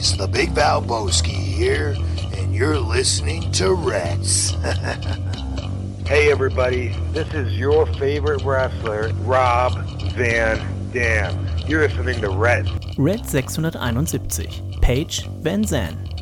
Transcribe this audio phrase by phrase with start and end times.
[0.00, 0.16] boys.
[0.16, 1.96] The Big Val Valboski here,
[2.36, 4.50] and you're listening to Reds.
[6.06, 9.74] hey, everybody, this is your favorite wrestler, Rob
[10.14, 11.46] Van Dam.
[11.66, 12.68] You're listening to Red.
[12.96, 14.80] Red 671.
[14.80, 16.19] Page Van Zandt.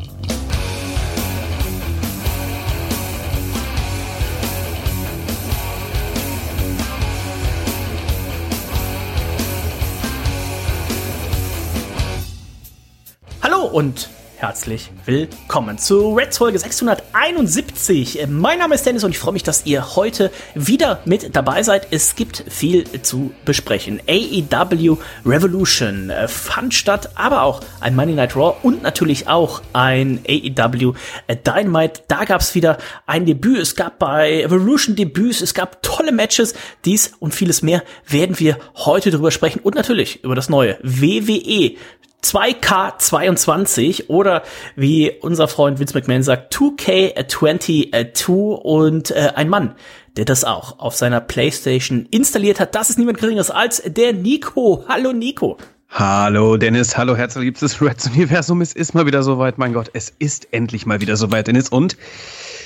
[13.72, 18.26] Und herzlich willkommen zu Reds Folge 671.
[18.28, 21.88] Mein Name ist Dennis und ich freue mich, dass ihr heute wieder mit dabei seid.
[21.90, 24.00] Es gibt viel zu besprechen.
[24.08, 24.96] AEW
[25.26, 30.94] Revolution äh, fand statt, aber auch ein Monday Night Raw und natürlich auch ein AEW
[31.28, 32.02] Dynamite.
[32.06, 33.58] Da gab es wieder ein Debüt.
[33.58, 36.54] Es gab bei Revolution Debüts, es gab tolle Matches.
[36.84, 41.76] Dies und vieles mehr werden wir heute darüber sprechen und natürlich über das neue WWE
[42.22, 44.42] 2K22 oder
[44.76, 49.74] wie unser Freund Vince McMahon sagt, 2K22 und äh, ein Mann,
[50.16, 52.74] der das auch auf seiner Playstation installiert hat.
[52.74, 54.84] Das ist niemand geringeres als der Nico.
[54.88, 55.58] Hallo Nico.
[55.90, 58.60] Hallo Dennis, hallo herzliebstes Reds Universum.
[58.60, 61.70] Es ist mal wieder soweit, mein Gott, es ist endlich mal wieder soweit, Dennis.
[61.70, 61.96] Und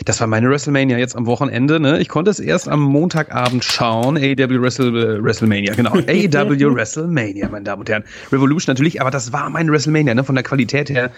[0.05, 1.81] das war meine WrestleMania jetzt am Wochenende.
[1.81, 2.01] Ne?
[2.01, 4.17] Ich konnte es erst am Montagabend schauen.
[4.17, 5.93] AEW Wrestle, äh, WrestleMania, genau.
[5.95, 8.05] AEW WrestleMania, meine Damen und Herren.
[8.31, 10.15] Revolution natürlich, aber das war mein WrestleMania.
[10.15, 10.25] Ne?
[10.25, 11.11] Von der Qualität her,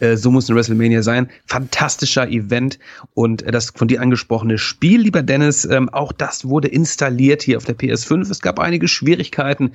[0.00, 1.28] äh, so muss ein WrestleMania sein.
[1.46, 2.78] Fantastischer Event
[3.14, 7.56] und äh, das von dir angesprochene Spiel, lieber Dennis, ähm, auch das wurde installiert hier
[7.56, 8.30] auf der PS5.
[8.30, 9.72] Es gab einige Schwierigkeiten.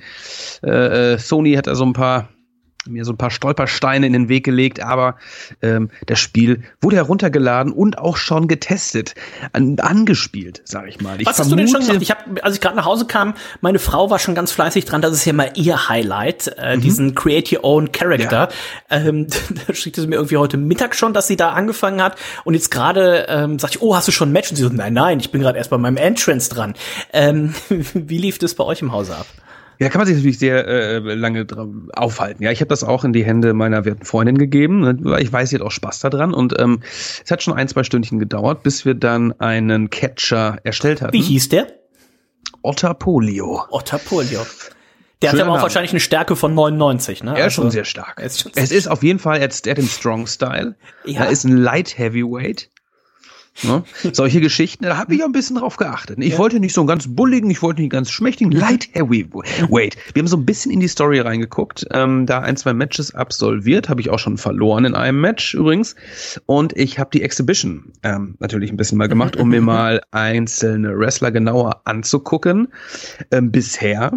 [0.62, 2.28] Äh, äh Sony hat da so ein paar
[2.88, 5.16] mir so ein paar Stolpersteine in den Weg gelegt, aber
[5.62, 9.14] ähm, das Spiel wurde heruntergeladen und auch schon getestet,
[9.52, 11.20] an, angespielt, sag ich mal.
[11.20, 12.02] Ich Was hast du denn schon gemacht?
[12.02, 15.02] Ich habe, als ich gerade nach Hause kam, meine Frau war schon ganz fleißig dran.
[15.02, 16.80] Das ist ja mal ihr Highlight, äh, mhm.
[16.80, 18.48] diesen Create Your Own Character.
[18.90, 18.96] Ja.
[18.96, 19.26] Ähm,
[19.66, 22.70] da schickte sie mir irgendwie heute Mittag schon, dass sie da angefangen hat und jetzt
[22.70, 24.50] gerade ähm, sagt ich, oh, hast du schon ein Match?
[24.50, 26.74] Und sie so, nein, nein, ich bin gerade erst bei meinem Entrance dran.
[27.12, 27.54] Ähm,
[27.94, 29.26] wie lief das bei euch im Hause ab?
[29.78, 31.46] Ja, kann man sich natürlich sehr äh, lange
[31.94, 32.42] aufhalten.
[32.42, 34.80] Ja, ich habe das auch in die Hände meiner werten Freundin gegeben.
[34.80, 36.32] Ne, ich weiß, sie hat auch Spaß daran.
[36.34, 36.80] Und ähm,
[37.24, 41.12] es hat schon ein, zwei Stündchen gedauert, bis wir dann einen Catcher erstellt hatten.
[41.12, 41.66] Wie hieß der?
[42.62, 43.64] Otterpolio.
[43.70, 44.46] Otterpolio.
[45.22, 47.30] Der Schöner hat aber auch wahrscheinlich eine Stärke von 99, ne?
[47.30, 48.20] Er ist also, schon sehr stark.
[48.20, 50.74] Ist schon es ist auf jeden Fall jetzt, der hat den Strong Style.
[51.04, 51.24] Ja.
[51.24, 52.70] Er ist ein Light Heavyweight.
[53.62, 53.84] Ne?
[54.12, 56.18] Solche Geschichten, da habe ich ja ein bisschen drauf geachtet.
[56.20, 56.38] Ich ja.
[56.38, 59.28] wollte nicht so einen ganz bulligen, ich wollte nicht ganz schmächtigen, light heavy.
[59.68, 63.14] Wait, wir haben so ein bisschen in die Story reingeguckt, ähm, da ein, zwei Matches
[63.14, 65.96] absolviert, habe ich auch schon verloren in einem Match übrigens.
[66.46, 70.98] Und ich habe die Exhibition ähm, natürlich ein bisschen mal gemacht, um mir mal einzelne
[70.98, 72.68] Wrestler genauer anzugucken.
[73.30, 74.12] Ähm, bisher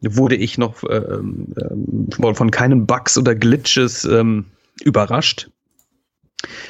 [0.00, 4.46] wurde ich noch ähm, ähm, von keinen Bugs oder Glitches ähm,
[4.82, 5.50] überrascht.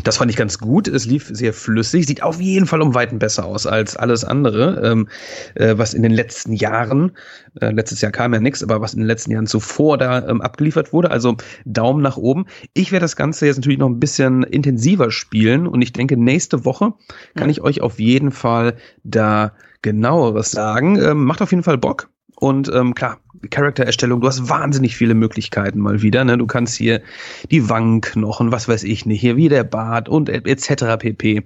[0.03, 0.89] Das fand ich ganz gut.
[0.89, 2.07] Es lief sehr flüssig.
[2.07, 5.09] Sieht auf jeden Fall um Weiten besser aus als alles andere, ähm,
[5.55, 7.13] äh, was in den letzten Jahren,
[7.61, 10.41] äh, letztes Jahr kam ja nichts, aber was in den letzten Jahren zuvor da ähm,
[10.41, 11.11] abgeliefert wurde.
[11.11, 11.37] Also
[11.67, 12.47] Daumen nach oben.
[12.73, 16.65] Ich werde das Ganze jetzt natürlich noch ein bisschen intensiver spielen und ich denke, nächste
[16.65, 16.95] Woche
[17.35, 19.53] kann ich euch auf jeden Fall da
[19.83, 20.97] genaueres sagen.
[20.97, 22.09] Ähm, macht auf jeden Fall Bock.
[22.41, 23.19] Und ähm, klar,
[23.51, 26.25] Charaktererstellung, du hast wahnsinnig viele Möglichkeiten mal wieder.
[26.25, 26.39] Ne?
[26.39, 27.03] Du kannst hier
[27.51, 30.99] die Wangenknochen, was weiß ich nicht, hier wie der Bart und etc.
[30.99, 31.43] pp.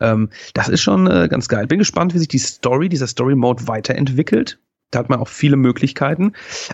[0.00, 1.66] Ähm, das ist schon äh, ganz geil.
[1.66, 4.60] Bin gespannt, wie sich die Story, dieser Story-Mode weiterentwickelt.
[4.92, 6.32] Da hat man auch viele Möglichkeiten.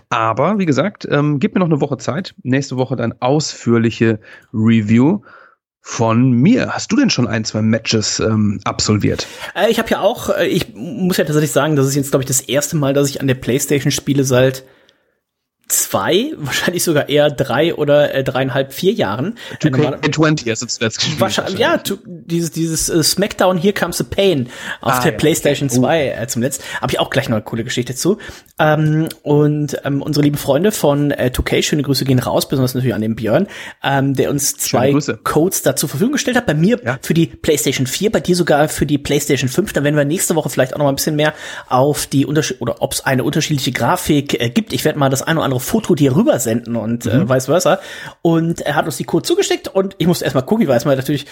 [0.09, 2.35] Aber wie gesagt, ähm, gib mir noch eine Woche Zeit.
[2.43, 4.19] Nächste Woche dann ausführliche
[4.53, 5.21] Review
[5.87, 6.73] von mir.
[6.73, 9.27] Hast du denn schon ein, zwei Matches ähm, absolviert?
[9.53, 12.23] Äh, ich habe ja auch, äh, ich muss ja tatsächlich sagen, das ist jetzt, glaube
[12.23, 14.63] ich, das erste Mal, dass ich an der PlayStation spiele seit
[15.67, 19.37] zwei, wahrscheinlich sogar eher drei oder äh, dreieinhalb, vier Jahren.
[20.11, 21.19] 20 hast du zuletzt gespielt.
[21.19, 24.49] Wahrscheinlich, ja, tu, dieses, dieses äh, Smackdown Here Comes the Pain
[24.81, 25.79] auf ah, der ja, PlayStation okay.
[25.79, 26.23] 2 uh.
[26.23, 26.63] äh, zum Letzten.
[26.81, 28.19] Habe ich auch gleich noch eine coole Geschichte zu.
[28.59, 32.95] Ähm, und ähm, unsere lieben Freunde von äh, 2K, schöne Grüße gehen raus, besonders natürlich
[32.95, 33.47] an den Björn,
[33.83, 34.93] ähm, der uns zwei
[35.23, 36.45] Codes da zur Verfügung gestellt hat.
[36.45, 36.99] Bei mir ja.
[37.01, 39.73] für die PlayStation 4, bei dir sogar für die PlayStation 5.
[39.73, 41.33] Da werden wir nächste Woche vielleicht auch noch mal ein bisschen mehr
[41.67, 44.71] auf die Unterschied oder ob es eine unterschiedliche Grafik äh, gibt.
[44.73, 47.23] Ich werde mal das eine oder andere Foto dir rübersenden und äh, mhm.
[47.23, 47.79] äh, vice versa.
[48.21, 50.95] Und er hat uns die Code zugesteckt und ich musste erstmal gucken, ich weiß mal
[50.95, 51.25] natürlich,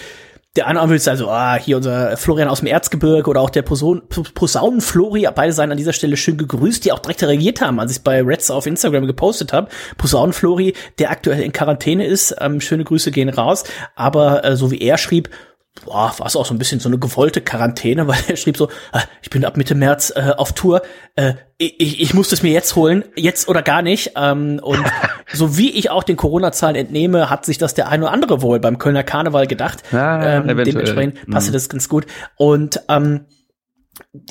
[0.56, 3.62] der eine will sagen so, ah, hier unser Florian aus dem Erzgebirge oder auch der
[3.62, 8.04] Posaunen-Flori, beide seien an dieser Stelle schön gegrüßt, die auch direkt reagiert haben, als ich
[8.04, 9.68] bei Reds auf Instagram gepostet habe.
[9.98, 13.64] Posaunen-Flori, der aktuell in Quarantäne ist, ähm, schöne Grüße gehen raus,
[13.96, 15.28] aber äh, so wie er schrieb,
[15.84, 18.68] boah, war es auch so ein bisschen so eine gewollte Quarantäne, weil er schrieb so,
[18.92, 20.82] ah, ich bin ab Mitte März äh, auf Tour,
[21.16, 24.12] äh, ich, ich muss es mir jetzt holen, jetzt oder gar nicht.
[24.16, 24.84] Ähm, und
[25.32, 28.60] so wie ich auch den Corona-Zahlen entnehme, hat sich das der eine oder andere wohl
[28.60, 29.82] beim Kölner Karneval gedacht.
[29.92, 31.54] Ja, ähm, dementsprechend passte mhm.
[31.54, 32.06] das ganz gut.
[32.36, 33.26] Und ähm,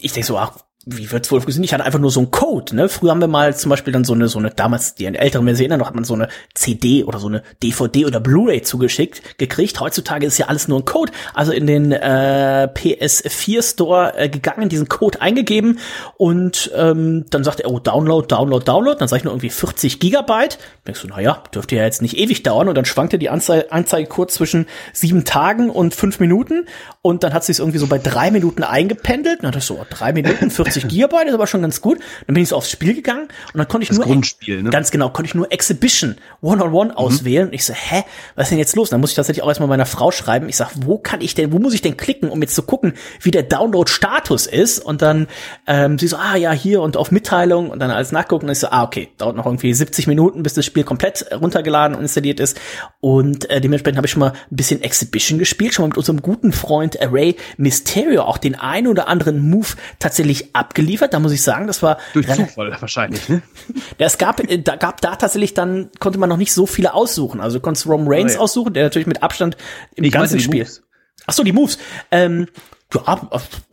[0.02, 1.66] ich denke so, ach, wie wird's wohl funktionieren?
[1.66, 2.90] Ich hatte einfach nur so einen Code, ne?
[2.90, 5.80] Früher haben wir mal zum Beispiel dann so eine, so eine, damals, die älteren Versionen,
[5.80, 9.80] noch hat man so eine CD oder so eine DVD oder Blu-ray zugeschickt, gekriegt.
[9.80, 11.12] Heutzutage ist ja alles nur ein Code.
[11.34, 15.80] Also in den äh, PS4 Store äh, gegangen, diesen Code eingegeben
[16.18, 18.98] und ähm, dann sagt er, oh, Download, Download, Download.
[19.00, 20.58] Dann sage ich nur irgendwie 40 Gigabyte.
[20.86, 22.68] Denkst du, naja, dürfte ja jetzt nicht ewig dauern.
[22.68, 26.68] Und dann schwankte die Anzeige, Anzeige kurz zwischen sieben Tagen und fünf Minuten.
[27.06, 29.40] Und dann hat sich irgendwie so bei drei Minuten eingependelt.
[29.40, 31.82] Und dann dachte ich so, oh, drei Minuten, 40 50 Gigabyte, ist aber schon ganz
[31.82, 32.00] gut.
[32.28, 34.70] Dann bin ich so aufs Spiel gegangen und dann konnte ich das nur Grundspiel, ne?
[34.70, 36.98] ganz genau, konnte ich nur Exhibition One-on-One mhm.
[36.98, 37.48] auswählen.
[37.48, 38.04] Und ich so, hä,
[38.36, 38.90] was ist denn jetzt los?
[38.90, 40.48] dann muss ich tatsächlich auch erstmal meiner Frau schreiben.
[40.48, 42.94] Ich sag, wo kann ich denn, wo muss ich denn klicken, um jetzt zu gucken,
[43.22, 44.80] wie der Download-Status ist?
[44.80, 45.28] Und dann
[45.68, 48.46] ähm, sie so, ah ja, hier und auf Mitteilung und dann alles nachgucken.
[48.46, 51.98] Und ich so, ah, okay, dauert noch irgendwie 70 Minuten, bis das Spiel komplett runtergeladen
[51.98, 52.60] und installiert ist.
[53.02, 56.22] Und äh, dementsprechend habe ich schon mal ein bisschen Exhibition gespielt, schon mal mit unserem
[56.22, 59.70] guten Freund Array Mysterio auch den einen oder anderen Move
[60.00, 61.14] tatsächlich abgeliefert.
[61.14, 63.28] Da muss ich sagen, das war durch Zufall wahrscheinlich.
[63.30, 63.42] Ne?
[63.98, 67.40] Es gab, äh, da gab da tatsächlich dann konnte man noch nicht so viele aussuchen.
[67.40, 68.42] Also du konntest Rom Reigns oh, ja.
[68.42, 69.56] aussuchen, der natürlich mit Abstand
[69.96, 70.62] im ich ganzen Spiel.
[70.62, 70.84] Moves.
[71.26, 71.78] Ach so, die Moves.
[72.12, 72.48] Ähm,
[72.94, 73.22] ja,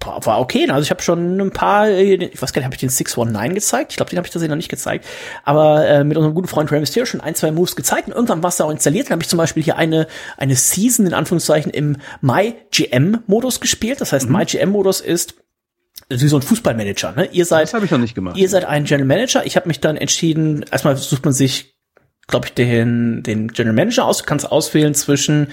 [0.05, 0.69] war okay.
[0.70, 3.55] Also ich habe schon ein paar, äh, ich weiß gar nicht, habe ich den 619
[3.55, 3.93] gezeigt?
[3.93, 5.06] Ich glaube, den habe ich tatsächlich noch nicht gezeigt.
[5.44, 8.43] Aber äh, mit unserem guten Freund Rey Mysterio schon ein, zwei Moves gezeigt und irgendwann
[8.43, 9.06] war es da auch installiert.
[9.06, 10.06] Dann habe ich zum Beispiel hier eine,
[10.37, 14.00] eine Season in Anführungszeichen im MyGM-Modus gespielt.
[14.00, 14.37] Das heißt, mhm.
[14.37, 15.34] MyGM-Modus ist
[16.08, 17.28] wie so ein Fußballmanager, ne?
[17.31, 18.37] Ihr seid, das habe ich noch nicht gemacht.
[18.37, 19.46] Ihr seid ein General Manager.
[19.46, 21.76] Ich habe mich dann entschieden, erstmal sucht man sich,
[22.26, 24.19] glaube ich, den, den General Manager aus.
[24.19, 25.52] Du kannst auswählen zwischen,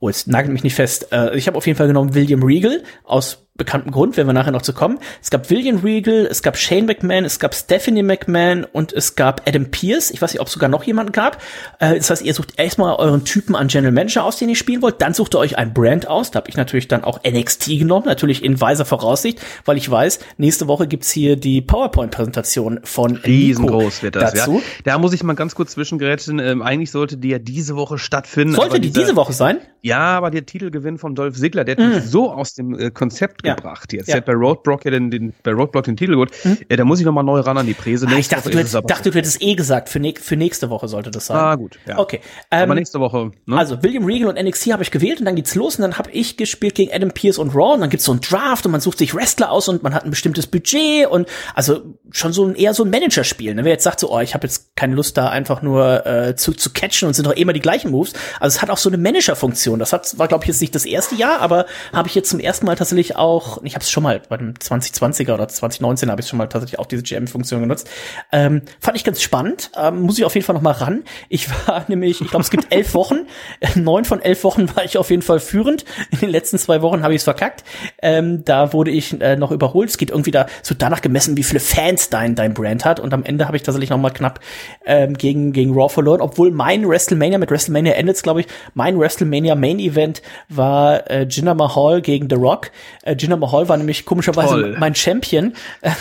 [0.00, 1.12] oh, jetzt nagelt mich nicht fest.
[1.12, 4.52] Äh, ich habe auf jeden Fall genommen William Regal aus bekannten Grund, wenn wir nachher
[4.52, 4.98] noch zu kommen.
[5.20, 9.46] Es gab William Regal, es gab Shane McMahon, es gab Stephanie McMahon und es gab
[9.46, 10.10] Adam Pierce.
[10.10, 11.42] Ich weiß nicht, ob es sogar noch jemanden gab.
[11.80, 14.80] Äh, das heißt, ihr sucht erstmal euren Typen an General Manager aus, den ihr spielen
[14.80, 15.02] wollt.
[15.02, 16.30] Dann sucht ihr euch ein Brand aus.
[16.30, 20.20] Da habe ich natürlich dann auch NXT genommen, natürlich in weiser Voraussicht, weil ich weiß,
[20.38, 24.54] nächste Woche gibt's hier die PowerPoint-Präsentation von Riesengroß wird das, dazu.
[24.54, 24.62] Ja.
[24.84, 26.38] Da muss ich mal ganz kurz zwischengerätschen.
[26.38, 28.54] Ähm, eigentlich sollte die ja diese Woche stattfinden.
[28.54, 29.58] Sollte die dieser, diese Woche sein?
[29.82, 32.06] Ja, aber der Titelgewinn von Dolph Ziggler, der hat mm.
[32.06, 33.54] so aus dem äh, Konzept ja.
[33.54, 34.08] gebracht jetzt.
[34.08, 34.16] Ja.
[34.16, 36.30] Hat bei Roadblock ja den, den, bei Roadblock den Titel geholt.
[36.42, 36.58] Hm?
[36.70, 38.06] Ja, da muss ich nochmal neu ran an die Präse.
[38.08, 40.88] Ah, ich dachte, du, hättest, dachte, du hättest eh gesagt, für, ne für nächste Woche
[40.88, 41.36] sollte das sein.
[41.36, 41.78] Ah, gut.
[41.86, 41.98] Ja.
[41.98, 42.20] Okay.
[42.50, 43.32] Ähm, Aber nächste Woche.
[43.46, 43.56] Ne?
[43.56, 46.10] Also, William Regal und NXT habe ich gewählt und dann geht's los und dann habe
[46.10, 48.80] ich gespielt gegen Adam Pierce und Raw und dann gibt's so ein Draft und man
[48.80, 52.54] sucht sich Wrestler aus und man hat ein bestimmtes Budget und also schon so ein
[52.54, 53.54] eher so ein Managerspiel.
[53.54, 53.64] Ne?
[53.64, 56.52] Wer jetzt sagt so, oh, ich habe jetzt keine Lust da einfach nur äh, zu,
[56.52, 58.12] zu catchen und sind doch immer die gleichen Moves.
[58.40, 59.78] Also es hat auch so eine Manager-Funktion.
[59.78, 62.40] Das hat, war glaube ich jetzt nicht das erste Jahr, aber habe ich jetzt zum
[62.40, 66.20] ersten Mal tatsächlich auch, ich habe es schon mal bei dem 2020er oder 2019 habe
[66.20, 67.88] ich schon mal tatsächlich auch diese GM-Funktion genutzt.
[68.30, 69.70] Ähm, fand ich ganz spannend.
[69.76, 71.04] Ähm, muss ich auf jeden Fall noch mal ran.
[71.28, 73.26] Ich war nämlich, ich glaube, es gibt elf Wochen.
[73.74, 75.84] Neun von elf Wochen war ich auf jeden Fall führend.
[76.10, 77.64] In den letzten zwei Wochen habe ich es verkackt.
[78.02, 79.90] Ähm, da wurde ich äh, noch überholt.
[79.90, 83.00] Es geht irgendwie da so danach gemessen, wie viele Fans dein, dein Brand hat.
[83.00, 84.40] Und am Ende habe ich tatsächlich noch mal knapp
[84.84, 89.54] ähm, gegen, gegen Raw verloren, obwohl mein WrestleMania, mit WrestleMania endet glaube ich, mein WrestleMania
[89.54, 92.70] Main Event war äh, Jinder Mahal gegen The Rock.
[93.02, 94.76] Äh, Jinder Mahal war nämlich komischerweise Toll.
[94.78, 95.52] mein Champion.
[95.82, 95.96] Der,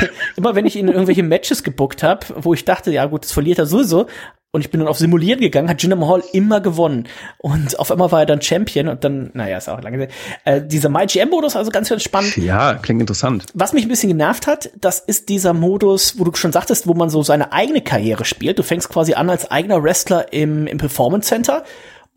[0.00, 3.24] der, immer wenn ich ihn in irgendwelche Matches gebuckt habe, wo ich dachte, ja gut,
[3.24, 4.06] das verliert er sowieso,
[4.50, 7.06] und ich bin dann auf Simulieren gegangen, hat Jinder Mahal immer gewonnen.
[7.36, 10.08] Und auf einmal war er dann Champion und dann, naja, ist auch lange.
[10.46, 12.34] Äh, dieser MyGM-Modus, also ganz, ganz spannend.
[12.38, 13.44] Ja, klingt interessant.
[13.52, 16.94] Was mich ein bisschen genervt hat, das ist dieser Modus, wo du schon sagtest, wo
[16.94, 18.58] man so seine eigene Karriere spielt.
[18.58, 21.62] Du fängst quasi an als eigener Wrestler im, im Performance Center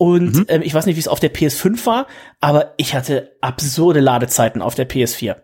[0.01, 0.45] und mhm.
[0.47, 2.07] ähm, ich weiß nicht, wie es auf der PS5 war,
[2.39, 5.35] aber ich hatte absurde Ladezeiten auf der PS4.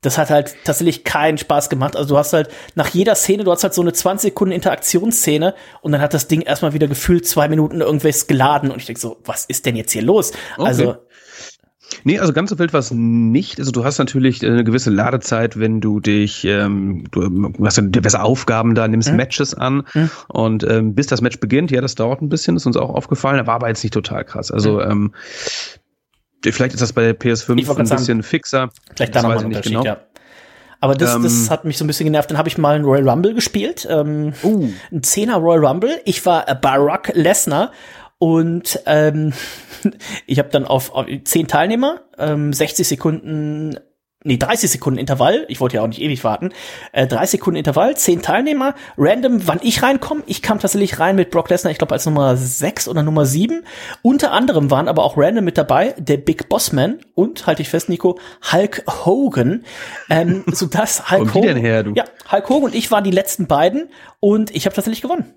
[0.00, 1.94] Das hat halt tatsächlich keinen Spaß gemacht.
[1.94, 5.54] Also du hast halt nach jeder Szene, du hast halt so eine 20 Sekunden Interaktionsszene
[5.82, 8.98] und dann hat das Ding erstmal wieder gefühlt zwei Minuten irgendwas geladen und ich denk
[8.98, 10.32] so, was ist denn jetzt hier los?
[10.56, 10.66] Okay.
[10.66, 10.96] Also
[12.04, 13.58] Nee, also ganz so wild war es nicht.
[13.58, 18.22] Also du hast natürlich eine gewisse Ladezeit, wenn du dich, ähm, du hast ja diverse
[18.22, 19.16] Aufgaben da, nimmst mhm.
[19.16, 20.10] Matches an mhm.
[20.28, 23.46] und ähm, bis das Match beginnt, ja, das dauert ein bisschen, ist uns auch aufgefallen,
[23.46, 24.50] war aber jetzt nicht total krass.
[24.50, 24.90] Also mhm.
[24.90, 25.14] ähm,
[26.44, 28.70] vielleicht ist das bei der PS5 ein sagen, bisschen fixer.
[28.94, 29.84] Vielleicht da nochmal ein Unterschied, genau.
[29.84, 29.98] ja.
[30.80, 32.30] Aber das, ähm, das hat mich so ein bisschen genervt.
[32.30, 33.86] Dann habe ich mal einen Royal Rumble gespielt.
[33.90, 34.68] Ähm, uh.
[34.92, 36.00] Ein Zehner Royal Rumble.
[36.04, 37.72] Ich war Barack Lesnar
[38.18, 39.32] und ähm,
[40.26, 43.78] ich habe dann auf, auf zehn Teilnehmer, ähm, 60 Sekunden
[44.24, 46.50] nee, 30 Sekunden Intervall, ich wollte ja auch nicht ewig warten,
[46.92, 50.22] äh, 30 Sekunden Intervall, 10 Teilnehmer, random, wann ich reinkomme.
[50.26, 53.64] Ich kam tatsächlich rein mit Brock Lesnar, ich glaube als Nummer 6 oder Nummer 7.
[54.02, 57.68] Unter anderem waren aber auch random mit dabei der Big Boss Man und, halte ich
[57.68, 58.18] fest, Nico,
[58.52, 59.64] Hulk Hogan.
[60.10, 63.88] Ähm, so dass Hulk Hogan, her, ja, Hulk Hogan und ich waren die letzten beiden
[64.20, 65.32] und ich habe tatsächlich gewonnen.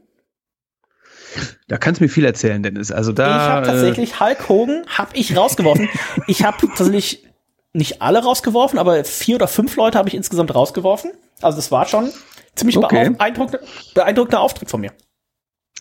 [1.68, 2.92] Da kannst du mir viel erzählen, Dennis.
[2.92, 3.28] Also da.
[3.28, 5.90] Ich habe tatsächlich Hulk Hogan habe ich rausgeworfen.
[6.28, 7.26] ich habe tatsächlich
[7.74, 11.12] nicht alle rausgeworfen, aber vier oder fünf Leute habe ich insgesamt rausgeworfen.
[11.42, 12.12] Also das war schon
[12.56, 13.10] ziemlich okay.
[13.10, 14.92] beeindruckender, beeindruckender Auftritt von mir.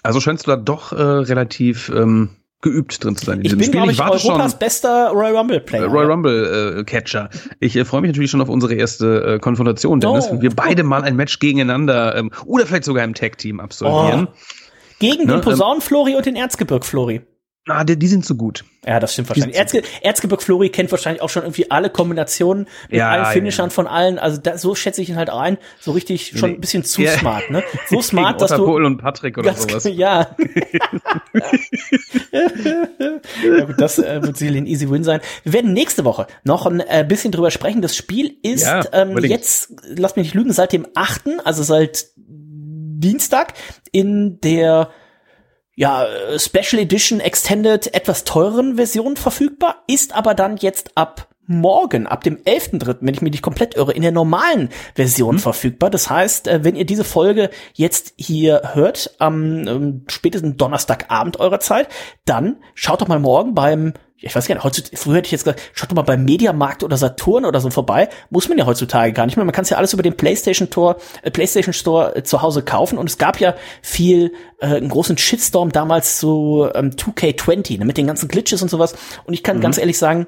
[0.02, 2.30] Also scheinst du da doch äh, relativ ähm,
[2.62, 3.90] geübt drin zu sein in diesem ich bin, Spiel.
[3.90, 5.86] Ich, ich Europas schon, bester Royal Rumble Player.
[5.86, 7.30] Royal Rumble äh, Catcher.
[7.58, 10.54] Ich äh, freue mich natürlich schon auf unsere erste äh, Konfrontation, Dennis, oh, wenn wir
[10.54, 14.28] beide mal ein Match gegeneinander ähm, oder vielleicht sogar im Tag Team absolvieren.
[14.30, 14.36] Oh.
[15.00, 15.32] Gegen ne?
[15.32, 17.22] den Posaunenflori und den Erzgebirg-Flori.
[17.68, 18.64] Ah, die, die sind so gut.
[18.86, 19.56] Ja, das stimmt wahrscheinlich.
[19.56, 23.70] Erzge Erzgebirg Flori kennt wahrscheinlich auch schon irgendwie alle Kombinationen mit ja, allen Finishern ja.
[23.70, 24.18] von allen.
[24.18, 25.58] Also da, so schätze ich ihn halt ein.
[25.78, 26.56] So richtig schon nee.
[26.56, 27.12] ein bisschen zu ja.
[27.12, 27.62] smart, ne?
[27.88, 28.64] So smart, dass du.
[28.64, 29.84] Paul und Patrick oder sowas.
[29.90, 30.34] Ja.
[33.44, 35.20] ja gut, das äh, wird sicherlich ein easy win sein.
[35.44, 37.82] Wir werden nächste Woche noch ein äh, bisschen drüber sprechen.
[37.82, 43.54] Das Spiel ist ähm, jetzt, lass mich nicht lügen, seit dem 8., also seit Dienstag
[43.92, 44.90] in der
[45.74, 46.06] ja,
[46.36, 52.36] Special Edition Extended etwas teureren Version verfügbar, ist aber dann jetzt ab morgen, ab dem
[52.36, 55.40] 11.3., wenn ich mich nicht komplett irre, in der normalen Version mhm.
[55.40, 55.90] verfügbar.
[55.90, 61.58] Das heißt, äh, wenn ihr diese Folge jetzt hier hört, am ähm, spätesten Donnerstagabend eurer
[61.58, 61.88] Zeit,
[62.24, 65.44] dann schaut doch mal morgen beim ich weiß gar nicht, heutzutage, früher hätte ich jetzt
[65.44, 68.08] gesagt, schaut doch mal beim Mediamarkt oder Saturn oder so vorbei.
[68.28, 69.44] Muss man ja heutzutage gar nicht mehr.
[69.46, 72.62] Man kann es ja alles über den PlayStation Store, äh, PlayStation Store äh, zu Hause
[72.62, 72.98] kaufen.
[72.98, 77.96] Und es gab ja viel, äh, einen großen Shitstorm damals zu ähm, 2K20, ne, mit
[77.96, 78.94] den ganzen Glitches und sowas.
[79.24, 79.62] Und ich kann mhm.
[79.62, 80.26] ganz ehrlich sagen,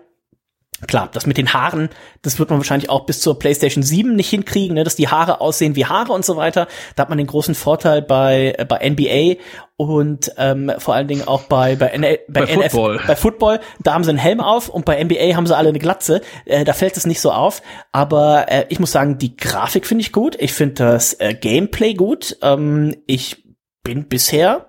[0.87, 1.91] Klar, das mit den Haaren,
[2.23, 5.41] das wird man wahrscheinlich auch bis zur PlayStation 7 nicht hinkriegen, ne, dass die Haare
[5.41, 6.67] aussehen wie Haare und so weiter.
[6.97, 9.41] Da hat man den großen Vorteil bei, äh, bei NBA
[9.77, 13.01] und ähm, vor allen Dingen auch bei bei, NL, bei, bei NF, Football.
[13.07, 13.61] bei Football.
[13.81, 16.21] Da haben sie einen Helm auf und bei NBA haben sie alle eine Glatze.
[16.47, 17.63] Äh, da fällt es nicht so auf.
[17.93, 20.37] Aber äh, ich muss sagen, die Grafik finde ich gut.
[20.41, 22.39] Ich finde das äh, Gameplay gut.
[22.43, 23.45] Ähm, ich
[23.85, 24.69] bin bisher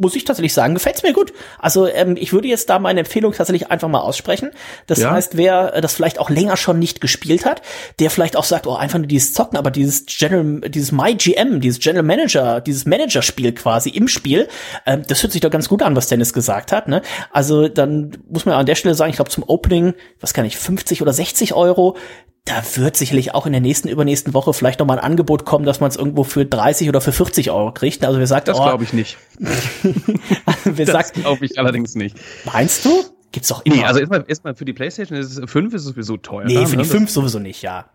[0.00, 1.32] muss ich tatsächlich sagen, gefällt's mir gut.
[1.58, 4.50] Also ähm, ich würde jetzt da meine Empfehlung tatsächlich einfach mal aussprechen.
[4.86, 5.10] Das ja.
[5.10, 7.62] heißt, wer äh, das vielleicht auch länger schon nicht gespielt hat,
[7.98, 11.80] der vielleicht auch sagt, oh, einfach nur dieses Zocken, aber dieses General, dieses MyGM, dieses
[11.80, 14.48] General Manager, dieses Manager-Spiel quasi im Spiel,
[14.86, 16.88] ähm, das hört sich doch ganz gut an, was Dennis gesagt hat.
[16.88, 17.02] Ne?
[17.30, 20.56] Also dann muss man an der Stelle sagen, ich glaube zum Opening, was kann ich,
[20.56, 21.96] 50 oder 60 Euro,
[22.44, 25.66] da wird sicherlich auch in der nächsten, übernächsten Woche vielleicht noch mal ein Angebot kommen,
[25.66, 28.04] dass man es irgendwo für 30 oder für 40 Euro kriegt.
[28.04, 29.18] Also wer sagt, das oh, glaube ich nicht.
[30.64, 32.16] wer das glaube ich allerdings nicht.
[32.44, 33.04] Meinst du?
[33.32, 33.76] Gibt's doch immer.
[33.76, 36.46] Nee, also erstmal, erstmal für die PlayStation ist es 5 ist es sowieso teuer.
[36.46, 36.82] Nee, für ne?
[36.82, 37.90] die 5 sowieso nicht, ja.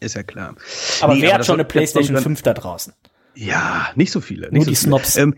[0.00, 0.54] Ist ja klar.
[1.00, 2.92] Aber nee, wer aber hat schon eine PlayStation 5 da draußen?
[3.34, 4.50] Ja, nicht so viele.
[4.50, 4.88] Nicht Nur so die viele.
[4.88, 5.16] Snobs.
[5.16, 5.36] Ähm,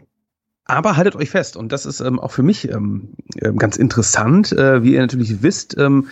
[0.64, 4.52] aber haltet euch fest, und das ist ähm, auch für mich ähm, ähm ganz interessant,
[4.52, 6.08] äh, wie ihr natürlich wisst, ähm,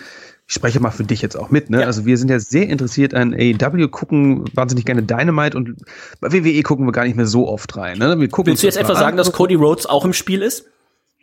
[0.51, 1.79] ich spreche mal für dich jetzt auch mit, ne?
[1.79, 1.87] Ja.
[1.87, 5.77] Also wir sind ja sehr interessiert an AEW, gucken wahnsinnig gerne Dynamite und
[6.19, 7.99] bei WWE gucken wir gar nicht mehr so oft rein.
[7.99, 8.19] Ne?
[8.19, 10.65] Wir gucken Willst du jetzt etwa sagen, dass Cody Rhodes auch im Spiel ist?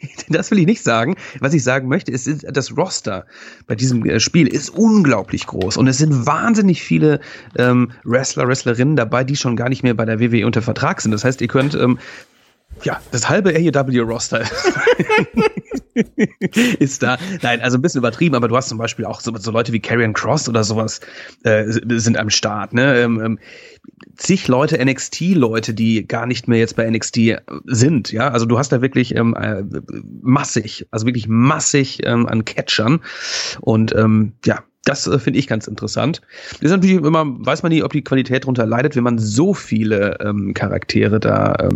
[0.31, 1.17] Das will ich nicht sagen.
[1.41, 3.27] Was ich sagen möchte, ist, das Roster
[3.67, 7.21] bei diesem äh, Spiel ist unglaublich groß und es sind wahnsinnig viele
[7.57, 11.11] ähm, Wrestler, Wrestlerinnen dabei, die schon gar nicht mehr bei der WWE unter Vertrag sind.
[11.13, 11.99] Das heißt, ihr könnt ähm,
[12.85, 14.43] ja, das halbe AEW-Roster
[16.79, 17.19] ist da.
[17.43, 19.81] Nein, also ein bisschen übertrieben, aber du hast zum Beispiel auch so, so Leute wie
[19.81, 21.01] Karrion Cross oder sowas
[21.45, 22.73] äh, sind am Start.
[22.73, 23.01] Ne?
[23.01, 23.39] Ähm, ähm,
[24.17, 27.19] zig Leute, NXT-Leute, die gar nicht mehr jetzt bei NXT
[27.65, 28.13] sind.
[28.13, 29.63] Ja, also du hast da wirklich ähm, äh,
[30.23, 33.01] massig, also wirklich massig ähm, an Catchern
[33.61, 36.23] und ähm, ja, das äh, finde ich ganz interessant.
[36.61, 40.19] ist natürlich immer, weiß man nie, ob die Qualität darunter leidet, wenn man so viele
[40.21, 41.69] ähm, Charaktere da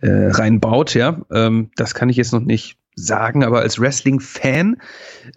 [0.00, 1.20] äh, reinbaut, ja.
[1.32, 4.76] Ähm, das kann ich jetzt noch nicht sagen, aber als Wrestling-Fan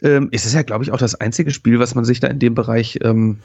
[0.01, 2.39] ähm, ist es ja, glaube ich, auch das einzige Spiel, was man sich da in
[2.39, 3.39] dem Bereich ähm,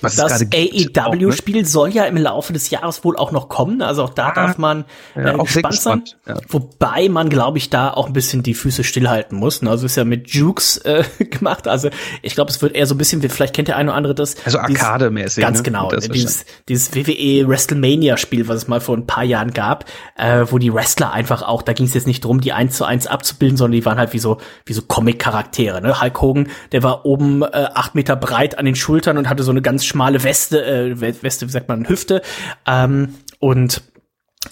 [0.00, 1.64] was das AEW-Spiel ne?
[1.64, 3.80] soll ja im Laufe des Jahres wohl auch noch kommen.
[3.82, 4.84] Also auch da ah, darf man
[5.16, 6.02] äh, ja, gespannt sein.
[6.26, 6.36] Ja.
[6.48, 9.62] Wobei man, glaube ich, da auch ein bisschen die Füße stillhalten muss.
[9.62, 9.70] Ne?
[9.70, 11.66] Also ist ja mit Jukes äh, gemacht.
[11.66, 11.88] Also
[12.22, 14.36] ich glaube, es wird eher so ein bisschen, vielleicht kennt der eine oder andere das.
[14.44, 15.42] Also Arcade-mäßig.
[15.42, 15.62] Ganz ne?
[15.64, 15.90] genau.
[15.90, 20.72] Dieses, dieses WWE WrestleMania-Spiel, was es mal vor ein paar Jahren gab, äh, wo die
[20.72, 23.72] Wrestler einfach auch, da ging es jetzt nicht drum, die eins zu eins abzubilden, sondern
[23.72, 25.80] die waren halt wie so, wie so Comic-Charaktere.
[25.80, 26.00] Ne?
[26.00, 29.50] Hulk Hogan, der war oben äh, acht Meter breit an den Schultern und hatte so
[29.50, 32.22] eine ganz schmale Weste, äh, Weste, wie sagt man, Hüfte.
[32.66, 33.82] Ähm, und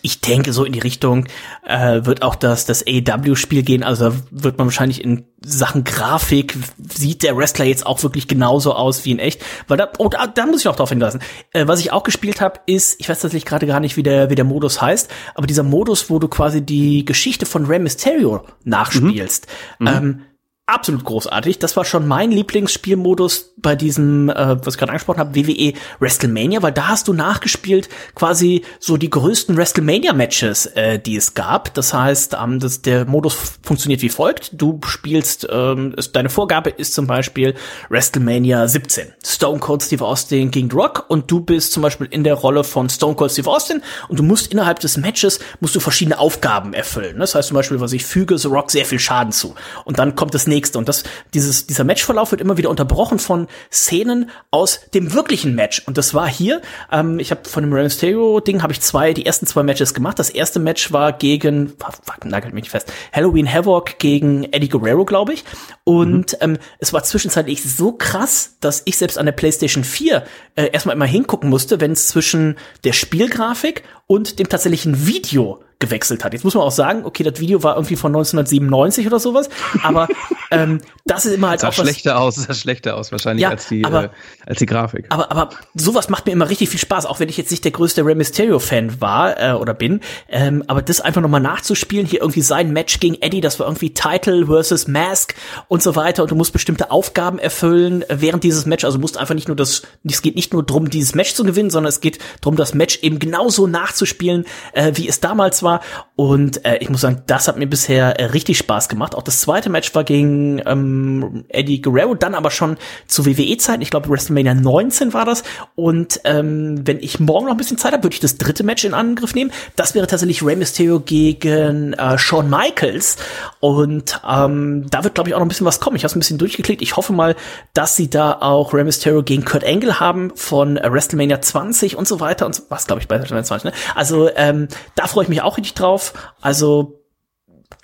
[0.01, 1.27] ich denke, so in die Richtung
[1.67, 3.83] äh, wird auch das, das AEW-Spiel gehen.
[3.83, 9.05] Also wird man wahrscheinlich in Sachen Grafik, sieht der Wrestler jetzt auch wirklich genauso aus
[9.05, 9.43] wie in echt.
[9.69, 11.21] Weil da, oh, da, da muss ich auch drauf hinweisen.
[11.53, 14.31] Äh, was ich auch gespielt habe, ist, ich weiß tatsächlich gerade gar nicht, wie der,
[14.31, 18.45] wie der Modus heißt, aber dieser Modus, wo du quasi die Geschichte von Rey Mysterio
[18.65, 19.47] nachspielst.
[19.79, 19.87] Mhm.
[19.87, 20.21] Ähm,
[20.67, 21.59] absolut großartig.
[21.59, 26.63] Das war schon mein Lieblingsspielmodus bei diesem, äh, was ich gerade angesprochen habe, WWE WrestleMania,
[26.63, 31.75] weil da hast du nachgespielt quasi so die größten WrestleMania-Matches, äh, die es gab.
[31.75, 34.51] Das heißt, ähm, das, der Modus funktioniert wie folgt.
[34.53, 37.55] Du spielst, ähm, ist, deine Vorgabe ist zum Beispiel
[37.89, 39.13] WrestleMania 17.
[39.25, 42.89] Stone Cold Steve Austin gegen Rock und du bist zum Beispiel in der Rolle von
[42.89, 47.19] Stone Cold Steve Austin und du musst innerhalb des Matches musst du verschiedene Aufgaben erfüllen.
[47.19, 49.55] Das heißt zum Beispiel, was ich füge The Rock sehr viel Schaden zu.
[49.85, 50.79] Und dann kommt das nächste.
[50.79, 51.05] Und das,
[51.35, 55.83] dieses, dieser Matchverlauf wird immer wieder unterbrochen von Szenen aus dem wirklichen Match.
[55.87, 59.27] Und das war hier, ähm, ich habe von dem Rey Mysterio-Ding habe ich zwei, die
[59.27, 60.19] ersten zwei Matches gemacht.
[60.19, 65.33] Das erste Match war gegen, fuck, nagelt mich fest, Halloween Havoc gegen Eddie Guerrero, glaube
[65.33, 65.45] ich.
[65.85, 66.39] Und mhm.
[66.41, 70.97] ähm, es war zwischenzeitlich so krass, dass ich selbst an der PlayStation 4 äh, erstmal
[70.97, 76.33] immer hingucken musste, wenn es zwischen der Spielgrafik und dem tatsächlichen Video gewechselt hat.
[76.33, 79.51] Jetzt muss man auch sagen, okay, das Video war irgendwie von 1997 oder sowas,
[79.83, 80.07] aber
[80.53, 83.43] ähm, das ist immer halt das auch was, schlechter aus, das sah schlechter aus wahrscheinlich
[83.43, 84.09] ja, als die aber, äh,
[84.47, 85.07] als die Grafik.
[85.09, 87.73] Aber aber sowas macht mir immer richtig viel Spaß, auch wenn ich jetzt nicht der
[87.73, 92.21] größte Rey Mysterio Fan war äh, oder bin, ähm, aber das einfach nochmal nachzuspielen, hier
[92.21, 95.35] irgendwie sein Match gegen Eddie, das war irgendwie Title versus Mask
[95.67, 99.35] und so weiter und du musst bestimmte Aufgaben erfüllen während dieses Match, also musst einfach
[99.35, 102.21] nicht nur das, es geht nicht nur drum, dieses Match zu gewinnen, sondern es geht
[102.41, 105.81] drum, das Match eben genauso nachzuspielen, äh, wie es damals war war.
[106.17, 109.15] Und äh, ich muss sagen, das hat mir bisher äh, richtig Spaß gemacht.
[109.15, 112.77] Auch das zweite Match war gegen ähm, Eddie Guerrero, dann aber schon
[113.07, 113.83] zu WWE-Zeiten.
[113.83, 115.43] Ich glaube, WrestleMania 19 war das.
[115.75, 118.85] Und ähm, wenn ich morgen noch ein bisschen Zeit habe, würde ich das dritte Match
[118.85, 119.53] in Angriff nehmen.
[119.77, 123.17] Das wäre tatsächlich Rey Mysterio gegen äh, Shawn Michaels.
[123.61, 125.97] Und ähm, da wird, glaube ich, auch noch ein bisschen was kommen.
[125.97, 126.83] Ich habe es ein bisschen durchgeklickt.
[126.83, 127.37] Ich hoffe mal,
[127.75, 132.07] dass sie da auch Rey Mysterio gegen Kurt Angle haben von äh, WrestleMania 20 und
[132.07, 133.65] so weiter und so, was, glaube ich, bei WrestleMania 20.
[133.65, 133.73] Ne?
[133.95, 136.13] Also ähm, da freue ich mich auch richtig drauf.
[136.41, 137.01] Also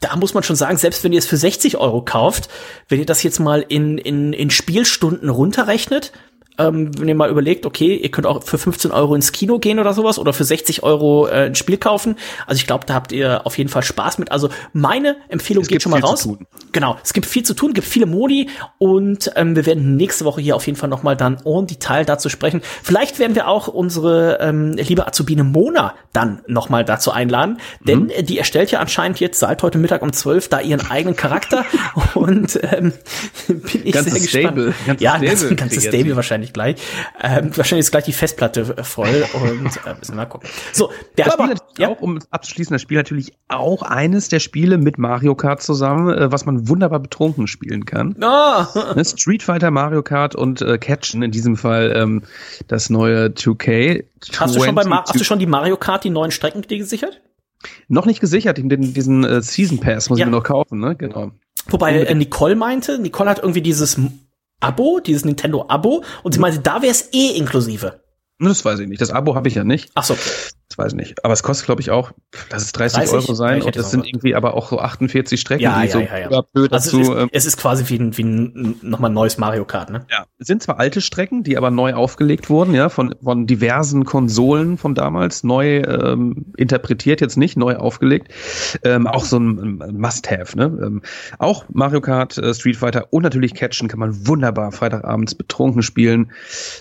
[0.00, 2.48] da muss man schon sagen, selbst wenn ihr es für 60 Euro kauft,
[2.88, 6.12] wenn ihr das jetzt mal in, in, in Spielstunden runterrechnet,
[6.58, 9.78] ähm, wenn ihr mal überlegt, okay, ihr könnt auch für 15 Euro ins Kino gehen
[9.78, 12.16] oder sowas oder für 60 Euro äh, ein Spiel kaufen.
[12.46, 14.32] Also ich glaube, da habt ihr auf jeden Fall Spaß mit.
[14.32, 16.28] Also meine Empfehlung es geht schon mal raus.
[16.72, 20.40] Genau, es gibt viel zu tun, gibt viele Modi und ähm, wir werden nächste Woche
[20.40, 22.60] hier auf jeden Fall noch mal dann en Detail dazu sprechen.
[22.82, 28.04] Vielleicht werden wir auch unsere ähm, liebe Azubine Mona dann noch mal dazu einladen, denn
[28.04, 28.26] mhm.
[28.26, 31.64] die erstellt ja anscheinend jetzt seit heute Mittag um 12 da ihren eigenen Charakter
[32.14, 32.92] und ähm,
[33.48, 34.58] bin ich ganzes sehr gespannt.
[34.58, 36.76] Stable, ganzes ja, Stable, ganzes Stable wahrscheinlich wahrscheinlich gleich.
[37.22, 40.48] Ähm, wahrscheinlich ist gleich die Festplatte voll und äh, müssen wir mal gucken.
[40.72, 41.88] So, der das Spiel ja.
[41.88, 46.32] auch, um abzuschließen, das Spiel natürlich auch eines der Spiele mit Mario Kart zusammen, äh,
[46.32, 48.16] was man wunderbar betrunken spielen kann.
[48.22, 49.04] Oh.
[49.04, 52.22] Street Fighter, Mario Kart und äh, Catchen, in diesem Fall ähm,
[52.66, 54.04] das neue 2K.
[54.36, 56.78] Hast du schon bei Ma hast du schon die Mario Kart, die neuen Strecken die
[56.78, 57.20] gesichert?
[57.88, 60.24] Noch nicht gesichert, den, diesen äh, Season Pass muss ja.
[60.24, 60.94] ich mir noch kaufen, ne?
[60.94, 61.32] Genau.
[61.68, 63.98] Wobei äh, Nicole meinte, Nicole hat irgendwie dieses
[64.60, 68.00] Abo, dieses Nintendo-Abo, und sie meinte, da wäre es eh inklusive.
[68.40, 69.00] Das weiß ich nicht.
[69.00, 69.90] Das Abo habe ich ja nicht.
[69.94, 70.16] Ach so.
[70.68, 71.24] Das weiß ich nicht.
[71.24, 72.12] Aber es kostet, glaube ich, auch,
[72.50, 73.62] lass es 30, 30 Euro sein.
[73.62, 76.42] Und das sind irgendwie aber auch so 48 Strecken, ja, die ja, so ja, ja.
[76.42, 77.00] blöd also dazu.
[77.00, 80.04] Es ist, ähm, es ist quasi wie ein, wie ein nochmal neues Mario Kart, ne?
[80.10, 80.26] Ja.
[80.38, 84.76] Es sind zwar alte Strecken, die aber neu aufgelegt wurden, ja, von, von diversen Konsolen
[84.76, 88.30] von damals, neu ähm, interpretiert, jetzt nicht neu aufgelegt.
[88.84, 90.64] Ähm, auch so ein Must-Have, ne?
[90.64, 91.02] Ähm,
[91.38, 96.30] auch Mario Kart, äh, Street Fighter und natürlich Catchen kann man wunderbar Freitagabends betrunken spielen.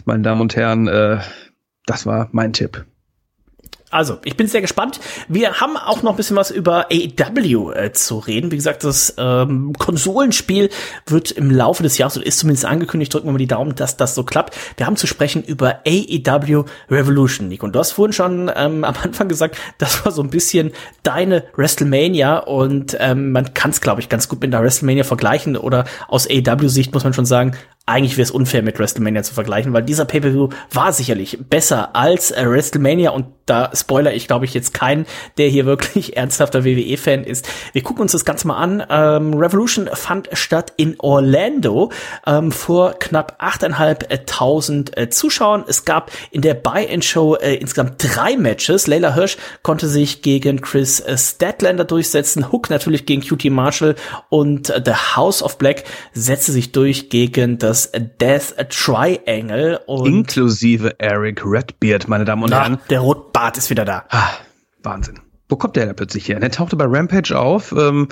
[0.03, 1.19] Meine Damen und Herren, äh,
[1.85, 2.85] das war mein Tipp.
[3.89, 4.99] Also, ich bin sehr gespannt.
[5.29, 8.51] Wir haben auch noch ein bisschen was über AEW äh, zu reden.
[8.51, 10.69] Wie gesagt, das ähm, Konsolenspiel
[11.05, 13.95] wird im Laufe des Jahres, oder ist zumindest angekündigt, drücken wir mal die Daumen, dass
[13.95, 14.57] das so klappt.
[14.75, 17.63] Wir haben zu sprechen über AEW Revolution, Nick.
[17.63, 20.71] Und du hast vorhin schon ähm, am Anfang gesagt, das war so ein bisschen
[21.03, 25.55] deine WrestleMania und ähm, man kann es, glaube ich, ganz gut mit einer WrestleMania vergleichen
[25.55, 27.55] oder aus AEW-Sicht muss man schon sagen,
[27.87, 32.31] eigentlich wäre es unfair mit WrestleMania zu vergleichen, weil dieser Pay-per-View war sicherlich besser als
[32.31, 35.05] äh, WrestleMania und da spoiler ich glaube ich jetzt keinen,
[35.37, 37.47] der hier wirklich ernsthafter WWE-Fan ist.
[37.71, 38.83] Wir gucken uns das Ganze mal an.
[38.89, 41.91] Ähm, Revolution fand statt in Orlando
[42.25, 45.63] ähm, vor knapp 8.500 äh, Zuschauern.
[45.65, 48.87] Es gab in der Buy-in-Show äh, insgesamt drei Matches.
[48.87, 53.95] Leila Hirsch konnte sich gegen Chris äh, Statlander durchsetzen, Hook natürlich gegen QT Marshall
[54.27, 59.79] und äh, The House of Black setzte sich durch gegen das das Death Triangle.
[59.85, 62.79] Und Inklusive Eric Redbeard, meine Damen und Herren.
[62.89, 64.05] Der Rotbart ist wieder da.
[64.09, 64.29] Ah,
[64.83, 65.19] Wahnsinn.
[65.49, 66.39] Wo kommt der da plötzlich her?
[66.39, 68.09] Der tauchte bei Rampage auf, ähm,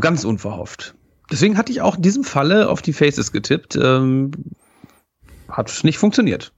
[0.00, 0.94] ganz unverhofft.
[1.30, 3.76] Deswegen hatte ich auch in diesem Falle auf die Faces getippt.
[3.76, 4.32] Ähm,
[5.48, 6.52] hat nicht funktioniert.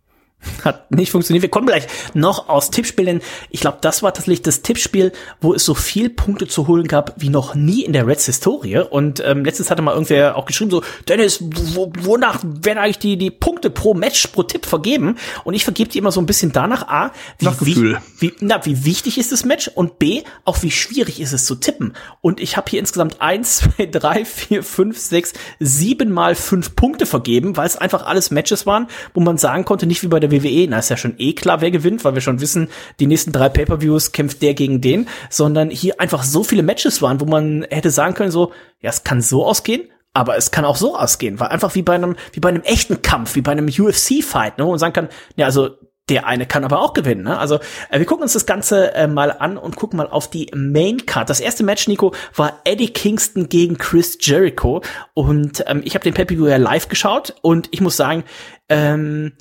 [0.65, 1.43] Hat nicht funktioniert.
[1.43, 3.21] Wir kommen gleich noch aus Tippspielen.
[3.51, 7.15] Ich glaube, das war tatsächlich das Tippspiel, wo es so viel Punkte zu holen gab
[7.17, 8.79] wie noch nie in der Reds Historie.
[8.79, 11.43] Und ähm, letztens hatte mal irgendwer auch geschrieben so, Dennis,
[11.75, 15.17] wo, wonach werden eigentlich die, die Punkte pro Match, pro Tipp vergeben?
[15.45, 18.85] Und ich vergebe die immer so ein bisschen danach, A, wie, wie, wie, na, wie
[18.85, 21.95] wichtig ist das Match und B, auch wie schwierig ist es zu tippen.
[22.21, 27.07] Und ich habe hier insgesamt eins, zwei, drei, vier, fünf, sechs, sieben mal fünf Punkte
[27.07, 30.32] vergeben, weil es einfach alles Matches waren, wo man sagen konnte, nicht wie bei der
[30.33, 32.69] WWE, na ist ja schon eh klar, wer gewinnt, weil wir schon wissen,
[32.99, 37.21] die nächsten drei Pay-per-Views kämpft der gegen den, sondern hier einfach so viele Matches waren,
[37.21, 40.77] wo man hätte sagen können, so, ja, es kann so ausgehen, aber es kann auch
[40.77, 43.69] so ausgehen, weil einfach wie bei einem, wie bei einem echten Kampf, wie bei einem
[43.69, 45.71] UFC-Fight, ne, man sagen kann, ja, also
[46.09, 47.23] der eine kann aber auch gewinnen.
[47.23, 47.39] Ne?
[47.39, 50.51] Also äh, wir gucken uns das Ganze äh, mal an und gucken mal auf die
[50.55, 51.31] Main Card.
[51.31, 54.83] Das erste Match, Nico, war Eddie Kingston gegen Chris Jericho
[55.15, 58.25] und ähm, ich habe den Pay-Per-View ja live geschaut und ich muss sagen,
[58.69, 59.33] ähm,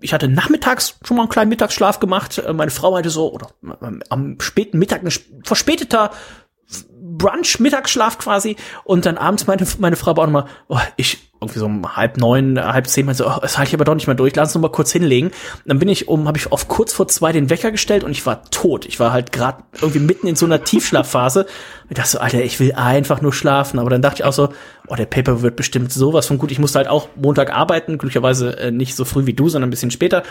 [0.00, 2.38] ich hatte nachmittags schon mal einen kleinen Mittagsschlaf gemacht.
[2.38, 3.48] Äh, meine Frau hatte so, oder
[3.82, 5.12] ähm, am späten Mittag ein
[5.44, 6.10] verspäteter
[7.06, 8.56] Brunch, Mittagsschlaf quasi.
[8.84, 12.58] Und dann abends meinte meine Frau auch nochmal, oh, ich, irgendwie so um halb neun,
[12.58, 14.54] halb zehn, meinte so, oh, das halte ich aber doch nicht mehr durch, lass uns
[14.54, 15.28] noch mal kurz hinlegen.
[15.28, 15.34] Und
[15.66, 18.24] dann bin ich um, habe ich auf kurz vor zwei den Wecker gestellt und ich
[18.24, 18.86] war tot.
[18.86, 21.46] Ich war halt gerade irgendwie mitten in so einer Tiefschlafphase.
[21.90, 23.78] Ich dachte so, Alter, ich will einfach nur schlafen.
[23.78, 24.54] Aber dann dachte ich auch so,
[24.88, 26.50] oh, der Paper wird bestimmt sowas von gut.
[26.50, 29.70] Ich musste halt auch Montag arbeiten, glücklicherweise äh, nicht so früh wie du, sondern ein
[29.70, 30.22] bisschen später.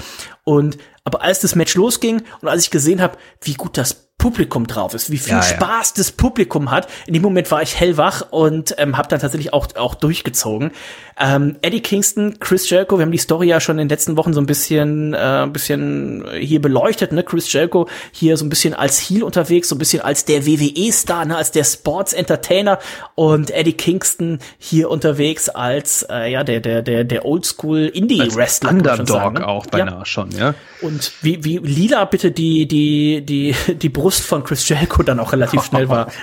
[0.44, 4.68] Und aber als das Match losging und als ich gesehen habe, wie gut das Publikum
[4.68, 5.94] drauf ist, wie viel ja, Spaß ja.
[5.98, 6.88] das Publikum hat.
[7.08, 10.72] In dem Moment war ich hellwach und ähm, habe dann tatsächlich auch auch durchgezogen.
[11.20, 14.34] Ähm, Eddie Kingston, Chris Jericho, wir haben die Story ja schon in den letzten Wochen
[14.34, 17.24] so ein bisschen, äh, ein bisschen hier beleuchtet, ne?
[17.24, 21.26] Chris Jericho hier so ein bisschen als Heel unterwegs, so ein bisschen als der WWE-Star,
[21.26, 21.36] ne?
[21.36, 22.80] als der Sports-Entertainer
[23.16, 28.70] und Eddie Kingston hier unterwegs als äh, ja der der der der Oldschool Indie-Wrestler.
[28.70, 29.48] Underdog sagen, ne?
[29.48, 30.06] auch beinahe ja.
[30.06, 30.56] schon, ja.
[30.82, 35.32] Und wie wie lila bitte die die die die Brust von Chris Jericho dann auch
[35.34, 36.08] relativ schnell war.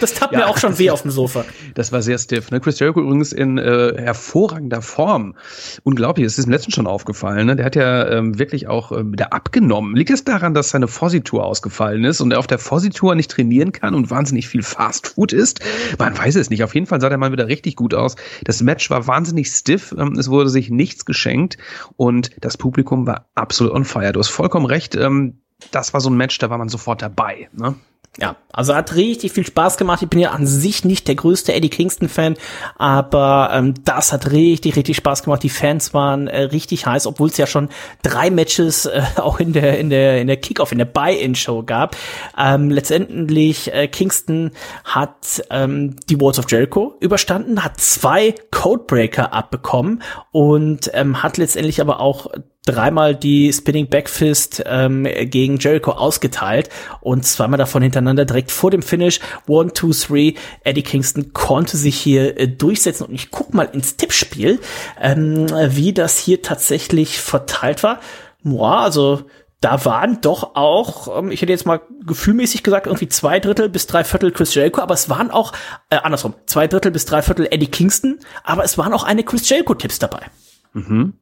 [0.00, 1.44] Das tat ja, mir auch schon weh auf dem Sofa.
[1.74, 2.50] Das war sehr stiff.
[2.50, 2.60] Ne?
[2.60, 5.34] Chris Jericho übrigens in äh, hervorragender Form.
[5.82, 7.46] Unglaublich, das ist im letzten schon aufgefallen.
[7.46, 7.56] Ne?
[7.56, 9.94] Der hat ja ähm, wirklich auch ähm, wieder abgenommen.
[9.96, 13.72] Liegt es daran, dass seine Fossi-Tour ausgefallen ist und er auf der Fossi-Tour nicht trainieren
[13.72, 15.60] kann und wahnsinnig viel Fast Food isst?
[15.98, 16.64] Man weiß es nicht.
[16.64, 18.16] Auf jeden Fall sah der Mann wieder richtig gut aus.
[18.44, 19.94] Das Match war wahnsinnig stiff.
[19.96, 21.58] Ähm, es wurde sich nichts geschenkt
[21.96, 24.12] und das Publikum war absolut on fire.
[24.12, 24.94] Du hast vollkommen recht.
[24.96, 25.38] Ähm,
[25.70, 27.48] das war so ein Match, da war man sofort dabei.
[27.52, 27.74] Ne?
[28.20, 30.02] Ja, also hat richtig viel Spaß gemacht.
[30.02, 32.36] Ich bin ja an sich nicht der größte Eddie Kingston-Fan,
[32.76, 35.42] aber ähm, das hat richtig, richtig Spaß gemacht.
[35.42, 37.70] Die Fans waren äh, richtig heiß, obwohl es ja schon
[38.02, 41.96] drei Matches äh, auch in der in der in der Kickoff, in der Buy-in-Show gab.
[42.36, 44.50] Ähm, letztendlich äh, Kingston
[44.84, 51.80] hat ähm, die Walls of Jericho überstanden, hat zwei Codebreaker abbekommen und ähm, hat letztendlich
[51.80, 52.26] aber auch
[52.64, 56.68] dreimal die Spinning Backfist ähm, gegen Jericho ausgeteilt
[57.00, 59.20] und zweimal davon hintereinander direkt vor dem Finish.
[59.48, 60.34] One, two, three.
[60.62, 64.60] Eddie Kingston konnte sich hier äh, durchsetzen und ich guck mal ins Tippspiel,
[65.00, 68.00] ähm, wie das hier tatsächlich verteilt war.
[68.44, 69.22] Boah, also
[69.60, 73.86] da waren doch auch, ähm, ich hätte jetzt mal gefühlmäßig gesagt, irgendwie zwei Drittel bis
[73.86, 75.52] drei Viertel Chris Jericho, aber es waren auch,
[75.90, 79.48] äh, andersrum, zwei Drittel bis drei Viertel Eddie Kingston, aber es waren auch eine Chris
[79.48, 80.26] Jericho-Tipps dabei.
[80.72, 81.14] Mhm.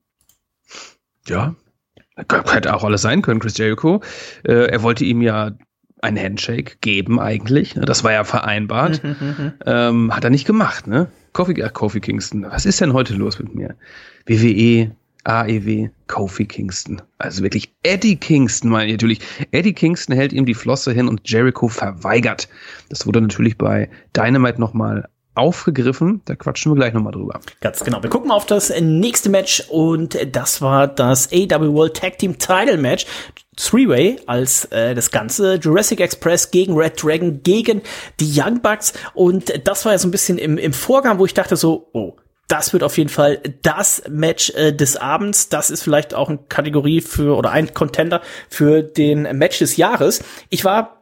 [1.31, 1.55] Ja,
[2.17, 4.03] hätte auch alles sein können, Chris Jericho.
[4.45, 5.53] Äh, er wollte ihm ja
[6.03, 7.77] ein Handshake geben eigentlich.
[7.77, 7.85] Ne?
[7.85, 9.01] Das war ja vereinbart.
[9.67, 11.09] Ähm, hat er nicht gemacht, ne?
[11.33, 12.47] Kofi, ach, Kofi Kingston.
[12.49, 13.77] Was ist denn heute los mit mir?
[14.27, 14.91] WWE,
[15.25, 17.03] AEW, Kofi Kingston.
[17.19, 19.21] Also wirklich Eddie Kingston, meine ich natürlich.
[19.51, 22.49] Eddie Kingston hält ihm die Flosse hin und Jericho verweigert.
[22.89, 26.23] Das wurde natürlich bei Dynamite nochmal aufgegriffen.
[26.25, 27.41] Da quatschen wir gleich nochmal drüber.
[27.61, 28.03] Ganz genau.
[28.03, 32.77] Wir gucken auf das nächste Match und das war das AW World Tag Team Title
[32.77, 33.07] Match.
[33.57, 35.55] Three-Way als äh, das Ganze.
[35.55, 37.83] Jurassic Express gegen Red Dragon gegen
[38.19, 38.95] die Young Bucks.
[39.15, 42.17] Und das war ja so ein bisschen im, im Vorgang, wo ich dachte so, oh,
[42.49, 45.51] das wird auf jeden Fall das Match äh, des Abends.
[45.51, 50.25] Das ist vielleicht auch eine Kategorie für oder ein Contender für den Match des Jahres.
[50.49, 51.00] Ich war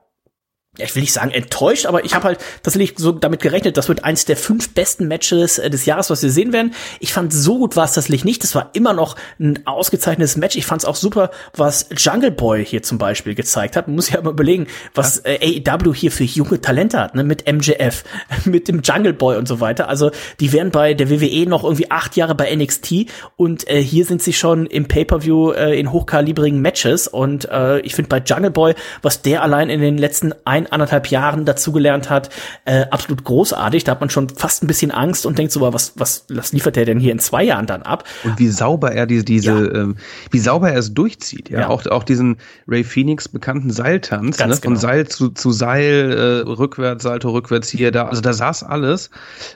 [0.78, 3.88] ja, ich will nicht sagen enttäuscht, aber ich habe halt tatsächlich so damit gerechnet, das
[3.88, 6.72] wird eins der fünf besten Matches äh, des Jahres, was wir sehen werden.
[7.00, 8.44] Ich fand so gut war es tatsächlich nicht.
[8.44, 10.56] Das war immer noch ein ausgezeichnetes Match.
[10.56, 13.88] Ich fand es auch super, was Jungle Boy hier zum Beispiel gezeigt hat.
[13.88, 17.24] Man muss ja mal überlegen, was äh, AEW hier für junge Talente hat, ne?
[17.24, 18.04] Mit MJF,
[18.44, 19.88] mit dem Jungle Boy und so weiter.
[19.88, 24.04] Also die wären bei der WWE noch irgendwie acht Jahre bei NXT und äh, hier
[24.04, 28.50] sind sie schon im Pay-per-View äh, in hochkalibrigen Matches und äh, ich finde bei Jungle
[28.52, 32.30] Boy, was der allein in den letzten ein anderthalb Jahren dazugelernt hat,
[32.64, 33.84] äh, absolut großartig.
[33.84, 36.76] Da hat man schon fast ein bisschen Angst und denkt so, was, was, was liefert
[36.76, 38.04] der denn hier in zwei Jahren dann ab?
[38.24, 39.82] Und wie sauber er diese, diese, ja.
[39.82, 39.96] ähm,
[40.30, 41.60] wie sauber er es durchzieht, ja.
[41.60, 41.68] ja.
[41.68, 44.48] Auch, auch diesen Ray Phoenix bekannten Seiltanz, ne?
[44.48, 44.76] von genau.
[44.76, 49.10] Seil zu, zu Seil, äh, rückwärts, Salto, rückwärts hier, da, also da saß alles.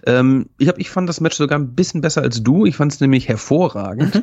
[0.06, 2.66] Ähm, ich hab, ich fand das Match sogar ein bisschen besser als du.
[2.66, 4.14] Ich fand es nämlich hervorragend.
[4.14, 4.22] Mhm.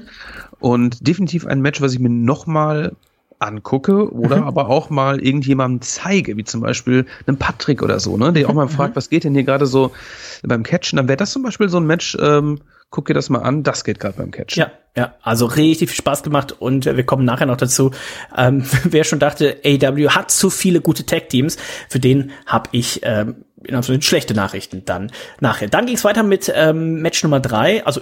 [0.60, 2.94] Und definitiv ein Match, was ich mir nochmal
[3.40, 4.44] angucke oder mhm.
[4.44, 8.54] aber auch mal irgendjemandem zeige, wie zum Beispiel einem Patrick oder so, ne, der auch
[8.54, 8.72] mal mhm.
[8.72, 9.92] fragt, was geht denn hier gerade so
[10.44, 13.40] beim Catchen, dann wäre das zum Beispiel so ein Match, ähm, guck dir das mal
[13.40, 14.60] an, das geht gerade beim Catchen.
[14.60, 17.92] Ja, ja, also richtig viel Spaß gemacht und wir kommen nachher noch dazu.
[18.36, 23.46] Ähm, wer schon dachte, AW hat zu viele gute Tag-Teams, für den habe ich ähm,
[23.64, 25.68] in Anführungszeichen schlechte Nachrichten dann nachher.
[25.68, 28.02] Dann ging es weiter mit ähm, Match Nummer drei, also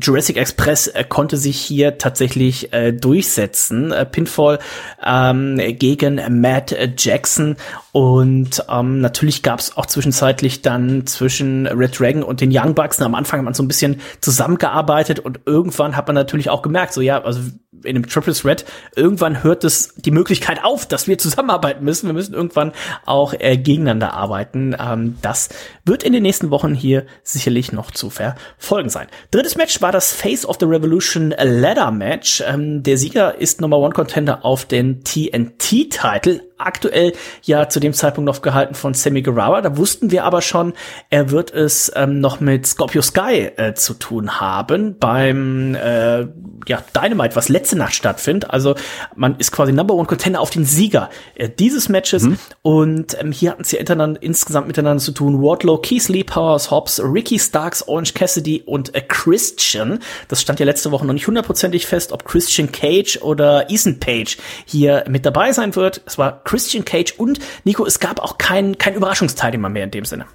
[0.00, 3.92] Jurassic Express äh, konnte sich hier tatsächlich äh, durchsetzen.
[3.92, 4.58] Äh, Pinfall
[5.04, 7.56] ähm, gegen Matt Jackson
[7.94, 13.00] und ähm, natürlich gab es auch zwischenzeitlich dann zwischen Red Dragon und den Young Bucks.
[13.00, 16.92] Am Anfang hat man so ein bisschen zusammengearbeitet und irgendwann hat man natürlich auch gemerkt,
[16.92, 17.40] so ja, also
[17.84, 18.64] in dem Triple Threat,
[18.96, 22.08] irgendwann hört es die Möglichkeit auf, dass wir zusammenarbeiten müssen.
[22.08, 22.72] Wir müssen irgendwann
[23.06, 24.74] auch äh, gegeneinander arbeiten.
[24.76, 25.50] Ähm, das
[25.84, 29.06] wird in den nächsten Wochen hier sicherlich noch zu verfolgen sein.
[29.30, 32.42] Drittes Match war das Face of the Revolution Ladder Match.
[32.44, 37.12] Ähm, der Sieger ist Number One Contender auf den TNT-Titel aktuell
[37.42, 39.60] ja zu dem Zeitpunkt noch gehalten von Sammy Guevara.
[39.60, 40.72] Da wussten wir aber schon,
[41.10, 46.26] er wird es ähm, noch mit Scorpio Sky äh, zu tun haben beim äh,
[46.66, 48.50] ja, Dynamite, was letzte Nacht stattfindet.
[48.50, 48.74] Also
[49.14, 52.24] man ist quasi Number One Contender auf den Sieger äh, dieses Matches.
[52.24, 52.38] Mhm.
[52.62, 55.42] Und ähm, hier hatten sie insgesamt miteinander zu tun.
[55.42, 59.98] Wardlow, Keith Lee, Powers, Hobbs, Ricky Starks, Orange Cassidy und äh, Christian.
[60.28, 64.38] Das stand ja letzte Woche noch nicht hundertprozentig fest, ob Christian Cage oder Ethan Page
[64.64, 66.02] hier mit dabei sein wird.
[66.06, 70.04] Es war Christian Cage und Nico, es gab auch kein, kein Überraschungsteilnehmer mehr in dem
[70.04, 70.26] Sinne.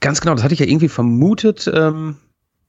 [0.00, 1.70] Ganz genau, das hatte ich ja irgendwie vermutet.
[1.72, 2.16] Ähm,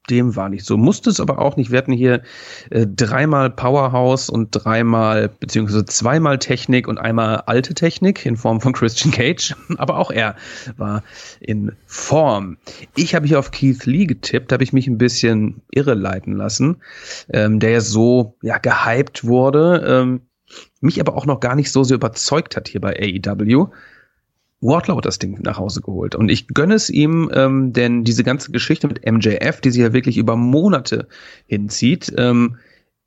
[0.10, 0.78] dem war nicht so.
[0.78, 1.72] Musste es aber auch nicht.
[1.72, 2.24] Wir hatten hier
[2.70, 8.74] äh, dreimal Powerhouse und dreimal, beziehungsweise zweimal Technik und einmal alte Technik in Form von
[8.74, 9.56] Christian Cage.
[9.78, 10.36] Aber auch er
[10.76, 11.04] war
[11.40, 12.58] in Form.
[12.96, 16.78] Ich habe hier auf Keith Lee getippt, habe ich mich ein bisschen irreleiten lassen,
[17.32, 19.84] ähm, der ja so ja gehypt wurde.
[19.86, 20.22] Ähm,
[20.80, 23.68] mich aber auch noch gar nicht so sehr überzeugt hat hier bei AEW.
[24.62, 26.14] Wardlow hat das Ding nach Hause geholt.
[26.16, 29.92] Und ich gönne es ihm, ähm, denn diese ganze Geschichte mit MJF, die sich ja
[29.92, 31.08] wirklich über Monate
[31.48, 32.58] hinzieht, ähm,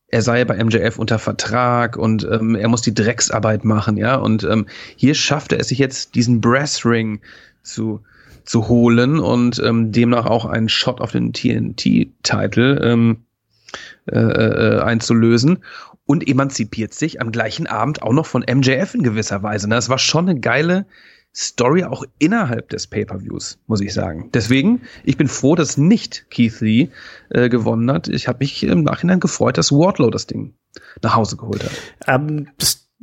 [0.09, 4.17] er sei bei MJF unter Vertrag und ähm, er muss die Drecksarbeit machen, ja.
[4.17, 7.21] Und ähm, hier schafft er es sich jetzt, diesen Brassring
[7.63, 8.01] zu,
[8.45, 13.25] zu holen und ähm, demnach auch einen Shot auf den TNT-Titel ähm,
[14.07, 15.65] äh, äh, einzulösen
[16.07, 19.69] und emanzipiert sich am gleichen Abend auch noch von MJF in gewisser Weise.
[19.69, 20.87] Das war schon eine geile
[21.35, 24.31] Story auch innerhalb des Pay-per-Views, muss ich sagen.
[24.33, 26.91] Deswegen, ich bin froh, dass nicht Keith Lee
[27.31, 28.09] äh, gewonnen hat.
[28.09, 30.55] Ich habe mich im Nachhinein gefreut, dass Wardlow das Ding
[31.03, 31.73] nach Hause geholt hat.
[32.07, 32.49] Ähm,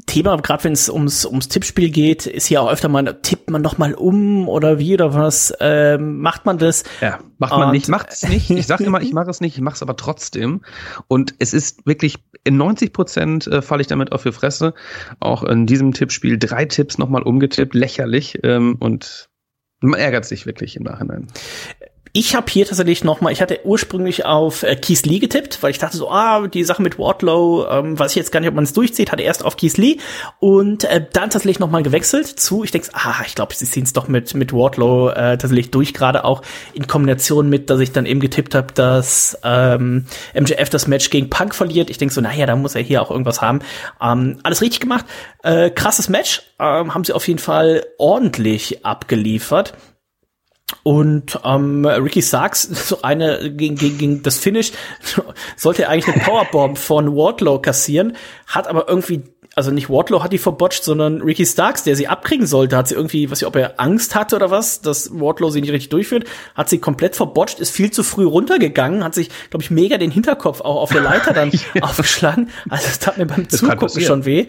[0.05, 3.61] Thema, gerade wenn es ums, ums Tippspiel geht, ist hier auch öfter mal, tippt man
[3.61, 6.83] noch mal um oder wie oder was, ähm, macht man das?
[7.01, 8.49] Ja, macht man Und, nicht, macht es nicht.
[8.49, 10.61] Ich sage immer, ich mache es nicht, ich mache es aber trotzdem.
[11.07, 14.73] Und es ist wirklich, in 90 Prozent äh, falle ich damit auf die Fresse.
[15.19, 18.39] Auch in diesem Tippspiel drei Tipps noch mal umgetippt, lächerlich.
[18.43, 19.29] Ähm, und
[19.81, 21.27] man ärgert sich wirklich im Nachhinein.
[22.13, 25.71] Ich habe hier tatsächlich noch mal, ich hatte ursprünglich auf äh, Keith Lee getippt, weil
[25.71, 28.55] ich dachte so, ah, die Sache mit Wardlow, ähm, weiß ich jetzt gar nicht, ob
[28.55, 29.95] man es durchzieht, hatte erst auf Keith Lee
[30.39, 33.83] und äh, dann tatsächlich noch mal gewechselt zu, ich denke, ah, ich glaube, sie ziehen
[33.83, 36.41] es doch mit mit Wardlow äh, tatsächlich durch, gerade auch
[36.73, 40.05] in Kombination mit, dass ich dann eben getippt habe, dass ähm,
[40.37, 41.89] MJF das Match gegen Punk verliert.
[41.89, 43.59] Ich denke so, naja, da muss er hier auch irgendwas haben.
[44.01, 45.05] Ähm, alles richtig gemacht,
[45.43, 49.75] äh, krasses Match, ähm, haben sie auf jeden Fall ordentlich abgeliefert.
[50.83, 54.71] Und ähm, Ricky Sarks, so eine gegen, gegen, gegen das Finish,
[55.55, 58.15] sollte eigentlich eine Powerbomb von Wardlow kassieren,
[58.47, 62.47] hat aber irgendwie also nicht Wardlow hat die verbotcht, sondern Ricky Starks, der sie abkriegen
[62.47, 65.59] sollte, hat sie irgendwie, was ich, ob er Angst hatte oder was, dass Wardlow sie
[65.59, 66.23] nicht richtig durchführt,
[66.55, 70.09] hat sie komplett verbotcht, ist viel zu früh runtergegangen, hat sich, glaube ich, mega den
[70.09, 71.83] Hinterkopf auch auf der Leiter dann ja.
[71.83, 72.49] aufgeschlagen.
[72.69, 74.47] Also das tat mir beim das Zugucken schon weh.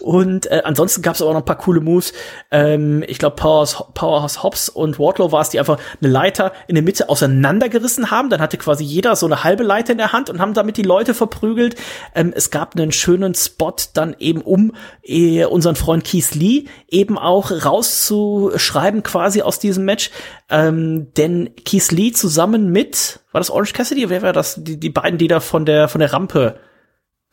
[0.00, 2.12] Und äh, ansonsten gab es auch noch ein paar coole Moves.
[2.52, 6.76] Ähm, ich glaube, Powerhouse, Powerhouse Hobbs und Wardlow war es, die einfach eine Leiter in
[6.76, 8.30] der Mitte auseinandergerissen haben.
[8.30, 10.82] Dann hatte quasi jeder so eine halbe Leiter in der Hand und haben damit die
[10.82, 11.74] Leute verprügelt.
[12.14, 17.18] Ähm, es gab einen schönen Spot dann eben um äh, unseren Freund Keith Lee eben
[17.18, 20.10] auch rauszuschreiben quasi aus diesem Match.
[20.50, 24.08] Ähm, denn Keith Lee zusammen mit, war das Orange Cassidy?
[24.10, 24.62] Wer war das?
[24.62, 26.56] Die, die beiden, die da von der, von der Rampe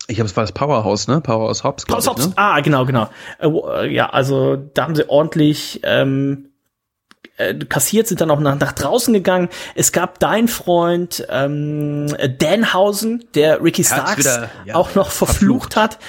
[0.07, 1.21] ich habe es war das Powerhouse, ne?
[1.21, 1.85] Powerhouse Hobbs.
[1.85, 2.27] Powerhouse Hobbs.
[2.27, 2.33] Ne?
[2.35, 3.07] Ah, genau, genau.
[3.39, 6.50] Äh, äh, ja, also da haben sie ordentlich ähm,
[7.49, 9.49] äh, kassiert, sind dann auch nach, nach draußen gegangen.
[9.75, 15.75] Es gab dein Freund ähm, Danhausen, der Ricky Starks wieder, ja, auch noch verflucht, verflucht.
[15.75, 15.99] hat.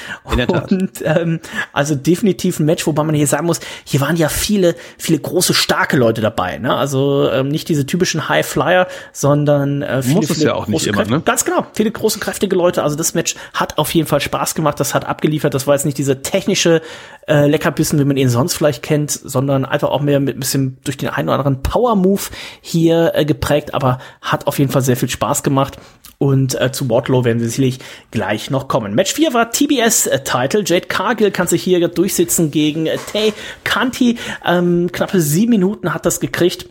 [0.63, 1.41] Und ähm,
[1.73, 5.55] also definitiv ein Match, wobei man hier sagen muss, hier waren ja viele, viele große,
[5.55, 6.59] starke Leute dabei.
[6.59, 6.75] Ne?
[6.75, 10.87] Also ähm, nicht diese typischen High Flyer, sondern äh, viele, muss es ja auch nicht
[10.87, 11.21] immer, ne?
[11.21, 12.83] Ganz genau, viele große, kräftige Leute.
[12.83, 15.55] Also das Match hat auf jeden Fall Spaß gemacht, das hat abgeliefert.
[15.55, 16.83] Das war jetzt nicht diese technische
[17.27, 20.79] äh, Leckerbissen, wie man ihn sonst vielleicht kennt, sondern einfach auch mehr mit ein bisschen
[20.85, 22.23] durch den einen oder anderen Power-Move
[22.61, 25.79] hier äh, geprägt, aber hat auf jeden Fall sehr viel Spaß gemacht.
[26.19, 27.81] Und äh, zu Wardlow werden wir sicherlich
[28.13, 28.95] gleich noch kommen.
[28.95, 30.61] Match 4 war TBS-Title.
[30.61, 33.33] Äh, Jade Cargill kann sich hier durchsetzen gegen äh, Tay
[33.65, 34.19] Kanti.
[34.45, 36.69] Ähm, knappe sieben Minuten hat das gekriegt.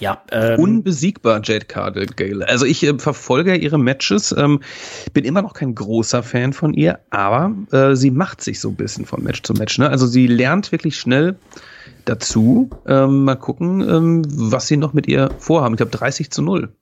[0.00, 2.42] Ja, ähm, unbesiegbar Jade Cargill.
[2.42, 4.60] Also ich äh, verfolge ihre Matches, ähm,
[5.12, 8.76] bin immer noch kein großer Fan von ihr, aber äh, sie macht sich so ein
[8.76, 9.78] bisschen von Match zu Match.
[9.78, 9.88] Ne?
[9.88, 11.36] Also sie lernt wirklich schnell
[12.06, 12.70] dazu.
[12.86, 15.74] Ähm, mal gucken, ähm, was sie noch mit ihr vorhaben.
[15.74, 16.72] Ich glaube 30 zu 0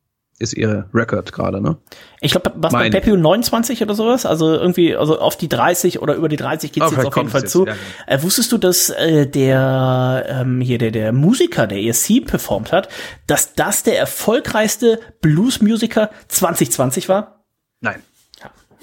[0.40, 1.76] ist ihr Record gerade, ne?
[2.20, 6.14] Ich glaube, was bei Pepio 29 oder sowas, also irgendwie, also auf die 30 oder
[6.14, 7.66] über die 30 geht's oh, jetzt auf jeden Fall zu.
[7.66, 7.74] Ja.
[8.07, 12.72] Äh, wusstest du, dass äh, der ähm, hier der der Musiker, der ihr Theme performt
[12.72, 12.88] hat,
[13.26, 17.44] dass das der erfolgreichste Blues-Musiker 2020 war?
[17.81, 18.03] Nein.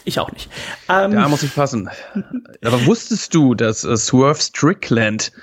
[0.07, 0.49] Ich auch nicht.
[0.87, 1.89] Ähm, da muss ich passen.
[2.63, 5.33] Aber wusstest du, dass äh, Swerve Strickland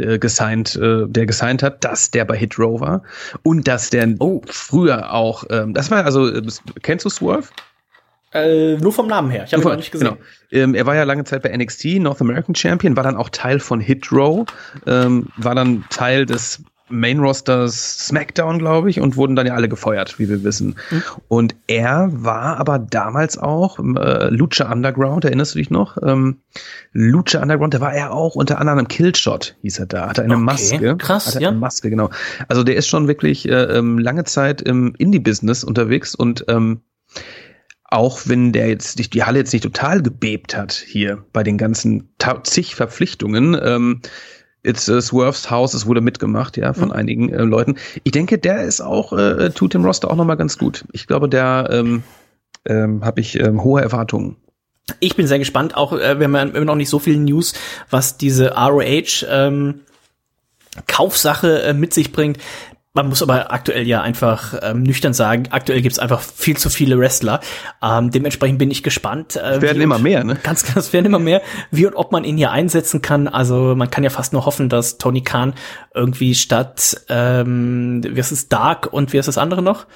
[0.00, 3.02] äh, gesigned, äh, der gesigned hat, dass der bei Hit Row war
[3.42, 4.42] und dass der oh.
[4.46, 6.42] früher auch, ähm, das war also, äh,
[6.82, 7.48] kennst du Swerve?
[8.32, 9.44] Äh, nur vom Namen her.
[9.44, 10.08] Ich habe ihn noch nicht gesehen.
[10.08, 10.20] Genau.
[10.52, 13.58] Ähm, er war ja lange Zeit bei NXT, North American Champion, war dann auch Teil
[13.58, 14.46] von Hit Row,
[14.86, 19.68] ähm, war dann Teil des Main Rosters SmackDown, glaube ich, und wurden dann ja alle
[19.68, 20.76] gefeuert, wie wir wissen.
[20.90, 21.02] Mhm.
[21.28, 25.96] Und er war aber damals auch äh, Lucha Underground, erinnerst du dich noch?
[26.02, 26.38] Ähm,
[26.92, 30.42] Lucha Underground, da war er auch unter anderem Killshot, hieß er da, hatte eine okay,
[30.42, 30.96] Maske.
[30.96, 31.48] Krass, hatte ja.
[31.48, 32.10] Eine Maske, genau.
[32.48, 36.80] Also der ist schon wirklich äh, ähm, lange Zeit im Indie-Business unterwegs und ähm,
[37.90, 41.58] auch wenn der jetzt die, die Halle jetzt nicht total gebebt hat hier bei den
[41.58, 42.08] ganzen
[42.44, 44.00] zig Verpflichtungen, ähm,
[44.62, 46.92] It's uh, Swerves House, es wurde mitgemacht, ja, von mhm.
[46.92, 47.76] einigen äh, Leuten.
[48.04, 50.84] Ich denke, der ist auch, äh, tut dem Roster auch nochmal ganz gut.
[50.92, 52.02] Ich glaube, der ähm,
[52.66, 54.36] ähm, habe ich ähm, hohe Erwartungen.
[54.98, 57.54] Ich bin sehr gespannt, auch äh, wenn man immer noch nicht so viel News,
[57.88, 59.80] was diese ROH ähm,
[60.86, 62.38] Kaufsache äh, mit sich bringt.
[62.92, 66.98] Man muss aber aktuell ja einfach ähm, nüchtern sagen, aktuell gibt's einfach viel zu viele
[66.98, 67.38] Wrestler.
[67.80, 69.36] Ähm, dementsprechend bin ich gespannt.
[69.36, 70.36] Äh, es werden immer und, mehr, ne?
[70.42, 71.40] Ganz klar, es werden immer mehr.
[71.70, 73.28] Wie und ob man ihn hier einsetzen kann.
[73.28, 75.54] Also man kann ja fast nur hoffen, dass Tony Khan
[75.94, 79.86] irgendwie statt, ähm, wie ist es, Dark und wie ist das andere noch?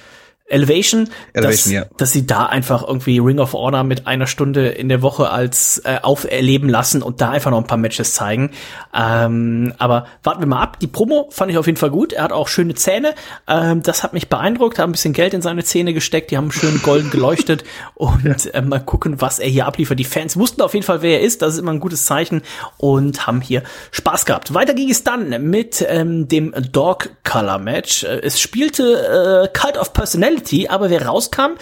[0.54, 1.84] Elevation, Elevation dass, ja.
[1.96, 5.82] dass sie da einfach irgendwie Ring of Honor mit einer Stunde in der Woche als
[5.84, 8.50] äh, auferleben lassen und da einfach noch ein paar Matches zeigen.
[8.94, 10.78] Ähm, aber warten wir mal ab.
[10.78, 12.12] Die Promo fand ich auf jeden Fall gut.
[12.12, 13.14] Er hat auch schöne Zähne.
[13.48, 14.78] Ähm, das hat mich beeindruckt.
[14.78, 16.30] Hat ein bisschen Geld in seine Zähne gesteckt.
[16.30, 17.64] Die haben schön golden geleuchtet.
[17.94, 19.98] und äh, mal gucken, was er hier abliefert.
[19.98, 21.42] Die Fans wussten auf jeden Fall, wer er ist.
[21.42, 22.42] Das ist immer ein gutes Zeichen
[22.76, 24.54] und haben hier Spaß gehabt.
[24.54, 28.04] Weiter ging es dann mit ähm, dem Dog Color Match.
[28.04, 31.56] Äh, es spielte äh, Cult of Personality Personality, aber wer rauskam,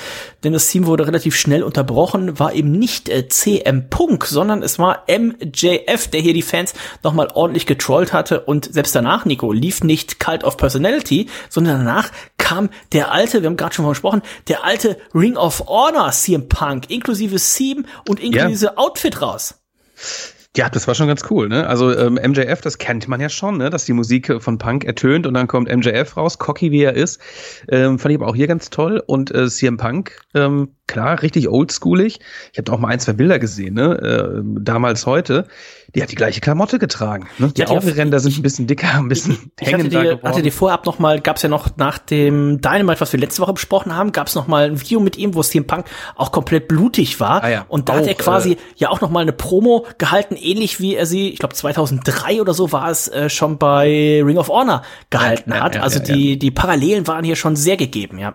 [0.44, 4.78] denn das Team wurde relativ schnell unterbrochen, war eben nicht äh, CM Punk, sondern es
[4.78, 9.82] war MJF, der hier die Fans nochmal ordentlich getrollt hatte und selbst danach, Nico, lief
[9.82, 14.64] nicht Cult of Personality, sondern danach kam der alte, wir haben gerade schon gesprochen, der
[14.64, 18.78] alte Ring of Honor CM Punk, inklusive Theme und inklusive yeah.
[18.78, 19.54] Outfit raus.
[20.54, 21.66] Ja, das war schon ganz cool, ne?
[21.66, 23.70] Also ähm, MJF, das kennt man ja schon, ne?
[23.70, 27.22] Dass die Musik von Punk ertönt und dann kommt MJF raus, cocky wie er ist.
[27.70, 29.02] Ähm, fand ich aber auch hier ganz toll.
[29.06, 32.20] Und äh, CM Punk, ähm, klar, richtig oldschoolig.
[32.52, 33.96] Ich habe auch mal ein, zwei Bilder gesehen, ne?
[33.96, 35.46] Äh, damals heute.
[35.94, 37.28] Die hat die gleiche Klamotte getragen.
[37.38, 37.52] Ne?
[37.54, 40.20] Die, Augenränder sind ein bisschen dicker, ein bisschen ich, ich hatte die, geworden.
[40.22, 43.42] hatte die vorab noch mal, gab es ja noch nach dem Dynamite, was wir letzte
[43.42, 46.32] Woche besprochen haben, gab es noch mal ein Video mit ihm, wo CM Punk auch
[46.32, 47.44] komplett blutig war.
[47.44, 49.86] Ah ja, und da auch, hat er quasi äh, ja auch noch mal eine Promo
[49.98, 54.22] gehalten, ähnlich wie er sie, ich glaube 2003 oder so war es äh, schon bei
[54.24, 55.74] Ring of Honor gehalten ja, hat.
[55.74, 58.34] Ja, also die die Parallelen waren hier schon sehr gegeben, ja.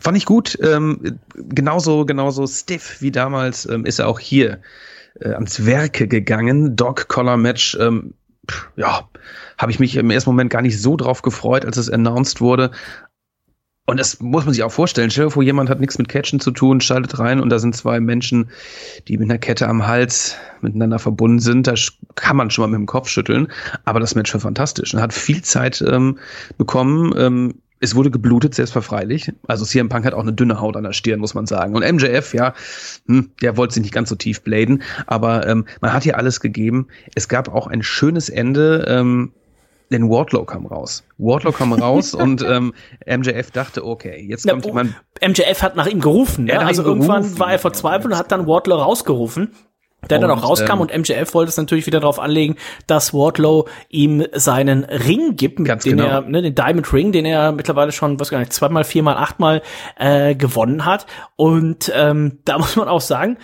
[0.00, 0.58] Fand ich gut.
[0.62, 4.60] Ähm, genauso, genauso stiff wie damals ähm, ist er auch hier
[5.20, 6.76] äh, ans Werke gegangen.
[6.76, 8.14] Dog Collar Match, ähm,
[8.76, 9.08] ja,
[9.58, 12.70] habe ich mich im ersten Moment gar nicht so drauf gefreut, als es announced wurde.
[13.86, 15.10] Und das muss man sich auch vorstellen.
[15.10, 17.74] Stell dir vor, jemand hat nichts mit Catchen zu tun, schaltet rein und da sind
[17.74, 18.50] zwei Menschen,
[19.08, 21.66] die mit einer Kette am Hals miteinander verbunden sind.
[21.66, 21.74] Da
[22.14, 23.48] kann man schon mal mit dem Kopf schütteln.
[23.84, 24.94] Aber das Match war fantastisch.
[24.94, 26.18] Er hat viel Zeit ähm,
[26.56, 27.12] bekommen.
[27.16, 29.32] Ähm, es wurde geblutet, selbstverfreilich.
[29.46, 31.74] Also CM Punk hat auch eine dünne Haut an der Stirn, muss man sagen.
[31.74, 32.54] Und MJF, ja,
[33.06, 36.40] hm, der wollte sich nicht ganz so tief bladen, aber ähm, man hat hier alles
[36.40, 36.88] gegeben.
[37.14, 38.84] Es gab auch ein schönes Ende.
[38.86, 39.32] Ähm,
[39.90, 41.02] denn Wardlow kam raus.
[41.18, 42.72] Wardlow kam raus und ähm,
[43.06, 44.94] MJF dachte, okay, jetzt kommt ja, jemand.
[45.20, 46.60] MJF hat nach ihm gerufen, ja.
[46.60, 47.40] Also irgendwann gerufen.
[47.40, 49.48] war er verzweifelt und hat dann Wardlow rausgerufen
[50.08, 53.12] der und, dann auch rauskam ähm, und MJF wollte es natürlich wieder darauf anlegen, dass
[53.12, 56.04] Wardlow ihm seinen Ring gibt, mit dem genau.
[56.04, 59.62] er, ne, den Diamond Ring, den er mittlerweile schon, was gar nicht, zweimal, viermal, achtmal
[59.98, 61.06] äh, gewonnen hat.
[61.36, 63.36] Und ähm, da muss man auch sagen,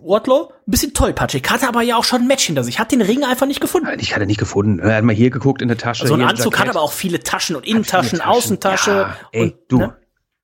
[0.00, 3.00] Wardlow, ein bisschen tollpatschig, hatte aber ja auch schon ein Match hinter sich, hat den
[3.00, 3.88] Ring einfach nicht gefunden.
[3.98, 4.78] Ich hatte nicht gefunden.
[4.80, 6.06] Er hat mal hier geguckt in der Tasche.
[6.06, 8.90] So ein Anzug hat aber auch viele Taschen und Innentaschen, Außentasche.
[8.90, 9.96] Ja, ey, und, du, ne?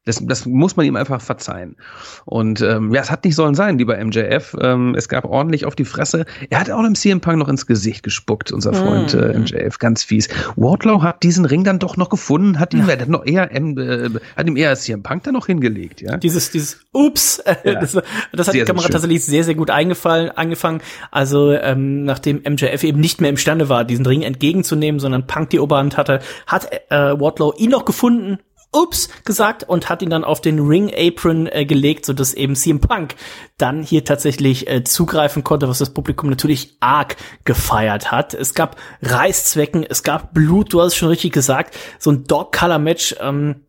[0.06, 1.76] Das, das muss man ihm einfach verzeihen.
[2.24, 4.56] Und ähm, ja, es hat nicht sollen sein, lieber MJF.
[4.58, 6.24] Ähm, es gab ordentlich auf die Fresse.
[6.48, 10.02] Er hat auch dem CM Punk noch ins Gesicht gespuckt, unser Freund äh, MJF, ganz
[10.02, 10.28] fies.
[10.56, 12.98] Wardlow hat diesen Ring dann doch noch gefunden, hat ihn, ja.
[12.98, 16.16] hat noch eher, äh, hat ihm eher CM Punk dann noch hingelegt, ja.
[16.16, 17.80] Dieses, dieses Ups, äh, ja.
[17.80, 20.80] das, das hat sehr, die Kamera tatsächlich sehr, sehr gut eingefallen, angefangen.
[21.10, 25.60] Also ähm, nachdem MJF eben nicht mehr imstande war, diesen Ring entgegenzunehmen, sondern Punk die
[25.60, 28.38] Oberhand hatte, hat äh, Wardlow ihn noch gefunden
[28.72, 32.54] ups gesagt und hat ihn dann auf den Ring Apron äh, gelegt, so dass eben
[32.54, 33.14] CM Punk
[33.58, 38.34] dann hier tatsächlich äh, zugreifen konnte, was das Publikum natürlich arg gefeiert hat.
[38.34, 42.52] Es gab Reißzwecken, es gab Blut, du hast es schon richtig gesagt, so ein Dog
[42.52, 43.16] Color Match.
[43.20, 43.62] Ähm,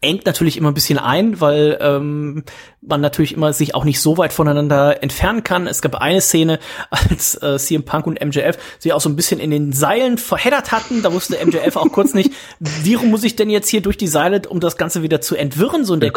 [0.00, 2.44] engt natürlich immer ein bisschen ein, weil ähm,
[2.80, 5.66] man natürlich immer sich auch nicht so weit voneinander entfernen kann.
[5.66, 6.58] Es gab eine Szene,
[6.90, 10.72] als äh, CM Punk und MJF sich auch so ein bisschen in den Seilen verheddert
[10.72, 11.02] hatten.
[11.02, 14.42] Da wusste MJF auch kurz nicht, wie muss ich denn jetzt hier durch die Seile,
[14.48, 15.84] um das Ganze wieder zu entwirren.
[15.84, 16.10] So ein der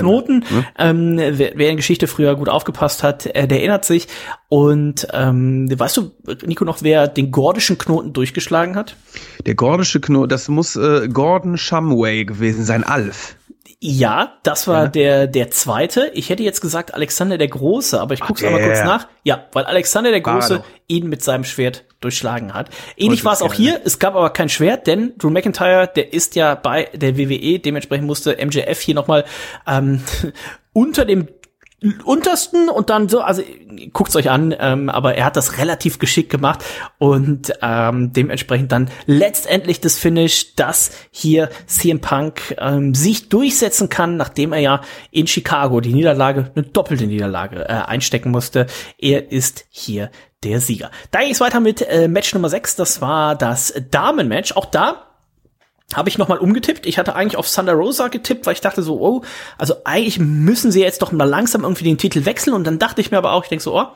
[0.00, 0.44] Knoten.
[0.48, 0.66] Hm?
[0.78, 4.08] Ähm, wer, wer in Geschichte früher gut aufgepasst hat, äh, der erinnert sich.
[4.48, 6.12] Und ähm, weißt du,
[6.46, 8.96] Nico, noch wer den gordischen Knoten durchgeschlagen hat?
[9.44, 13.36] Der gordische Knoten, das muss äh, Gordon Shumway gewesen sein, Alf.
[13.80, 14.88] Ja, das war ja.
[14.88, 16.10] der der zweite.
[16.12, 19.06] Ich hätte jetzt gesagt Alexander der Große, aber ich guck's Ach, mal kurz nach.
[19.22, 22.70] Ja, weil Alexander der Große ihn mit seinem Schwert durchschlagen hat.
[22.96, 23.80] Ähnlich war es auch hier.
[23.84, 27.60] Es gab aber kein Schwert, denn Drew McIntyre, der ist ja bei der WWE.
[27.60, 29.24] Dementsprechend musste MJF hier nochmal
[29.64, 30.02] ähm,
[30.72, 31.28] unter dem
[32.04, 33.42] untersten und dann so, also
[33.92, 36.64] guckt's euch an, ähm, aber er hat das relativ geschickt gemacht
[36.98, 44.16] und ähm, dementsprechend dann letztendlich das Finish, dass hier CM Punk ähm, sich durchsetzen kann,
[44.16, 44.80] nachdem er ja
[45.12, 48.66] in Chicago die Niederlage, eine doppelte Niederlage äh, einstecken musste.
[48.98, 50.10] Er ist hier
[50.42, 50.90] der Sieger.
[51.12, 54.52] Da geht's weiter mit äh, Match Nummer 6, das war das Damenmatch.
[54.56, 55.07] Auch da
[55.94, 56.86] habe ich nochmal umgetippt.
[56.86, 59.22] Ich hatte eigentlich auf Thunder Rosa getippt, weil ich dachte so, oh,
[59.56, 62.54] also eigentlich müssen sie jetzt doch mal langsam irgendwie den Titel wechseln.
[62.54, 63.86] Und dann dachte ich mir aber auch, ich denke so, oh,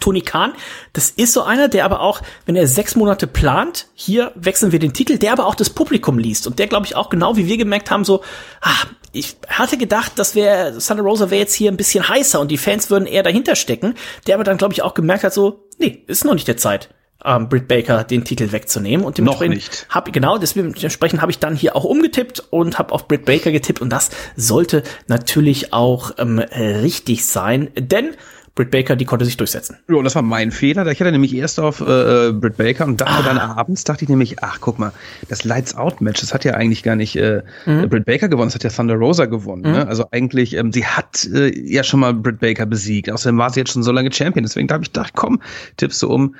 [0.00, 0.52] Tony Khan,
[0.94, 4.78] das ist so einer, der aber auch, wenn er sechs Monate plant, hier wechseln wir
[4.78, 6.46] den Titel, der aber auch das Publikum liest.
[6.46, 8.22] Und der, glaube ich, auch genau wie wir gemerkt haben, so,
[8.62, 12.50] ah, ich hatte gedacht, das wäre, Thunder Rosa wäre jetzt hier ein bisschen heißer und
[12.50, 13.94] die Fans würden eher dahinter stecken.
[14.26, 16.88] Der aber dann, glaube ich, auch gemerkt hat, so, nee, ist noch nicht der Zeit
[17.24, 19.04] ähm, Britt Baker den Titel wegzunehmen.
[19.04, 23.24] Und dementsprechend habe genau dementsprechend habe ich dann hier auch umgetippt und habe auf Britt
[23.24, 23.80] Baker getippt.
[23.80, 28.14] Und das sollte natürlich auch ähm, richtig sein, denn
[28.56, 29.76] Britt Baker, die konnte sich durchsetzen.
[29.86, 30.86] Ja, und das war mein Fehler.
[30.86, 33.22] Ich hatte nämlich erst auf äh, Britt Baker und dachte ah.
[33.22, 34.92] dann abends, dachte ich nämlich, ach guck mal,
[35.28, 37.90] das Lights Out Match, das hat ja eigentlich gar nicht äh, mhm.
[37.90, 39.60] Britt Baker gewonnen, das hat ja Thunder Rosa gewonnen.
[39.60, 39.68] Ne?
[39.68, 39.74] Mhm.
[39.74, 39.88] Ne?
[39.88, 43.10] Also eigentlich, ähm, sie hat äh, ja schon mal Britt Baker besiegt.
[43.10, 44.42] Außerdem war sie jetzt schon so lange Champion.
[44.42, 45.42] Deswegen habe ich gedacht, komm,
[45.76, 46.34] tippst du um.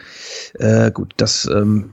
[0.55, 1.91] Äh, gut, das ähm,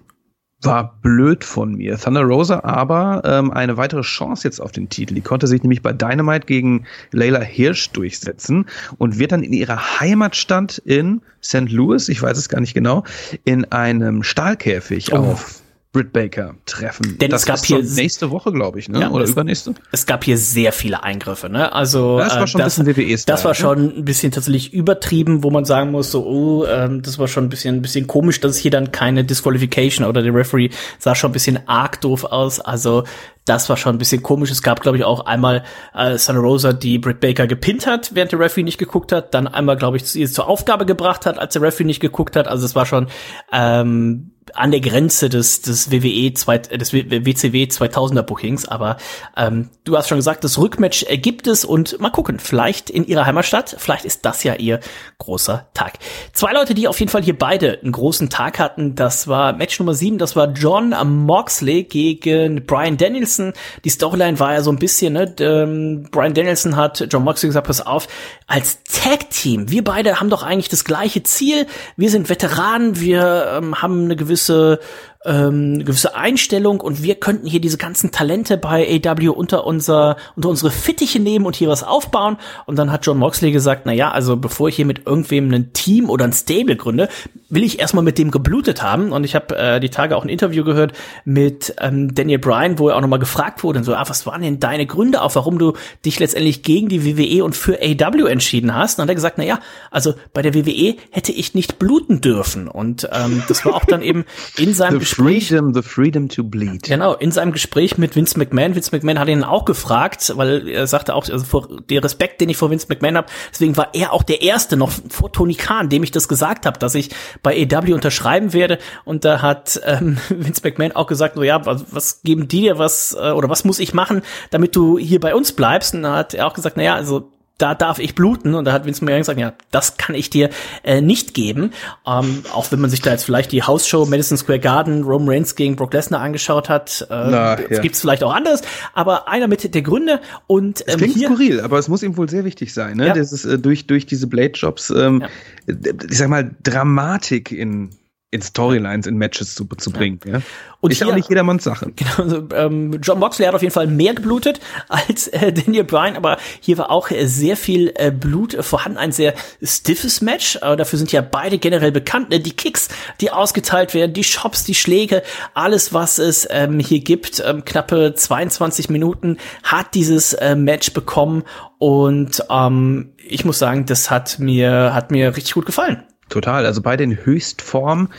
[0.65, 1.97] war blöd von mir.
[1.97, 5.15] Thunder Rosa aber ähm, eine weitere Chance jetzt auf den Titel.
[5.15, 8.65] Die konnte sich nämlich bei Dynamite gegen Layla Hirsch durchsetzen
[8.97, 11.69] und wird dann in ihrer Heimatstadt in St.
[11.69, 13.03] Louis, ich weiß es gar nicht genau,
[13.43, 15.17] in einem Stahlkäfig oh.
[15.17, 15.62] auf
[15.93, 17.19] Britt Baker treffen.
[17.19, 18.99] Denn das es gab hier nächste Woche, glaube ich, ne?
[18.99, 19.75] Ja, Oder es, übernächste?
[19.91, 21.71] Es gab hier sehr viele Eingriffe, ne?
[21.71, 23.55] Also das war schon äh, das, ein bisschen WWE Das war ne?
[23.55, 27.45] schon ein bisschen tatsächlich übertrieben, wo man sagen muss, so, oh, ähm, das war schon
[27.45, 31.13] ein bisschen, ein bisschen komisch, dass es hier dann keine Disqualification oder der Referee sah
[31.13, 32.59] schon ein bisschen arg doof aus.
[32.59, 33.03] Also
[33.45, 34.49] das war schon ein bisschen komisch.
[34.49, 35.63] Es gab, glaube ich, auch einmal
[35.93, 39.33] äh, Santa Rosa, die Britt Baker gepinnt hat, während der Referee nicht geguckt hat.
[39.33, 42.47] Dann einmal, glaube ich, sie zur Aufgabe gebracht hat, als der Referee nicht geguckt hat.
[42.47, 43.07] Also es war schon
[43.51, 48.97] ähm, an der Grenze des, des WWE, zwei, des WCW 2000er Bookings, aber
[49.37, 53.25] ähm, du hast schon gesagt, das Rückmatch gibt es und mal gucken, vielleicht in ihrer
[53.25, 54.79] Heimatstadt, vielleicht ist das ja ihr
[55.17, 55.93] großer Tag.
[56.33, 59.79] Zwei Leute, die auf jeden Fall hier beide einen großen Tag hatten, das war Match
[59.79, 60.93] Nummer sieben, das war John
[61.25, 63.53] Moxley gegen Brian Danielson.
[63.83, 67.67] Die Storyline war ja so ein bisschen, ne, ähm, Brian Danielson hat John Moxley gesagt,
[67.67, 68.07] pass auf,
[68.47, 71.65] als Tag-Team, wir beide haben doch eigentlich das gleiche Ziel,
[71.97, 74.79] wir sind Veteranen, wir ähm, haben eine gewisse gewisse
[75.25, 80.49] ähm, gewisse Einstellung und wir könnten hier diese ganzen Talente bei AW unter unser unter
[80.49, 84.11] unsere Fittiche nehmen und hier was aufbauen und dann hat John Moxley gesagt, na ja,
[84.11, 87.07] also bevor ich hier mit irgendwem ein Team oder ein Stable gründe,
[87.49, 90.29] will ich erstmal mit dem geblutet haben und ich habe äh, die Tage auch ein
[90.29, 90.93] Interview gehört
[91.23, 94.59] mit ähm, Daniel Bryan, wo er auch nochmal gefragt wurde, so, ah, was waren denn
[94.59, 95.73] deine Gründe auf, warum du
[96.05, 98.93] dich letztendlich gegen die WWE und für AW entschieden hast?
[98.93, 99.59] Und dann hat er gesagt, na ja,
[99.91, 104.01] also bei der WWE hätte ich nicht bluten dürfen und ähm, das war auch dann
[104.01, 104.25] eben
[104.57, 105.12] in seinem Gespräch.
[105.15, 106.83] Freedom, the freedom to bleed.
[106.83, 108.73] Genau, in seinem Gespräch mit Vince McMahon.
[108.73, 112.49] Vince McMahon hat ihn auch gefragt, weil er sagte auch, also vor, der Respekt, den
[112.49, 115.89] ich vor Vince McMahon habe, deswegen war er auch der Erste, noch vor Tony Khan,
[115.89, 117.11] dem ich das gesagt habe, dass ich
[117.43, 118.79] bei EW unterschreiben werde.
[119.05, 122.77] Und da hat ähm, Vince McMahon auch gesagt, so ja, was, was geben die dir
[122.77, 125.93] was äh, oder was muss ich machen, damit du hier bei uns bleibst?
[125.93, 128.55] Und da hat er auch gesagt, na ja, also da darf ich bluten.
[128.55, 130.49] Und da hat Vince McMahon gesagt, ja, das kann ich dir
[130.83, 131.71] äh, nicht geben.
[132.05, 135.55] Ähm, auch wenn man sich da jetzt vielleicht die Hausshow Madison Square Garden, Roman Reigns
[135.55, 137.79] gegen Brock Lesnar angeschaut hat, äh, Na, ja.
[137.79, 138.61] gibt es vielleicht auch anderes.
[138.93, 142.17] Aber einer mit der Gründe und ähm, es klingt hier, skurril, aber es muss ihm
[142.17, 143.07] wohl sehr wichtig sein, ne?
[143.07, 143.13] Ja.
[143.13, 145.23] Das ist äh, durch durch diese Blade Jobs, ähm,
[145.67, 145.75] ja.
[146.09, 147.91] ich sag mal Dramatik in
[148.33, 150.19] in Storylines, in Matches zu, zu bringen.
[150.25, 150.41] Ja.
[150.81, 151.91] Und ist hier, auch nicht jedermanns Sache.
[151.95, 154.59] Genau, also, ähm, John Moxley hat auf jeden Fall mehr geblutet
[154.89, 159.11] als äh, Daniel Bryan, aber hier war auch äh, sehr viel äh, Blut vorhanden, ein
[159.11, 160.57] sehr stiffes Match.
[160.61, 162.31] Aber dafür sind ja beide generell bekannt.
[162.31, 162.39] Ne?
[162.39, 162.89] Die Kicks,
[163.21, 165.21] die ausgeteilt werden, die Shops, die Schläge,
[165.53, 171.43] alles, was es ähm, hier gibt, ähm, knappe 22 Minuten hat dieses äh, Match bekommen
[171.77, 176.03] und ähm, ich muss sagen, das hat mir hat mir richtig gut gefallen.
[176.29, 178.09] Total, also beide in Höchstform.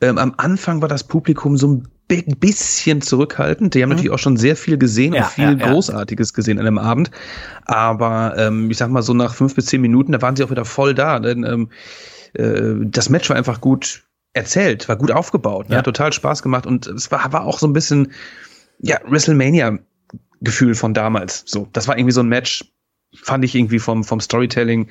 [0.00, 3.74] Ähm, am Anfang war das Publikum so ein bisschen zurückhaltend.
[3.74, 3.96] Die haben mhm.
[3.96, 7.10] natürlich auch schon sehr viel gesehen ja, und viel ja, Großartiges gesehen an dem Abend.
[7.66, 10.50] Aber ähm, ich sag mal so nach fünf bis zehn Minuten, da waren sie auch
[10.50, 11.20] wieder voll da.
[11.20, 11.68] Denn ähm,
[12.34, 14.02] äh, das Match war einfach gut
[14.32, 15.76] erzählt, war gut aufgebaut, ne?
[15.76, 15.82] ja.
[15.82, 18.12] total Spaß gemacht und es war, war auch so ein bisschen
[18.78, 19.78] ja WrestleMania
[20.40, 21.42] Gefühl von damals.
[21.46, 22.64] So, das war irgendwie so ein Match,
[23.14, 24.88] fand ich irgendwie vom, vom Storytelling,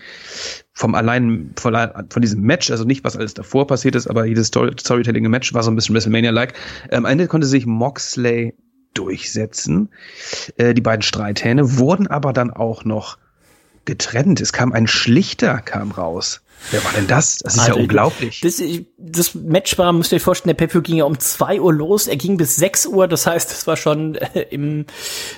[0.73, 1.75] vom allein, von,
[2.09, 5.31] von diesem Match, also nicht was alles davor passiert ist, aber jedes Story, Storytelling im
[5.31, 6.53] Match war so ein bisschen WrestleMania-like.
[6.91, 8.55] Ähm, am Ende konnte sich Moxley
[8.93, 9.89] durchsetzen.
[10.57, 13.17] Äh, die beiden Streithähne wurden aber dann auch noch
[13.85, 14.41] getrennt.
[14.41, 16.41] Es kam ein Schlichter, kam raus.
[16.71, 17.37] Wer war denn das?
[17.37, 18.41] Das ist Alter, ja unglaublich.
[18.41, 18.61] Das,
[18.97, 22.07] das Match war, müsst ihr euch vorstellen, der Pay-Per ging ja um zwei Uhr los,
[22.07, 24.85] er ging bis sechs Uhr, das heißt, das war schon äh, im,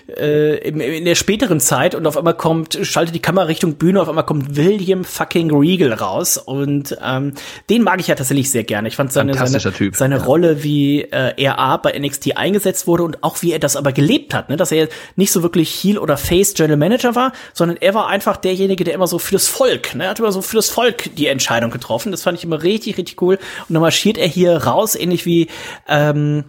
[0.07, 4.01] äh, im, in der späteren Zeit und auf einmal kommt, schaltet die Kamera Richtung Bühne,
[4.01, 7.33] auf einmal kommt William fucking Regal raus und ähm,
[7.69, 8.87] den mag ich ja tatsächlich sehr gerne.
[8.87, 9.95] Ich fand seine, seine, typ.
[9.95, 10.23] seine ja.
[10.23, 13.91] Rolle, wie äh, er A bei NXT eingesetzt wurde und auch wie er das aber
[13.93, 14.57] gelebt hat, ne?
[14.57, 18.37] dass er nicht so wirklich Heel oder Face General Manager war, sondern er war einfach
[18.37, 20.05] derjenige, der immer so für das Volk, ne?
[20.05, 22.11] er hat immer so für das Volk die Entscheidung getroffen.
[22.11, 23.37] Das fand ich immer richtig, richtig cool.
[23.67, 25.47] Und dann marschiert er hier raus, ähnlich wie,
[25.87, 26.45] ähm,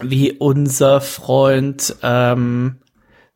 [0.00, 2.76] wie unser Freund, ähm,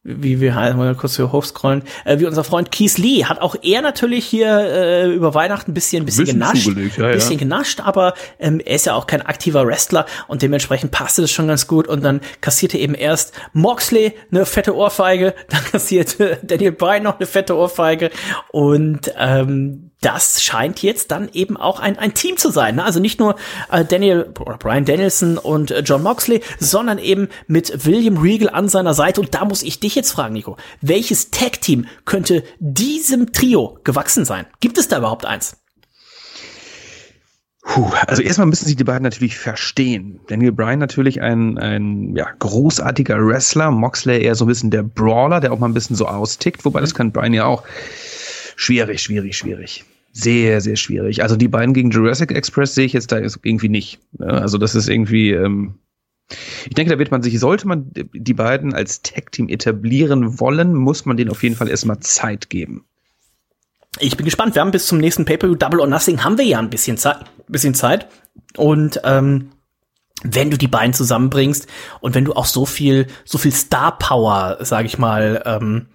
[0.03, 3.55] wie wir halt mal kurz hier hochscrollen, äh, wie unser Freund Keith Lee hat auch
[3.61, 7.39] er natürlich hier äh, über Weihnachten ein bisschen, ein bisschen, bisschen genascht, ja, bisschen ja.
[7.39, 11.49] genascht, aber ähm, er ist ja auch kein aktiver Wrestler und dementsprechend passte das schon
[11.49, 17.03] ganz gut und dann kassierte eben erst Moxley eine fette Ohrfeige, dann kassierte Daniel Bryan
[17.03, 18.11] noch eine fette Ohrfeige
[18.53, 22.77] und ähm, das scheint jetzt dann eben auch ein, ein Team zu sein.
[22.77, 22.85] Ne?
[22.85, 23.37] Also nicht nur
[23.71, 28.69] äh, Daniel oder Brian Danielson und äh, John Moxley, sondern eben mit William Regal an
[28.69, 29.21] seiner Seite.
[29.21, 34.47] Und da muss ich dich jetzt fragen, Nico, welches Tag-Team könnte diesem Trio gewachsen sein?
[34.61, 35.57] Gibt es da überhaupt eins?
[37.63, 40.21] Puh, also erstmal müssen sich die beiden natürlich verstehen.
[40.29, 45.41] Daniel Bryan natürlich ein, ein ja, großartiger Wrestler, Moxley eher so ein bisschen der Brawler,
[45.41, 47.63] der auch mal ein bisschen so austickt, wobei das kann Bryan ja auch.
[48.57, 49.85] Schwierig, schwierig, schwierig.
[50.13, 51.23] Sehr, sehr schwierig.
[51.23, 54.01] Also die beiden gegen Jurassic Express sehe ich jetzt da irgendwie nicht.
[54.19, 55.75] Also das ist irgendwie, ähm,
[56.67, 61.07] Ich denke, da wird man sich, sollte man die beiden als Tag-Team etablieren wollen, muss
[61.07, 62.85] man denen auf jeden Fall erstmal Zeit geben.
[63.99, 64.55] Ich bin gespannt.
[64.55, 67.25] Wir haben bis zum nächsten Pay-Per-View Double or Nothing haben wir ja ein bisschen Zeit,
[67.49, 68.07] bisschen Zeit.
[68.57, 69.51] Und ähm,
[70.23, 71.67] wenn du die beiden zusammenbringst
[72.01, 75.87] und wenn du auch so viel, so viel Star Power, sag ich mal, ähm,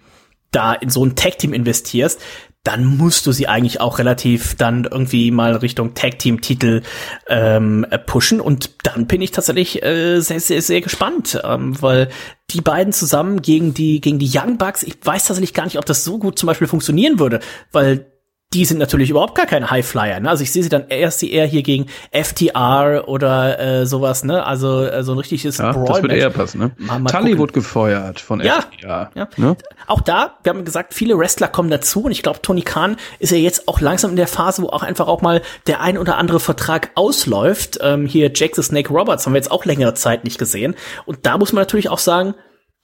[0.50, 2.20] da in so ein Tag Team investierst,
[2.66, 6.82] dann musst du sie eigentlich auch relativ dann irgendwie mal Richtung Tag Team Titel
[7.28, 8.40] ähm, pushen.
[8.40, 12.08] Und dann bin ich tatsächlich äh, sehr sehr sehr gespannt, ähm, weil
[12.50, 15.86] die beiden zusammen gegen die gegen die Young Bucks, ich weiß tatsächlich gar nicht, ob
[15.86, 17.40] das so gut zum Beispiel funktionieren würde,
[17.70, 18.06] weil
[18.54, 20.20] die sind natürlich überhaupt gar keine Highflyer.
[20.20, 20.30] Ne?
[20.30, 24.46] Also ich sehe sie dann erst eher hier gegen FTR oder äh, sowas, ne?
[24.46, 25.86] Also äh, so ein richtiges ja, Brawl.
[25.86, 26.70] Das würde eher passen, ne?
[26.78, 29.10] Mal, mal Tully wurde gefeuert von ja, FTR.
[29.14, 29.28] Ja.
[29.36, 29.56] Ne?
[29.88, 33.32] Auch da, wir haben gesagt, viele Wrestler kommen dazu und ich glaube, Tony Khan ist
[33.32, 36.16] ja jetzt auch langsam in der Phase, wo auch einfach auch mal der ein oder
[36.16, 37.78] andere Vertrag ausläuft.
[37.82, 40.76] Ähm, hier Jake the Snake Roberts haben wir jetzt auch längere Zeit nicht gesehen.
[41.04, 42.34] Und da muss man natürlich auch sagen,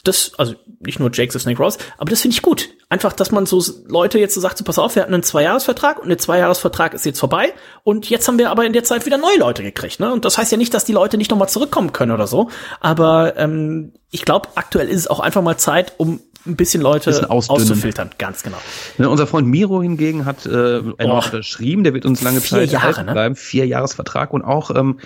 [0.05, 2.71] das, also nicht nur Jake the Snake Ross, aber das finde ich gut.
[2.89, 6.01] Einfach, dass man so Leute jetzt so sagt, so pass auf, wir hatten einen Zweijahresvertrag
[6.01, 9.19] und der Zweijahresvertrag ist jetzt vorbei und jetzt haben wir aber in der Zeit wieder
[9.19, 10.01] neue Leute gekriegt.
[10.01, 10.13] Ne?
[10.13, 12.51] Und das heißt ja nicht, dass die Leute nicht nochmal zurückkommen können oder so,
[12.81, 17.11] aber ähm, ich glaube, aktuell ist es auch einfach mal Zeit, um ein bisschen Leute
[17.11, 18.57] bisschen auszufiltern, ganz genau.
[18.99, 22.71] Ja, unser Freund Miro hingegen hat äh, einmal unterschrieben, der wird uns lange Vier Zeit
[22.71, 23.13] Jahre, ne?
[23.13, 24.99] bleiben, vier Jahresvertrag und auch ähm,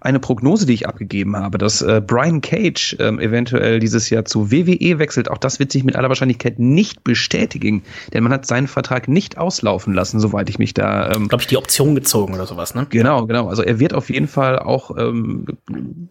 [0.00, 4.50] eine Prognose, die ich abgegeben habe, dass äh, Brian Cage ähm, eventuell dieses Jahr zu
[4.50, 5.30] WWE wechselt.
[5.30, 7.82] Auch das wird sich mit aller Wahrscheinlichkeit nicht bestätigen,
[8.12, 11.12] denn man hat seinen Vertrag nicht auslaufen lassen, soweit ich mich da.
[11.12, 12.86] Ähm, glaube ich, die Option gezogen oder sowas, ne?
[12.90, 13.48] Genau, genau.
[13.48, 15.46] Also er wird auf jeden Fall auch ähm,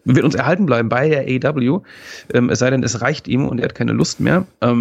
[0.04, 1.82] wird uns erhalten bleiben bei der AEW.
[2.32, 4.46] Ähm, es sei denn, es reicht ihm und er hat keine Lust mehr.
[4.60, 4.71] Ähm,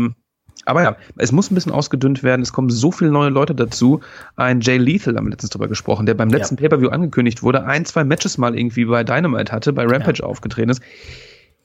[0.65, 2.41] aber ja, es muss ein bisschen ausgedünnt werden.
[2.41, 4.01] Es kommen so viele neue Leute dazu.
[4.35, 6.61] Ein Jay Lethal haben wir letztens drüber gesprochen, der beim letzten ja.
[6.61, 10.25] Pay-Per-View angekündigt wurde, ein, zwei Matches mal irgendwie bei Dynamite hatte, bei Rampage ja.
[10.25, 10.81] aufgetreten ist.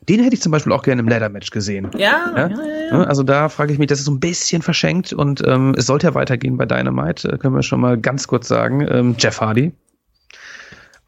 [0.09, 1.91] Den hätte ich zum Beispiel auch gerne im Ladder-Match gesehen.
[1.97, 2.51] Ja, ja?
[2.91, 5.87] ja, Also da frage ich mich, das ist so ein bisschen verschenkt und ähm, es
[5.87, 8.87] sollte ja weitergehen bei Dynamite, äh, können wir schon mal ganz kurz sagen.
[8.89, 9.73] Ähm, Jeff Hardy,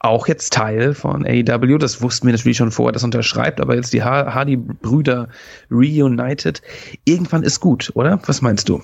[0.01, 1.79] auch jetzt Teil von AEW.
[1.79, 5.29] Das wussten wir natürlich schon vorher, das unterschreibt, aber jetzt die Hardy-Brüder
[5.71, 6.63] reunited.
[7.05, 8.21] Irgendwann ist gut, oder?
[8.27, 8.83] Was meinst du?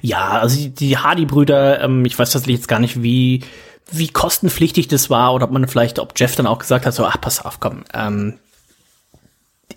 [0.00, 3.44] Ja, also die, die Hardy-Brüder, ähm, ich weiß tatsächlich jetzt gar nicht, wie
[3.92, 7.04] wie kostenpflichtig das war oder ob man vielleicht, ob Jeff dann auch gesagt hat, so,
[7.04, 8.38] ach, pass auf, komm, ähm,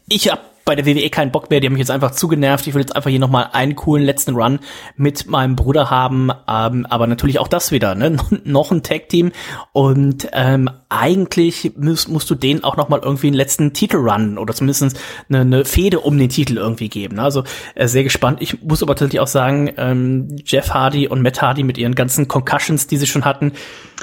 [0.07, 2.67] ich hab bei der WWE keinen Bock mehr, die haben mich jetzt einfach zugenervt.
[2.67, 4.59] Ich will jetzt einfach hier nochmal einen coolen letzten Run
[4.95, 6.31] mit meinem Bruder haben.
[6.47, 8.15] Ähm, aber natürlich auch das wieder, ne?
[8.43, 9.31] noch ein Tag-Team.
[9.73, 14.99] Und ähm, eigentlich musst, musst du denen auch nochmal irgendwie einen letzten Titel-Run oder zumindest
[15.29, 17.17] eine, eine Fehde um den Titel irgendwie geben.
[17.17, 17.23] Ne?
[17.23, 17.43] Also
[17.75, 18.41] äh, sehr gespannt.
[18.41, 22.27] Ich muss aber tatsächlich auch sagen, ähm, Jeff Hardy und Matt Hardy mit ihren ganzen
[22.27, 23.51] Concussions, die sie schon hatten,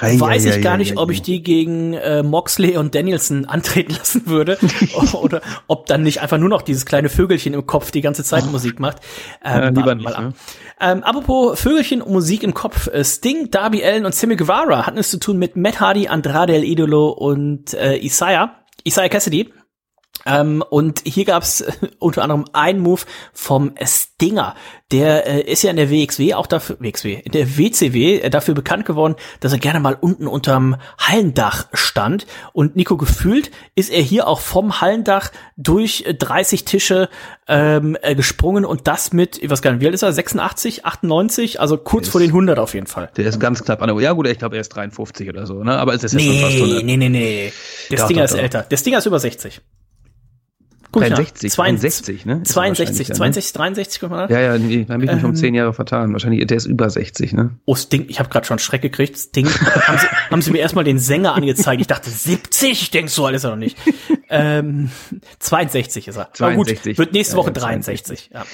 [0.00, 3.44] Ei, weiß ei, ich gar ei, nicht, ob ich die gegen äh, Moxley und Danielson
[3.46, 4.58] antreten lassen würde.
[5.12, 8.44] oder ob dann nicht einfach nur noch dieses kleine Vögelchen im Kopf die ganze Zeit.
[8.50, 8.98] Musik macht.
[9.42, 10.34] Ähm, ja, lieber nicht, ne?
[10.80, 12.88] ähm, apropos Vögelchen und Musik im Kopf.
[12.88, 16.54] Äh, Sting, Darby Allen und Sammy Guevara hatten es zu tun mit Matt Hardy, Andrade
[16.54, 18.56] El Idolo und äh, Isaiah.
[18.84, 19.52] Isaiah Cassidy.
[20.26, 23.02] Ähm, und hier gab's äh, unter anderem einen Move
[23.32, 24.54] vom Stinger.
[24.92, 28.54] Der äh, ist ja in der WXW auch dafür, WXW, in der WCW äh, dafür
[28.54, 32.26] bekannt geworden, dass er gerne mal unten unterm Hallendach stand.
[32.52, 37.08] Und Nico gefühlt ist er hier auch vom Hallendach durch 30 Tische
[37.46, 40.12] ähm, äh, gesprungen und das mit, ich weiß gar nicht, wie alt ist er?
[40.12, 41.60] 86, 98?
[41.60, 43.10] Also kurz ist, vor den 100 auf jeden Fall.
[43.16, 45.62] Der ist ganz knapp an der, ja gut, ich glaube er ist 53 oder so,
[45.64, 45.78] ne?
[45.78, 46.84] Aber es ist jetzt nee, schon fast 100.
[46.84, 47.52] Nee, nee, nee.
[47.90, 48.38] Der doch, Stinger doch, ist doch.
[48.38, 48.62] älter.
[48.62, 49.60] Der Stinger ist über 60.
[50.92, 52.42] Guck 63, 62, ne?
[52.42, 55.54] 62, 62, 63, guck mal Ja, ja, nee, da habe ich mich um ähm, zehn
[55.54, 56.12] Jahre vertan.
[56.12, 57.50] Wahrscheinlich, der ist über 60, ne?
[57.64, 59.16] Oh, Sting, ich habe gerade schon Schreck gekriegt.
[59.16, 61.80] Sting, haben, sie, haben sie mir erstmal den Sänger angezeigt.
[61.80, 63.76] Ich dachte, 70, ich denk, so alt ist er noch nicht.
[64.30, 64.90] ähm,
[65.38, 66.32] 62 ist er.
[66.32, 66.82] 62.
[66.82, 68.30] gut, wird nächste Woche ja, 63.
[68.34, 68.44] Ja.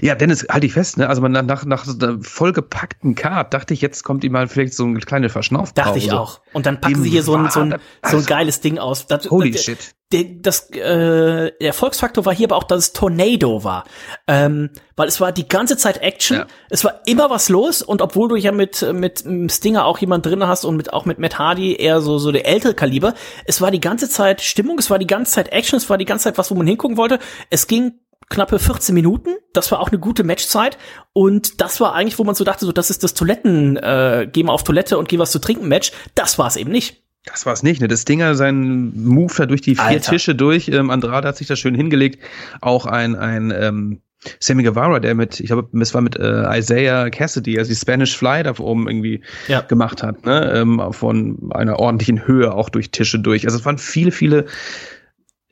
[0.00, 1.08] ja, Dennis, halte ich fest, ne?
[1.08, 4.46] Also man nach, nach, nach so einer vollgepackten Card dachte ich, jetzt kommt ihm mal
[4.46, 5.74] vielleicht so eine kleine Verschnaufpause.
[5.74, 6.40] Dachte ich auch.
[6.52, 9.08] Und dann packen Im sie hier so ein, so ein, so ein geiles Ding aus.
[9.08, 12.92] Das, Holy das, shit der, das, äh, der Erfolgsfaktor war hier aber auch, dass es
[12.92, 13.84] Tornado war.
[14.28, 16.46] Ähm, weil es war die ganze Zeit Action, ja.
[16.70, 20.46] es war immer was los und obwohl du ja mit, mit Stinger auch jemand drin
[20.46, 23.72] hast und mit, auch mit Matt Hardy eher so, so der ältere Kaliber, es war
[23.72, 26.38] die ganze Zeit Stimmung, es war die ganze Zeit Action, es war die ganze Zeit
[26.38, 27.18] was, wo man hingucken wollte.
[27.50, 27.94] Es ging
[28.28, 29.30] knappe 14 Minuten.
[29.52, 30.78] Das war auch eine gute Matchzeit.
[31.12, 34.42] Und das war eigentlich, wo man so dachte, so, das ist das Toiletten, äh, geh
[34.42, 35.92] mal auf Toilette und geh was zu trinken Match.
[36.14, 37.03] Das war es eben nicht.
[37.24, 37.88] Das war es nicht, ne?
[37.88, 40.12] Das Dinger, sein Move da durch die vier Alter.
[40.12, 40.68] Tische durch.
[40.68, 42.22] Ähm, Andrade hat sich da schön hingelegt.
[42.60, 44.00] Auch ein, ein ähm,
[44.40, 48.16] Sammy Guevara, der mit, ich glaube, es war mit äh, Isaiah Cassidy, also die Spanish
[48.16, 49.62] Fly da oben irgendwie ja.
[49.62, 50.52] gemacht hat, ne?
[50.54, 53.46] Ähm, von einer ordentlichen Höhe auch durch Tische durch.
[53.46, 54.46] Also es waren viele, viele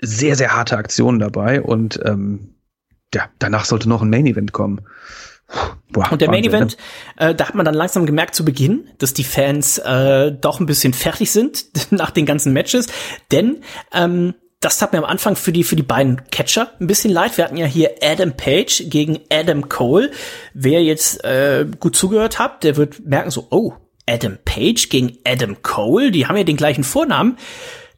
[0.01, 2.55] sehr, sehr harte Aktionen dabei und ähm,
[3.15, 4.83] ja, danach sollte noch ein Main Event kommen.
[5.91, 6.77] Boah, und der Main Event,
[7.17, 10.67] äh, da hat man dann langsam gemerkt zu Beginn, dass die Fans äh, doch ein
[10.67, 12.87] bisschen fertig sind nach den ganzen Matches,
[13.31, 17.13] denn ähm, das tat mir am Anfang für die für die beiden Catcher ein bisschen
[17.13, 17.37] leid.
[17.37, 20.13] Wir hatten ja hier Adam Page gegen Adam Cole.
[20.55, 23.75] Wer jetzt äh, gut zugehört hat, der wird merken so, oh,
[24.09, 27.37] Adam Page gegen Adam Cole, die haben ja den gleichen Vornamen.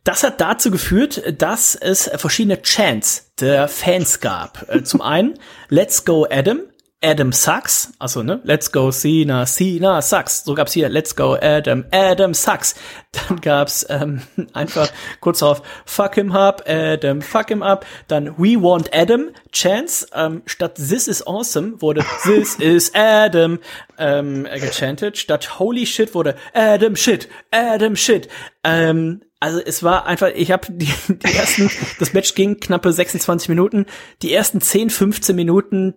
[0.04, 4.66] Das hat dazu geführt, dass es verschiedene Chants der Fans gab.
[4.68, 5.38] Äh, zum einen
[5.68, 6.60] Let's Go Adam,
[7.04, 10.42] Adam Sucks, also ne, Let's Go Cena, Cena Sucks.
[10.44, 12.74] So gab's hier Let's Go Adam, Adam Sucks.
[13.12, 14.22] Dann gab's ähm,
[14.54, 14.88] einfach
[15.20, 17.84] kurz auf Fuck him up, Adam, fuck him up.
[18.08, 20.06] Dann We Want Adam, Chance.
[20.14, 23.58] Ähm, statt This is awesome wurde This is Adam
[23.98, 25.18] ähm, gechantet.
[25.18, 28.28] Statt Holy Shit wurde Adam Shit, Adam Shit.
[28.64, 33.50] Ähm, also es war einfach, ich habe die, die ersten, das Match ging knappe 26
[33.50, 33.84] Minuten,
[34.22, 35.94] die ersten 10, 15 Minuten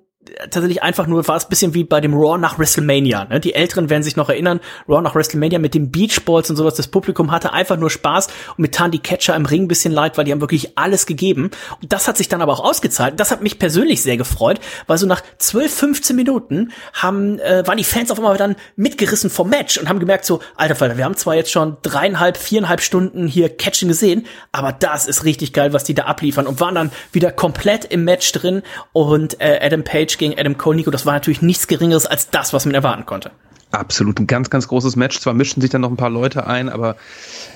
[0.49, 3.25] tatsächlich einfach nur, war es bisschen wie bei dem Raw nach WrestleMania.
[3.25, 3.39] Ne?
[3.39, 6.75] Die Älteren werden sich noch erinnern, Raw nach WrestleMania mit dem Beachballs und sowas.
[6.75, 9.93] Das Publikum hatte einfach nur Spaß und mit taten die Catcher im Ring ein bisschen
[9.93, 11.51] leid, weil die haben wirklich alles gegeben.
[11.81, 13.19] Und das hat sich dann aber auch ausgezahlt.
[13.19, 17.77] Das hat mich persönlich sehr gefreut, weil so nach 12, 15 Minuten haben, äh, waren
[17.77, 21.05] die Fans auf einmal dann mitgerissen vom Match und haben gemerkt so, alter Falter, wir
[21.05, 25.73] haben zwar jetzt schon dreieinhalb, viereinhalb Stunden hier Catchen gesehen, aber das ist richtig geil,
[25.73, 28.61] was die da abliefern und waren dann wieder komplett im Match drin
[28.93, 32.53] und äh, Adam Page gegen Adam Cole, Nico, das war natürlich nichts Geringeres als das,
[32.53, 33.31] was man erwarten konnte.
[33.71, 35.19] Absolut, ein ganz, ganz großes Match.
[35.19, 36.95] Zwar mischten sich dann noch ein paar Leute ein, aber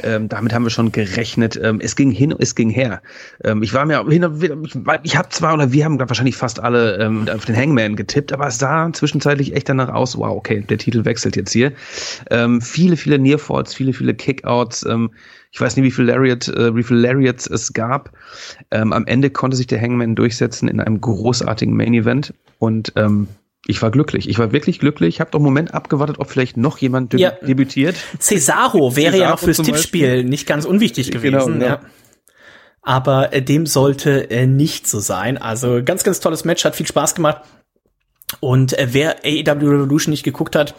[0.03, 1.57] ähm, damit haben wir schon gerechnet.
[1.61, 3.01] Ähm, es ging hin, es ging her.
[3.45, 4.21] Ähm, ich war mir, ich,
[5.03, 8.47] ich habe zwar oder wir haben wahrscheinlich fast alle ähm, auf den Hangman getippt, aber
[8.47, 10.17] es sah zwischenzeitlich echt danach aus.
[10.17, 11.71] Wow, okay, der Titel wechselt jetzt hier.
[12.29, 14.85] Ähm, viele, viele Nearfalls, viele, viele Kickouts.
[14.85, 15.11] Ähm,
[15.53, 18.11] ich weiß nicht, wie viel Lariat, äh, wie viel Lariats es gab.
[18.69, 23.29] Ähm, am Ende konnte sich der Hangman durchsetzen in einem großartigen Main Event und ähm,
[23.67, 24.27] ich war glücklich.
[24.27, 25.15] Ich war wirklich glücklich.
[25.15, 27.31] Ich habe doch einen Moment abgewartet, ob vielleicht noch jemand ja.
[27.31, 27.95] debütiert.
[28.19, 31.59] Cesaro wäre Cesaro ja noch fürs Tippspiel nicht ganz unwichtig genau, gewesen.
[31.59, 31.81] Genau, ja.
[32.81, 35.37] Aber äh, dem sollte äh, nicht so sein.
[35.37, 37.41] Also ganz, ganz tolles Match, hat viel Spaß gemacht.
[38.39, 40.73] Und äh, wer AEW Revolution nicht geguckt hat,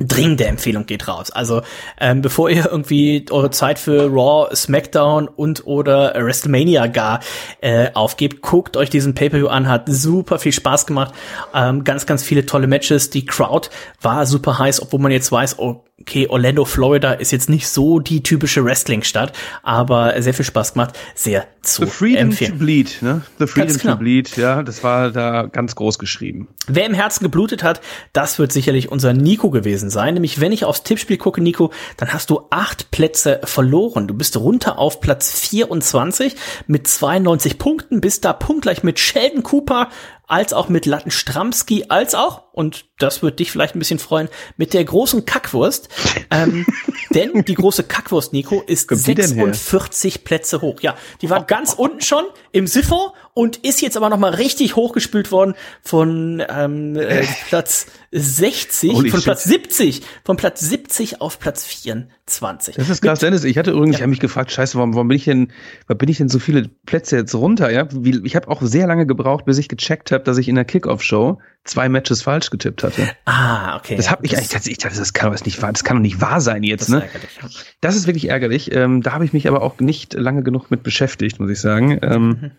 [0.00, 1.30] dringende Empfehlung geht raus.
[1.30, 1.62] Also
[2.00, 7.20] ähm, bevor ihr irgendwie eure Zeit für Raw, SmackDown und oder WrestleMania gar
[7.60, 11.14] äh, aufgebt, guckt euch diesen Pay-per-View an, hat super viel Spaß gemacht,
[11.54, 13.10] ähm, ganz ganz viele tolle Matches.
[13.10, 13.68] Die Crowd
[14.00, 17.98] war super heiß, obwohl man jetzt weiß, oh, okay, Orlando, Florida ist jetzt nicht so
[17.98, 19.32] die typische Wrestling-Stadt,
[19.62, 22.52] aber sehr viel Spaß gemacht, sehr zu The Freedom empfehlen.
[22.52, 23.22] to Bleed, ne?
[23.38, 23.92] The Freedom genau.
[23.92, 26.48] to Bleed, ja, das war da ganz groß geschrieben.
[26.66, 27.80] Wer im Herzen geblutet hat,
[28.12, 30.14] das wird sicherlich unser Nico gewesen sein.
[30.14, 34.06] Nämlich, wenn ich aufs Tippspiel gucke, Nico, dann hast du acht Plätze verloren.
[34.06, 36.34] Du bist runter auf Platz 24
[36.66, 39.90] mit 92 Punkten, bist da punktgleich mit Sheldon Cooper,
[40.30, 44.28] als auch mit Latten Stramski, als auch, und das wird dich vielleicht ein bisschen freuen,
[44.56, 45.88] mit der großen Kackwurst.
[46.30, 46.64] ähm,
[47.12, 50.80] denn die große Kackwurst, Nico, ist 46 Plätze hoch.
[50.82, 54.76] Ja, die war ganz unten schon im Siphon und ist jetzt aber noch mal richtig
[54.76, 59.24] hochgespült worden von ähm, äh, Platz 60, Holy von shit.
[59.24, 62.74] Platz 70, von Platz 70 auf Platz 24.
[62.74, 63.44] Das ist krass, Dennis.
[63.44, 63.98] Ich hatte übrigens, ja.
[63.98, 65.52] ich habe mich gefragt, scheiße, warum, warum bin ich denn,
[65.86, 67.70] warum bin ich denn so viele Plätze jetzt runter?
[67.70, 70.56] Ja, Wie, ich habe auch sehr lange gebraucht, bis ich gecheckt habe, dass ich in
[70.56, 73.08] der Kickoff-Show zwei Matches falsch getippt hatte.
[73.26, 73.94] Ah, okay.
[73.94, 76.02] Das habe ich eigentlich tatsächlich, ich dachte, das kann doch nicht wahr, das kann doch
[76.02, 77.08] nicht wahr sein jetzt, das ne?
[77.44, 78.74] Ist das ist wirklich ärgerlich.
[78.74, 81.98] Ähm, da habe ich mich aber auch nicht lange genug mit beschäftigt, muss ich sagen.
[82.02, 82.50] Ähm, mhm.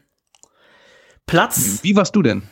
[1.25, 1.79] Platz.
[1.83, 2.43] Wie warst du denn?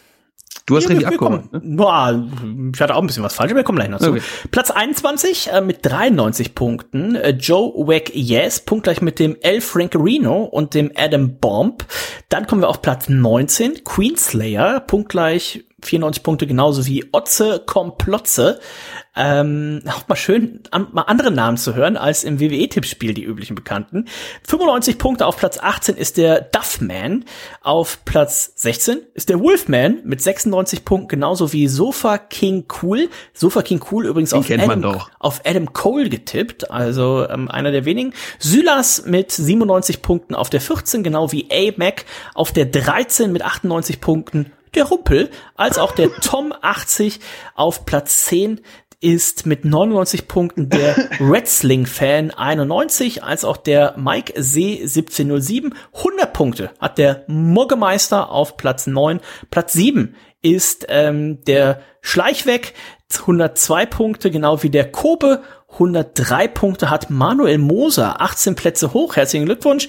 [0.65, 1.51] Du hast ja, richtig abgeholt.
[1.51, 1.61] Ne?
[1.63, 2.28] Boah,
[2.74, 4.11] ich hatte auch ein bisschen was falsch, aber wir kommen gleich noch zu.
[4.11, 4.22] Okay.
[4.51, 7.15] Platz 21 äh, mit 93 Punkten.
[7.15, 11.86] Äh, Joe Wack Yes, punktgleich mit dem El Frankerino und dem Adam Bomb.
[12.30, 13.84] Dann kommen wir auf Platz 19.
[13.84, 18.59] Queenslayer, punktgleich 94 Punkte, genauso wie Otze Komplotze.
[19.15, 23.55] Ähm, auch mal schön, an, mal andere Namen zu hören als im WWE-Tippspiel, die üblichen
[23.55, 24.05] Bekannten.
[24.47, 27.25] 95 Punkte auf Platz 18 ist der Duffman.
[27.61, 33.09] Auf Platz 16 ist der Wolfman mit 96 Punkten, genauso wie Sofa King Cool.
[33.33, 38.13] Sofa King Cool übrigens auf Adam, auf Adam, Cole getippt, also ähm, einer der wenigen.
[38.37, 43.99] Sylas mit 97 Punkten auf der 14, genau wie A-Mac auf der 13 mit 98
[43.99, 47.20] Punkten der Rumpel, als auch der Tom 80
[47.55, 48.61] auf Platz 10
[49.01, 55.74] ist mit 99 Punkten der Wrestling-Fan 91, als auch der Mike See 1707.
[55.93, 59.22] 100 Punkte hat der Moggemeister auf Platz 9.
[59.51, 62.74] Platz 7 ist ähm, der Schleichweg
[63.17, 65.41] 102 Punkte, genau wie der Kobe
[65.72, 69.88] 103 Punkte hat Manuel Moser, 18 Plätze hoch, herzlichen Glückwunsch.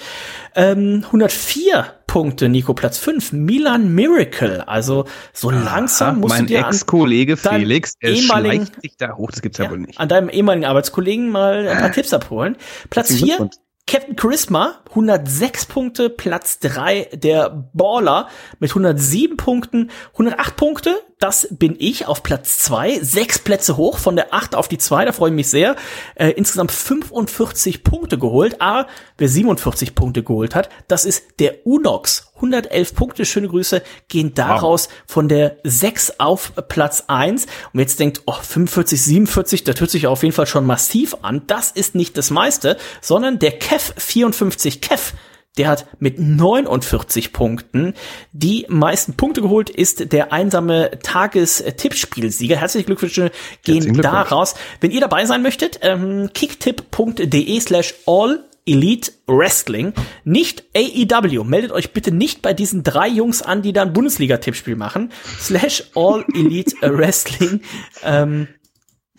[0.54, 4.66] Ähm, 104 Punkte, Nico, Platz 5, Milan Miracle.
[4.66, 9.42] Also so langsam musst mein du dir Ex-Kollege Felix, der schleicht sich da hoch, das
[9.42, 9.98] gibt's ja, ja wohl nicht.
[9.98, 12.56] An deinem ehemaligen Arbeitskollegen mal ein paar Tipps abholen.
[12.90, 13.48] Platz 4,
[13.86, 18.28] Captain Charisma, 106 Punkte, Platz 3 der Baller
[18.58, 24.16] mit 107 Punkten, 108 Punkte, das bin ich auf Platz 2, sechs Plätze hoch von
[24.16, 25.76] der 8 auf die 2, da freue ich mich sehr.
[26.14, 32.32] Äh, insgesamt 45 Punkte geholt, aber wer 47 Punkte geholt hat, das ist der Unox.
[32.36, 34.94] 111 Punkte, schöne Grüße, gehen daraus wow.
[35.06, 37.46] von der 6 auf Platz 1.
[37.74, 41.42] Und jetzt denkt, oh, 45, 47, das hört sich auf jeden Fall schon massiv an.
[41.46, 45.12] Das ist nicht das meiste, sondern der Kev 54 Kev
[45.58, 47.94] der hat mit 49 Punkten
[48.32, 52.56] die meisten Punkte geholt, ist der einsame Tages-Tippspielsieger.
[52.56, 53.32] Herzliche Glückwünsche
[53.64, 54.54] gehen daraus.
[54.80, 59.92] Wenn ihr dabei sein möchtet, ähm, kicktipp.de slash all Elite Wrestling,
[60.24, 61.44] nicht AEW.
[61.44, 65.10] Meldet euch bitte nicht bei diesen drei Jungs an, die dann Bundesliga-Tippspiel machen.
[65.40, 67.62] Slash All Elite Wrestling.
[68.04, 68.48] Ähm,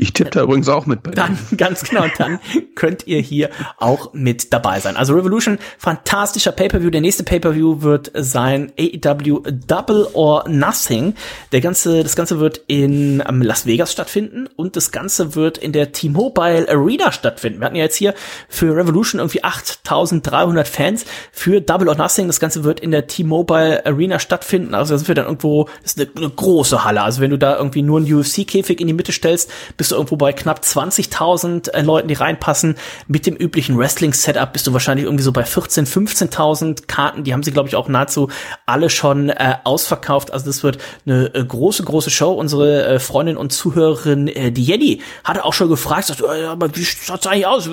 [0.01, 2.39] ich tippe da übrigens auch mit bei Dann, ganz genau, dann
[2.73, 4.97] könnt ihr hier auch mit dabei sein.
[4.97, 6.89] Also Revolution, fantastischer Pay-Per-View.
[6.89, 11.13] Der nächste Pay-Per-View wird sein AEW Double or Nothing.
[11.51, 15.71] Der ganze, das Ganze wird in um, Las Vegas stattfinden und das Ganze wird in
[15.71, 17.59] der T-Mobile Arena stattfinden.
[17.59, 18.15] Wir hatten ja jetzt hier
[18.49, 21.05] für Revolution irgendwie 8300 Fans.
[21.31, 24.73] Für Double or Nothing, das Ganze wird in der T-Mobile Arena stattfinden.
[24.73, 27.03] Also da sind wir dann irgendwo, das ist eine, eine große Halle.
[27.03, 30.15] Also wenn du da irgendwie nur einen UFC-Käfig in die Mitte stellst, bist du irgendwo
[30.15, 32.75] bei knapp 20.000 äh, Leuten, die reinpassen.
[33.07, 37.23] Mit dem üblichen Wrestling-Setup bist du wahrscheinlich irgendwie so bei 14.000, 15.000 Karten.
[37.23, 38.29] Die haben sie, glaube ich, auch nahezu
[38.65, 40.31] alle schon äh, ausverkauft.
[40.31, 42.31] Also das wird eine äh, große, große Show.
[42.31, 46.75] Unsere äh, Freundin und Zuhörerin, äh, die Jenny, hatte auch schon gefragt, sagt, ja, aber
[46.75, 47.69] wie schaut's eigentlich aus?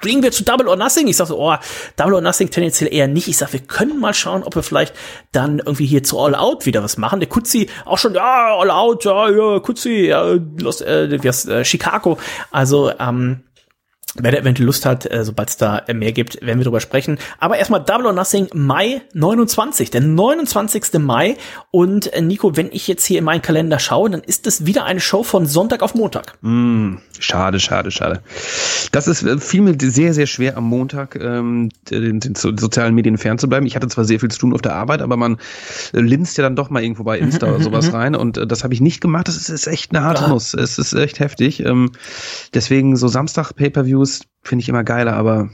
[0.00, 1.08] Fliegen wir zu Double or Nothing?
[1.08, 1.54] Ich sag so, oh,
[1.96, 3.28] Double or Nothing tendenziell eher nicht.
[3.28, 4.94] Ich sag, wir können mal schauen, ob wir vielleicht
[5.32, 7.20] dann irgendwie hier zu All Out wieder was machen.
[7.20, 11.64] Der Kutzi auch schon, ja, All Out, ja, ja, Kutzi, ja, los, äh, wie äh,
[11.64, 12.18] Chicago.
[12.50, 13.44] Also ähm,
[14.14, 17.18] Wer da eventuell Lust hat, äh, sobald es da mehr gibt, werden wir drüber sprechen.
[17.38, 20.98] Aber erstmal Double or Nothing Mai 29, der 29.
[20.98, 21.36] Mai.
[21.70, 24.84] Und äh, Nico, wenn ich jetzt hier in meinen Kalender schaue, dann ist es wieder
[24.84, 26.34] eine Show von Sonntag auf Montag.
[26.42, 28.20] Mm, schade, schade, schade.
[28.92, 33.16] Das ist äh, fiel mir sehr, sehr schwer am Montag, ähm, den, den sozialen Medien
[33.16, 33.66] fernzubleiben.
[33.66, 35.38] Ich hatte zwar sehr viel zu tun auf der Arbeit, aber man
[35.92, 38.14] linst ja dann doch mal irgendwo bei Insta oder sowas rein.
[38.14, 39.26] Und das habe ich nicht gemacht.
[39.28, 40.52] Das ist, ist echt eine harte Nuss.
[40.52, 41.60] Es ist echt heftig.
[41.60, 41.92] Ähm,
[42.52, 45.50] deswegen so Samstag Pay-Per-View News finde ich immer geiler, aber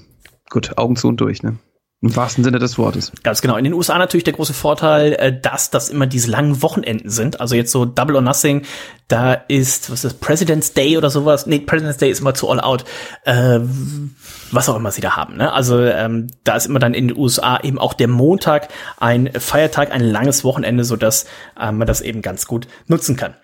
[0.49, 1.59] gut, Augen zu und durch, ne?
[2.01, 3.11] Im wahrsten Sinne des Wortes.
[3.25, 3.57] Ganz genau.
[3.57, 7.41] In den USA natürlich der große Vorteil, äh, dass das immer diese langen Wochenenden sind.
[7.41, 8.63] Also jetzt so Double or Nothing,
[9.09, 11.47] da ist, was ist President's Day oder sowas?
[11.47, 12.85] Nee, President's Day ist immer zu All Out.
[13.25, 13.59] Äh,
[14.53, 15.39] was auch immer sie da haben.
[15.39, 15.53] Ne?
[15.53, 18.69] Also ähm, da ist immer dann in den USA eben auch der Montag
[18.99, 21.27] ein Feiertag, ein langes Wochenende, so dass
[21.59, 23.35] äh, man das eben ganz gut nutzen kann.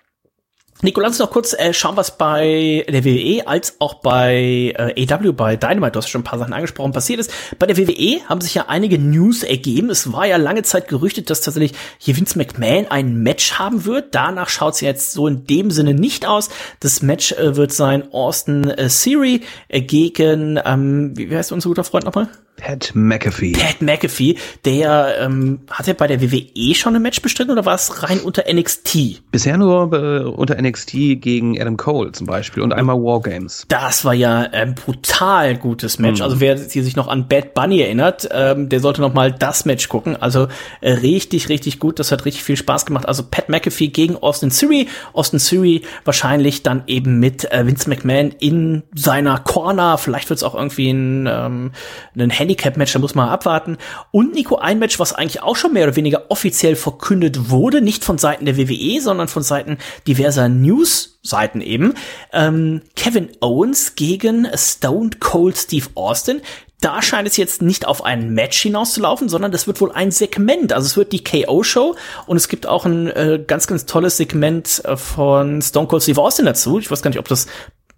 [0.81, 5.31] Nico, uns noch kurz äh, schauen, was bei der WWE als auch bei äh, AW,
[5.31, 7.31] bei Dynamite, du hast schon ein paar Sachen angesprochen, passiert ist.
[7.57, 9.89] Bei der WWE haben sich ja einige News ergeben.
[9.89, 14.13] Es war ja lange Zeit gerüchtet, dass tatsächlich hier Vince McMahon ein Match haben wird.
[14.13, 16.49] Danach schaut es jetzt so in dem Sinne nicht aus.
[16.81, 21.85] Das Match äh, wird sein Austin äh, Theory äh, gegen, ähm, wie heißt unser guter
[21.85, 22.27] Freund nochmal?
[22.57, 23.53] Pat McAfee.
[23.53, 27.75] Pat McAfee, der ähm, hat er bei der WWE schon ein Match bestritten oder war
[27.75, 29.21] es rein unter NXT?
[29.31, 30.91] Bisher nur äh, unter NXT
[31.21, 33.65] gegen Adam Cole zum Beispiel und einmal Wargames.
[33.67, 36.19] Das war ja ein brutal gutes Match.
[36.19, 36.23] Mhm.
[36.23, 39.65] Also wer hier sich noch an Bad Bunny erinnert, ähm, der sollte noch mal das
[39.65, 40.15] Match gucken.
[40.15, 40.47] Also
[40.81, 41.99] äh, richtig, richtig gut.
[41.99, 43.07] Das hat richtig viel Spaß gemacht.
[43.07, 44.87] Also Pat McAfee gegen Austin Theory.
[45.13, 49.97] Austin Theory wahrscheinlich dann eben mit äh, Vince McMahon in seiner Corner.
[49.97, 51.71] Vielleicht wird es auch irgendwie ein, ähm,
[52.17, 53.77] ein Handicap-Match, da muss man abwarten.
[54.11, 58.05] Und Nico, ein Match, was eigentlich auch schon mehr oder weniger offiziell verkündet wurde, nicht
[58.05, 59.77] von Seiten der WWE, sondern von Seiten
[60.07, 61.95] diverser News-Seiten eben.
[62.31, 66.41] Ähm, Kevin Owens gegen Stone Cold Steve Austin.
[66.81, 70.71] Da scheint es jetzt nicht auf ein Match hinauszulaufen, sondern das wird wohl ein Segment.
[70.71, 71.95] Also es wird die KO-Show
[72.27, 76.21] und es gibt auch ein äh, ganz, ganz tolles Segment äh, von Stone Cold Steve
[76.21, 76.77] Austin dazu.
[76.77, 77.47] Ich weiß gar nicht, ob das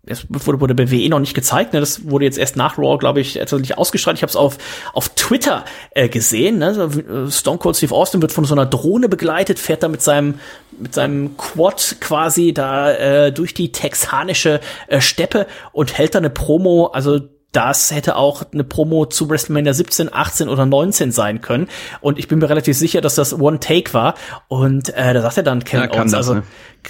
[0.08, 1.80] es wurde, wurde bei WE noch nicht gezeigt, ne?
[1.80, 4.18] das wurde jetzt erst nach Raw, glaube ich, tatsächlich ausgestrahlt.
[4.18, 4.58] Ich habe es auf,
[4.94, 6.60] auf Twitter äh, gesehen.
[6.60, 6.70] Ne?
[6.70, 10.36] Äh, Stone Cold Steve Austin wird von so einer Drohne begleitet, fährt da mit seinem,
[10.80, 16.30] mit seinem Quad quasi da äh, durch die texanische äh, Steppe und hält da eine
[16.30, 16.88] Promo.
[16.88, 17.20] Also
[17.58, 21.68] das hätte auch eine Promo zu WrestleMania 17, 18 oder 19 sein können.
[22.02, 24.16] Und ich bin mir relativ sicher, dass das One Take war.
[24.48, 26.44] Und äh, da sagt er dann Kevin ja, Owens, das, also ne?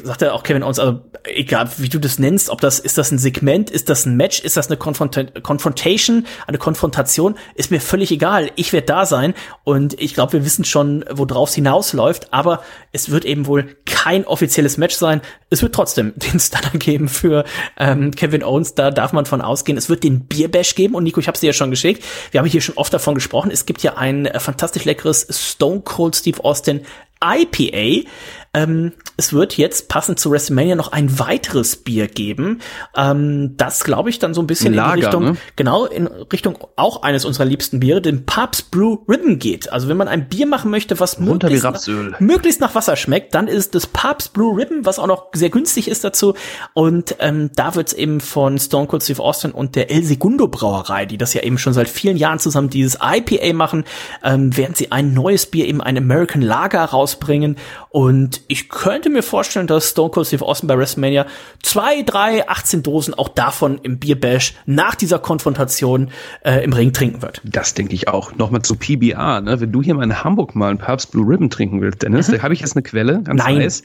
[0.04, 3.12] Sagt er auch Kevin Owens, also egal wie du das nennst, ob das ist das
[3.12, 7.82] ein Segment, ist das ein Match, ist das eine Confronta Confrontation, eine Konfrontation, ist mir
[7.82, 8.52] völlig egal.
[8.56, 9.34] Ich werde da sein
[9.64, 14.26] und ich glaube, wir wissen schon, worauf es hinausläuft, aber es wird eben wohl kein
[14.26, 15.22] offizielles Match sein.
[15.50, 17.43] Es wird trotzdem den Stunner geben für
[17.78, 19.78] ähm, Kevin Owens, da darf man von ausgehen.
[19.78, 22.04] Es wird den Bierbash geben und Nico, ich habe dir ja schon geschickt.
[22.32, 23.52] Wir haben hier schon oft davon gesprochen.
[23.52, 26.82] Es gibt ja ein äh, fantastisch leckeres Stone Cold Steve Austin
[27.24, 28.08] IPA.
[28.54, 32.60] Ähm, es wird jetzt passend zu WrestleMania noch ein weiteres Bier geben.
[32.95, 35.38] Ähm, das glaube ich dann so ein bisschen Lager, in Richtung, ne?
[35.56, 39.72] genau, in Richtung auch eines unserer liebsten Biere, dem Pabst Brew Ribbon geht.
[39.72, 43.48] Also wenn man ein Bier machen möchte, was möglichst nach, möglichst nach, Wasser schmeckt, dann
[43.48, 46.36] ist das Pabst Brew Ribbon, was auch noch sehr günstig ist dazu.
[46.74, 50.48] Und ähm, da wird es eben von Stone Cold Steve Austin und der El Segundo
[50.48, 53.86] Brauerei, die das ja eben schon seit vielen Jahren zusammen dieses IPA machen,
[54.24, 57.58] ähm, werden sie ein neues Bier, eben ein American Lager rausbringen.
[57.98, 61.26] Und ich könnte mir vorstellen, dass Stone Cold Steve Austin bei WrestleMania
[61.64, 66.12] zwei, drei, 18 Dosen auch davon im Bierbash nach dieser Konfrontation
[66.45, 67.41] äh, im Ring trinken wird.
[67.43, 68.36] Das denke ich auch.
[68.36, 69.60] Nochmal zu PBR, ne?
[69.60, 72.34] Wenn du hier mal in Hamburg mal ein Papst Blue Ribbon trinken willst, Dennis, mhm.
[72.34, 73.62] da habe ich jetzt eine Quelle, ganz Nein.
[73.62, 73.82] heiß.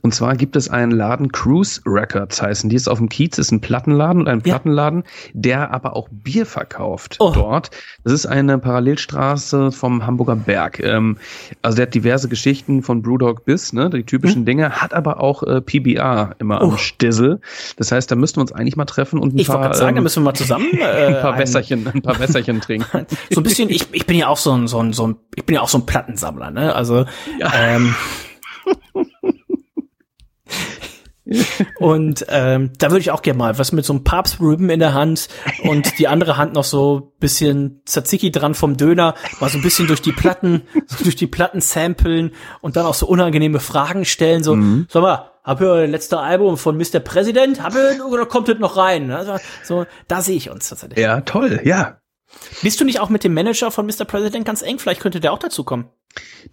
[0.00, 2.70] Und zwar gibt es einen Laden, Cruise Records heißen.
[2.70, 5.30] Die ist auf dem Kiez, ist ein Plattenladen und ein Plattenladen, ja.
[5.34, 7.32] der aber auch Bier verkauft oh.
[7.34, 7.72] dort.
[8.04, 10.78] Das ist eine Parallelstraße vom Hamburger Berg.
[10.78, 11.16] Ähm,
[11.62, 13.90] also der hat diverse Geschichten von Brewdog bis, ne?
[13.90, 14.44] Die typischen hm?
[14.44, 16.70] Dinge, hat aber auch äh, PBR immer oh.
[16.70, 17.40] am Stissel.
[17.76, 19.70] Das heißt, da müssten wir uns eigentlich mal treffen und ein ich paar.
[19.70, 22.60] Ich sagen, ähm, da müssen wir mal zusammen äh, ein paar Wässerchen, ein paar Wässerchen
[22.60, 23.06] trinken.
[23.30, 25.44] so ein bisschen, ich, ich bin ja auch so ein, so ein, so ein, ich
[25.44, 26.74] bin ja auch so ein Plattensammler, ne?
[26.74, 27.06] Also
[27.38, 27.52] ja.
[27.54, 27.94] ähm,
[31.78, 34.94] und ähm, da würde ich auch gerne mal was mit so einem Papst-Ribbon in der
[34.94, 35.28] Hand
[35.62, 39.86] und die andere Hand noch so bisschen Tzatziki dran vom Döner, mal so ein bisschen
[39.86, 44.42] durch die Platten, so durch die Platten samplen und dann auch so unangenehme Fragen stellen,
[44.42, 44.86] so, mhm.
[44.88, 47.00] sag mal, hab ihr das letzte Album von Mr.
[47.00, 49.10] President, hab ihr, oder kommt das noch rein?
[49.10, 50.98] Also, so, da sehe ich uns tatsächlich.
[50.98, 51.99] Ja, toll, ja.
[52.62, 54.04] Bist du nicht auch mit dem Manager von Mr.
[54.04, 54.78] President ganz eng?
[54.78, 55.86] Vielleicht könnte der auch dazu kommen.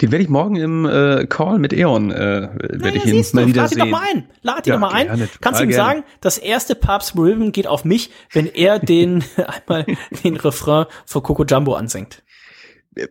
[0.02, 3.44] Den werde ich morgen im äh, Call mit Eon äh, werde naja, ich ihn mal
[3.44, 3.80] du, wieder lad sehen.
[3.80, 4.30] Lad ihn doch mal ein.
[4.42, 5.08] Lad ihn ja, doch mal ein.
[5.08, 5.90] Gerne, Kannst du ihm gerne.
[5.90, 9.24] sagen, das erste Papst Ribbon geht auf mich, wenn er den
[9.68, 9.86] einmal
[10.24, 12.24] den Refrain von Coco Jumbo ansingt.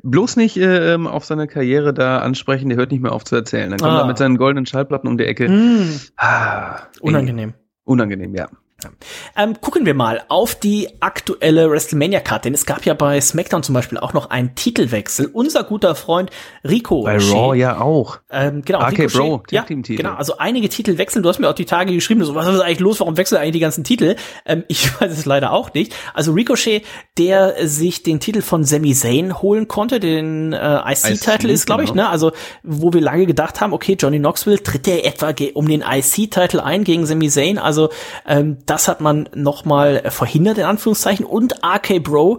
[0.03, 3.37] Bloß nicht äh, ähm, auf seine Karriere da ansprechen, der hört nicht mehr auf zu
[3.37, 3.71] erzählen.
[3.71, 4.01] Dann kommt ah.
[4.01, 5.49] er mit seinen goldenen Schallplatten um die Ecke.
[5.49, 6.01] Mm.
[6.17, 7.55] Ah, Unangenehm.
[7.85, 8.49] Unangenehm, ja.
[9.37, 13.74] Ähm, gucken wir mal auf die aktuelle WrestleMania-Card, denn es gab ja bei SmackDown zum
[13.74, 15.30] Beispiel auch noch einen Titelwechsel.
[15.32, 16.30] Unser guter Freund
[16.64, 17.03] Rico.
[17.03, 18.18] Bei Raw ja auch.
[18.30, 18.80] Ähm, genau.
[18.80, 20.14] RK Bro, ja, genau.
[20.14, 21.22] Also einige Titel wechseln.
[21.22, 23.01] Du hast mir auch die Tage geschrieben, so, was ist eigentlich los?
[23.01, 24.16] Warum wechseln eigentlich die ganzen Titel?
[24.45, 25.95] Ähm, ich weiß es leider auch nicht.
[26.14, 26.84] Also Ricochet,
[27.18, 31.91] der sich den Titel von Sami Zayn holen konnte, den äh, IC-Titel ist, glaube ich,
[31.91, 32.05] genau.
[32.05, 32.09] ne?
[32.11, 32.32] Also
[32.62, 36.84] wo wir lange gedacht haben, okay, Johnny Knoxville tritt der etwa um den IC-Titel ein
[36.84, 37.59] gegen Sami Zayn.
[37.59, 37.91] Also
[38.26, 41.24] ähm, das hat man nochmal verhindert, in Anführungszeichen.
[41.24, 42.39] Und RK Bro,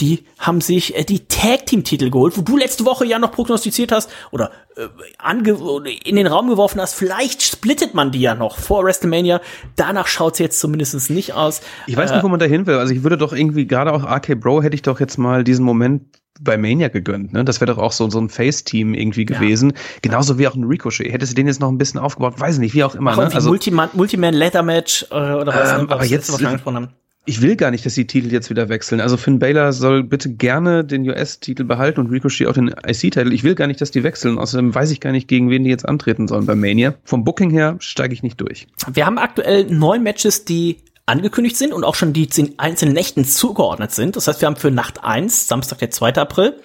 [0.00, 3.32] die haben sich äh, die Tag Team Titel geholt, wo du letzte Woche ja noch
[3.32, 4.86] prognostiziert hast oder äh,
[5.18, 5.56] ange
[6.04, 9.40] in den Raum geworfen hast, vielleicht splittet man die ja noch vor WrestleMania.
[9.76, 11.60] Danach schaut's jetzt zumindest nicht aus.
[11.86, 12.76] Ich weiß nicht, wo man da hin will.
[12.76, 15.64] Also ich würde doch irgendwie, gerade auch RK Bro hätte ich doch jetzt mal diesen
[15.64, 16.02] Moment
[16.40, 17.44] bei Mania gegönnt, ne?
[17.44, 19.70] Das wäre doch auch so, so ein Face-Team irgendwie gewesen.
[19.70, 19.80] Ja.
[20.02, 21.12] Genauso wie auch ein Ricochet.
[21.12, 22.38] Hättest du den jetzt noch ein bisschen aufgebaut?
[22.38, 23.16] Weiß nicht, wie auch immer.
[23.16, 23.34] ne?
[23.34, 26.88] Also, Multiman, Multiman Leather Match äh, oder was, ähm, aber jetzt, was wir angesprochen haben.
[27.28, 29.02] Ich will gar nicht, dass die Titel jetzt wieder wechseln.
[29.02, 33.34] Also Finn Baylor soll bitte gerne den US-Titel behalten und Ricochet auch den IC-Titel.
[33.34, 34.38] Ich will gar nicht, dass die wechseln.
[34.38, 36.94] Außerdem weiß ich gar nicht, gegen wen die jetzt antreten sollen bei Mania.
[37.04, 38.66] Vom Booking her steige ich nicht durch.
[38.90, 40.78] Wir haben aktuell neun Matches, die
[41.08, 42.28] angekündigt sind und auch schon die
[42.58, 44.16] einzelnen Nächten zugeordnet sind.
[44.16, 46.14] Das heißt, wir haben für Nacht 1, Samstag, der 2.
[46.14, 46.60] April,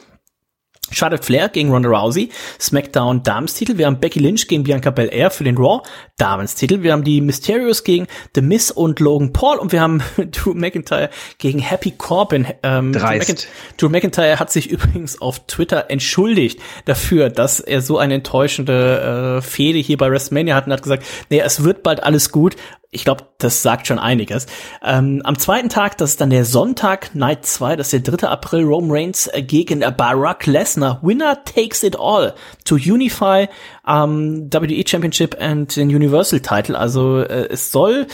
[0.91, 2.29] Charlotte Flair gegen Ronda Rousey,
[2.59, 3.77] SmackDown Damenstitel.
[3.77, 5.81] Wir haben Becky Lynch gegen Bianca Belair für den Raw
[6.17, 6.83] Damenstitel.
[6.83, 11.09] Wir haben die Mysterios gegen The Miz und Logan Paul und wir haben Drew McIntyre
[11.37, 12.47] gegen Happy Corbin.
[12.61, 13.47] Ähm, Dreist.
[13.77, 19.41] Drew, McIntyre hat sich übrigens auf Twitter entschuldigt dafür, dass er so eine enttäuschende äh,
[19.41, 22.55] Fehde hier bei WrestleMania hat und hat gesagt, nee, es wird bald alles gut
[22.93, 24.45] ich glaube, das sagt schon einiges.
[24.83, 28.27] Ähm, am zweiten Tag, das ist dann der Sonntag, Night 2, das ist der 3.
[28.27, 30.99] April, Rome Reigns äh, gegen Barack Lesnar.
[31.01, 32.33] Winner takes it all
[32.65, 33.47] to unify
[33.85, 36.77] um, WWE Championship and den Universal Title.
[36.77, 38.07] Also äh, es soll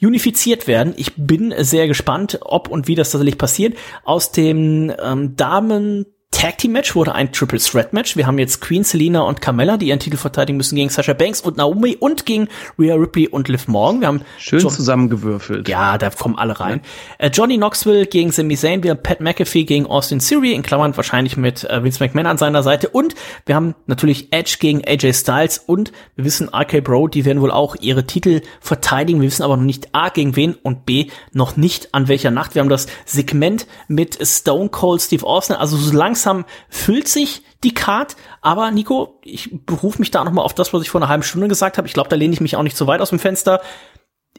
[0.00, 0.94] unifiziert werden.
[0.96, 3.76] Ich bin sehr gespannt, ob und wie das tatsächlich passiert.
[4.04, 6.06] Aus dem ähm, Damen
[6.36, 8.14] Tag Team Match wurde ein Triple Threat Match.
[8.14, 11.40] Wir haben jetzt Queen, Selina und Carmella, die ihren Titel verteidigen müssen gegen Sasha Banks
[11.40, 14.02] und Naomi und gegen Rhea Ripley und Liv Morgan.
[14.02, 15.66] Wir haben schön John zusammengewürfelt.
[15.66, 16.82] Ja, da kommen alle rein.
[17.18, 17.28] Ja.
[17.28, 20.94] Äh, Johnny Knoxville gegen Sami Zayn, wir haben Pat McAfee gegen Austin Theory, in Klammern
[20.94, 23.14] wahrscheinlich mit äh, Vince McMahon an seiner Seite und
[23.46, 27.50] wir haben natürlich Edge gegen AJ Styles und wir wissen RK Bro, die werden wohl
[27.50, 29.22] auch ihre Titel verteidigen.
[29.22, 32.54] Wir wissen aber noch nicht A gegen wen und B noch nicht an welcher Nacht.
[32.54, 36.25] Wir haben das Segment mit Stone Cold Steve Austin, also so langsam
[36.68, 40.90] füllt sich die Card, aber Nico, ich berufe mich da nochmal auf das, was ich
[40.90, 41.88] vor einer halben Stunde gesagt habe.
[41.88, 43.60] Ich glaube, da lehne ich mich auch nicht so weit aus dem Fenster.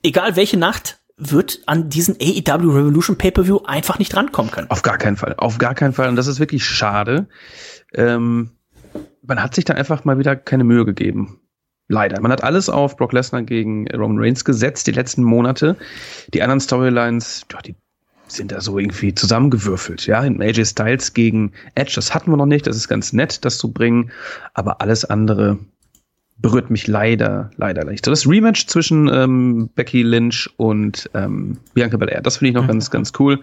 [0.04, 4.70] Egal welche Nacht, wird an diesen AEW Revolution Pay-Per-View einfach nicht rankommen können.
[4.70, 5.34] Auf gar keinen Fall.
[5.38, 6.10] Auf gar keinen Fall.
[6.10, 7.28] Und das ist wirklich schade.
[7.94, 8.52] Ähm,
[9.24, 11.42] man hat sich da einfach mal wieder keine Mühe gegeben.
[11.90, 12.22] Leider.
[12.22, 15.78] Man hat alles auf Brock Lesnar gegen Roman Reigns gesetzt, die letzten Monate.
[16.34, 17.76] Die anderen Storylines, die
[18.28, 20.24] sind da so irgendwie zusammengewürfelt, ja.
[20.24, 23.58] In AJ Styles gegen Edge, das hatten wir noch nicht, das ist ganz nett, das
[23.58, 24.12] zu bringen,
[24.54, 25.58] aber alles andere
[26.40, 28.06] berührt mich leider, leider nicht.
[28.06, 32.64] So das Rematch zwischen ähm, Becky Lynch und ähm, Bianca Belair, das finde ich noch
[32.64, 32.68] mhm.
[32.68, 33.42] ganz, ganz cool.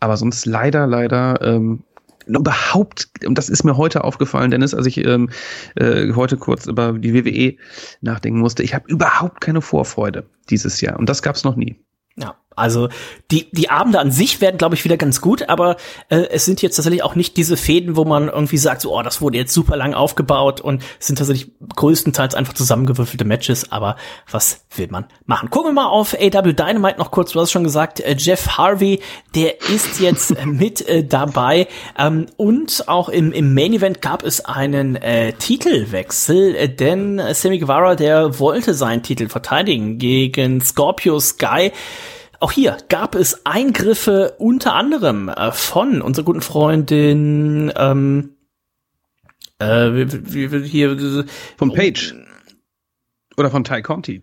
[0.00, 1.84] Aber sonst leider, leider ähm,
[2.26, 5.30] überhaupt, und das ist mir heute aufgefallen, Dennis, als ich ähm,
[5.76, 7.56] äh, heute kurz über die WWE
[8.00, 10.98] nachdenken musste, ich habe überhaupt keine Vorfreude dieses Jahr.
[10.98, 11.76] Und das gab es noch nie.
[12.16, 12.88] Ja, also
[13.30, 15.76] die, die Abende an sich werden, glaube ich, wieder ganz gut, aber
[16.08, 19.02] äh, es sind jetzt tatsächlich auch nicht diese Fäden, wo man irgendwie sagt, so, oh,
[19.02, 23.96] das wurde jetzt super lang aufgebaut und es sind tatsächlich größtenteils einfach zusammengewürfelte Matches, aber
[24.30, 25.50] was will man machen?
[25.50, 29.00] Gucken wir mal auf AW Dynamite noch kurz, du hast schon gesagt, äh, Jeff Harvey,
[29.34, 34.44] der ist jetzt mit äh, dabei ähm, und auch im, im Main Event gab es
[34.44, 41.72] einen äh, Titelwechsel, äh, denn Sammy Guevara, der wollte seinen Titel verteidigen gegen Scorpio Sky.
[42.44, 48.36] Auch hier gab es Eingriffe unter anderem äh, von unserer guten Freundin ähm,
[49.58, 51.24] äh, wie, wie, hier
[51.56, 52.14] von Page
[53.38, 54.22] oder von Ty Conti.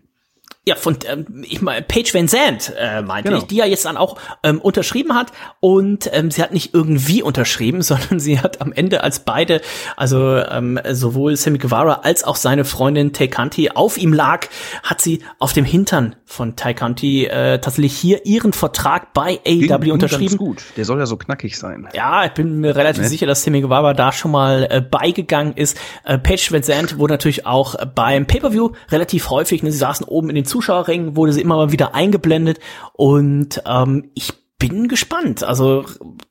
[0.64, 3.42] Ja, von ähm, ich meine Paige Van Zandt äh, meinte genau.
[3.42, 7.20] ich, die ja jetzt dann auch ähm, unterschrieben hat und ähm, sie hat nicht irgendwie
[7.20, 9.60] unterschrieben, sondern sie hat am Ende als beide,
[9.96, 14.46] also ähm, sowohl Sammy Guevara als auch seine Freundin Tay Conti auf ihm lag,
[14.84, 19.92] hat sie auf dem Hintern von Tay Conti äh, tatsächlich hier ihren Vertrag bei AEW
[19.92, 20.36] unterschrieben.
[20.36, 21.88] Gut, der soll ja so knackig sein.
[21.92, 23.08] Ja, ich bin mir relativ ne?
[23.08, 25.76] sicher, dass Sammy Guevara da schon mal äh, beigegangen ist.
[26.04, 30.28] Äh, Paige Van Zandt wurde natürlich auch beim Pay-per-View relativ häufig, ne, sie saßen oben
[30.28, 32.60] in den Zuschauerrängen wurde sie immer mal wieder eingeblendet
[32.92, 35.42] und ähm, ich bin gespannt.
[35.42, 35.84] Also,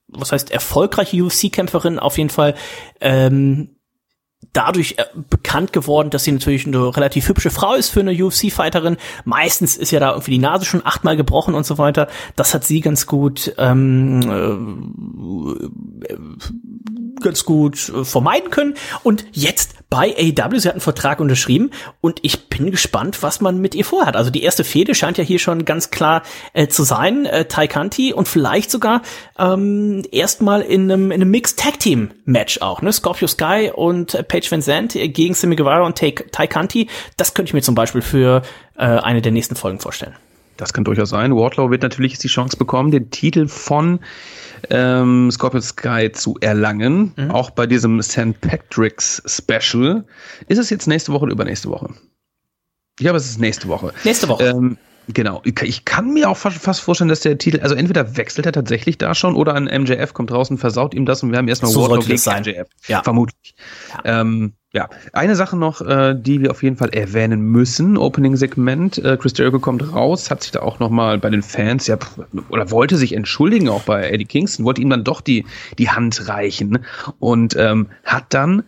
[0.07, 2.53] was heißt erfolgreiche UFC-Kämpferin auf jeden Fall.
[2.99, 3.76] Ähm,
[4.53, 8.97] dadurch äh, bekannt geworden, dass sie natürlich eine relativ hübsche Frau ist für eine UFC-Fighterin.
[9.26, 12.07] Meistens ist ja da irgendwie die Nase schon achtmal gebrochen und so weiter.
[12.36, 14.22] Das hat sie ganz gut ähm,
[16.07, 16.15] äh,
[17.22, 18.76] ganz gut äh, vermeiden können.
[19.03, 21.69] Und jetzt bei AW, sie hat einen Vertrag unterschrieben
[21.99, 24.15] und ich bin gespannt, was man mit ihr vorhat.
[24.15, 26.23] Also die erste Fehde scheint ja hier schon ganz klar
[26.53, 29.01] äh, zu sein, äh, Tai Kanti und vielleicht sogar
[29.37, 32.93] ähm, erstmal in einem, in einem Mixed Tag Team Match auch, ne?
[32.93, 36.87] Scorpio Sky und äh, Paige Van Zandt gegen Sammy Guevara und Tai, Tai Kanti.
[37.17, 38.43] Das könnte ich mir zum Beispiel für
[38.77, 40.15] äh, eine der nächsten Folgen vorstellen.
[40.62, 41.36] Das kann durchaus sein.
[41.36, 43.99] Wardlow wird natürlich die Chance bekommen, den Titel von
[44.70, 47.14] ähm, Scorpion Sky zu erlangen.
[47.18, 47.32] Mhm.
[47.32, 48.39] Auch bei diesem St.
[48.41, 50.05] Patrick's Special.
[50.49, 51.89] Ist es jetzt nächste Woche oder übernächste Woche?
[52.99, 53.91] Ich glaube, es ist nächste Woche.
[54.03, 54.49] Nächste Woche.
[54.49, 54.78] Ähm,
[55.14, 55.41] Genau.
[55.43, 59.16] Ich kann mir auch fast vorstellen, dass der Titel, also entweder wechselt er tatsächlich da
[59.16, 61.99] schon oder ein MJF kommt draußen, versaut ihm das und wir haben erstmal so Wardlow
[61.99, 62.68] gegen MJF.
[62.88, 63.03] Ja.
[63.03, 63.55] Vermutlich.
[64.03, 64.22] Ja.
[64.22, 67.97] Ähm, ja, eine Sache noch, äh, die wir auf jeden Fall erwähnen müssen.
[67.97, 68.99] Opening-Segment.
[68.99, 71.97] Äh, Chris Jericho kommt raus, hat sich da auch noch mal bei den Fans, ja,
[72.47, 75.45] oder wollte sich entschuldigen, auch bei Eddie Kingston, wollte ihm dann doch die,
[75.78, 76.86] die Hand reichen
[77.20, 78.64] und ähm, hat dann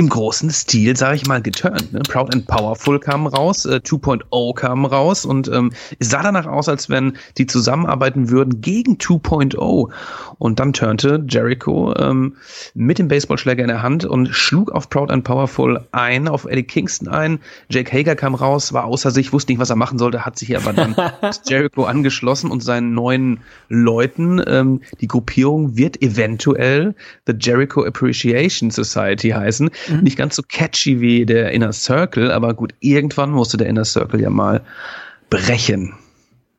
[0.00, 1.92] im großen Stil, sage ich mal, geturnt.
[1.92, 2.00] Ne?
[2.00, 6.70] Proud and Powerful kam raus, äh, 2.0 kam raus und ähm, es sah danach aus,
[6.70, 9.90] als wenn die zusammenarbeiten würden gegen 2.0.
[10.38, 12.36] Und dann turnte Jericho ähm,
[12.72, 16.62] mit dem Baseballschläger in der Hand und schlug auf Proud and Powerful ein, auf Eddie
[16.62, 17.38] Kingston ein.
[17.68, 20.56] Jake Hager kam raus, war außer sich, wusste nicht, was er machen sollte, hat sich
[20.56, 20.96] aber dann
[21.46, 24.42] Jericho angeschlossen und seinen neuen Leuten.
[24.46, 26.94] Ähm, die Gruppierung wird eventuell
[27.26, 29.68] The Jericho Appreciation Society heißen.
[29.90, 30.02] Mhm.
[30.02, 34.20] Nicht ganz so catchy wie der Inner Circle, aber gut, irgendwann musste der Inner Circle
[34.20, 34.62] ja mal
[35.28, 35.94] brechen.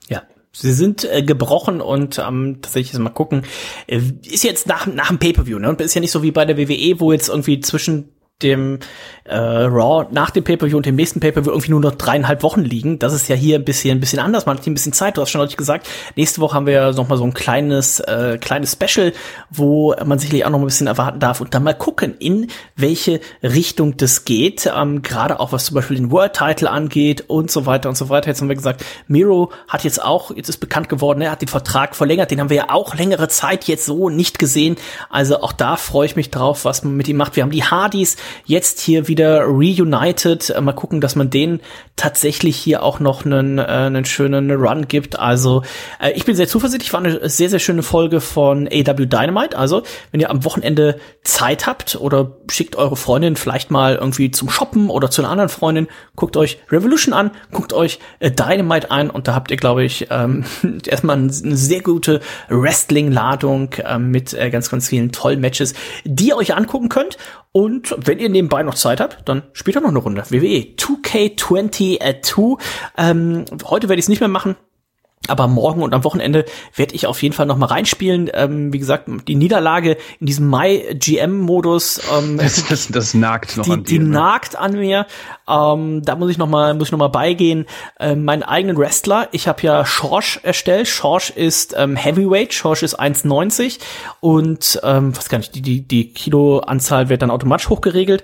[0.09, 0.23] Ja,
[0.53, 3.43] sie sind äh, gebrochen und ähm, tatsächlich mal gucken,
[3.87, 5.69] äh, ist jetzt nach, nach dem Pay-Per-View, ne?
[5.69, 8.09] Und ist ja nicht so wie bei der WWE, wo jetzt irgendwie zwischen
[8.43, 8.79] dem
[9.23, 12.99] äh, Raw nach dem Pay-Per-View und dem nächsten Pay-Per-View irgendwie nur noch dreieinhalb Wochen liegen.
[12.99, 14.45] Das ist ja hier ein bisschen, ein bisschen anders.
[14.45, 15.17] Man hat hier ein bisschen Zeit.
[15.17, 18.37] Du hast schon deutlich gesagt, nächste Woche haben wir noch mal so ein kleines, äh,
[18.39, 19.13] kleines Special,
[19.49, 23.21] wo man sicherlich auch noch ein bisschen erwarten darf und dann mal gucken, in welche
[23.43, 24.69] Richtung das geht.
[24.75, 28.27] Ähm, Gerade auch was zum Beispiel den World-Title angeht und so weiter und so weiter.
[28.27, 31.47] Jetzt haben wir gesagt, Miro hat jetzt auch, jetzt ist bekannt geworden, er hat den
[31.47, 32.31] Vertrag verlängert.
[32.31, 34.75] Den haben wir ja auch längere Zeit jetzt so nicht gesehen.
[35.09, 37.35] Also auch da freue ich mich drauf, was man mit ihm macht.
[37.35, 40.49] Wir haben die Hardys jetzt hier wieder reunited.
[40.49, 41.61] Äh, mal gucken, dass man denen
[41.95, 45.19] tatsächlich hier auch noch einen, äh, einen schönen Run gibt.
[45.19, 45.63] Also
[45.99, 46.93] äh, ich bin sehr zuversichtlich.
[46.93, 49.57] War eine sehr, sehr schöne Folge von AW Dynamite.
[49.57, 54.49] Also wenn ihr am Wochenende Zeit habt oder schickt eure Freundin vielleicht mal irgendwie zum
[54.49, 59.09] Shoppen oder zu einer anderen Freundin, guckt euch Revolution an, guckt euch äh, Dynamite ein
[59.09, 60.43] und da habt ihr, glaube ich, ähm,
[60.85, 65.73] erstmal eine sehr gute Wrestling-Ladung äh, mit äh, ganz, ganz vielen tollen Matches,
[66.03, 67.17] die ihr euch angucken könnt.
[67.53, 70.23] Und wenn ihr nebenbei noch Zeit habt, dann spielt ihr noch eine Runde.
[70.29, 72.57] WWE 2K22.
[72.97, 74.55] Ähm, heute werde ich es nicht mehr machen.
[75.27, 76.45] Aber morgen und am Wochenende
[76.75, 78.31] werde ich auf jeden Fall noch mal reinspielen.
[78.33, 82.01] Ähm, wie gesagt, die Niederlage in diesem My GM-Modus.
[82.11, 83.99] Ähm, das, das, das nagt noch die, an dir.
[83.99, 84.09] Die ne?
[84.09, 85.05] nagt an mir.
[85.47, 87.67] Ähm, da muss ich noch mal muss ich noch mal beigehen.
[87.99, 89.29] Ähm, meinen eigenen Wrestler.
[89.31, 90.87] Ich habe ja Schorsch erstellt.
[90.87, 92.53] Schorsch ist ähm, Heavyweight.
[92.53, 93.77] Schorsch ist 1,90
[94.21, 98.23] und ähm, was kann ich die die die Kiloanzahl wird dann automatisch hochgeregelt.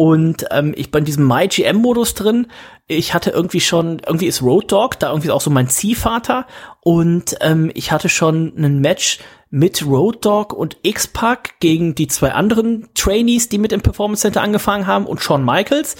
[0.00, 2.46] Und ähm, ich bin in diesem My GM Modus drin.
[2.86, 6.46] Ich hatte irgendwie schon, irgendwie ist Road Dog, da irgendwie auch so mein Ziehvater.
[6.82, 9.18] Und ähm, ich hatte schon ein Match
[9.50, 14.40] mit Road Dog und X-Pac gegen die zwei anderen Trainees, die mit im Performance Center
[14.40, 15.96] angefangen haben und Shawn Michaels.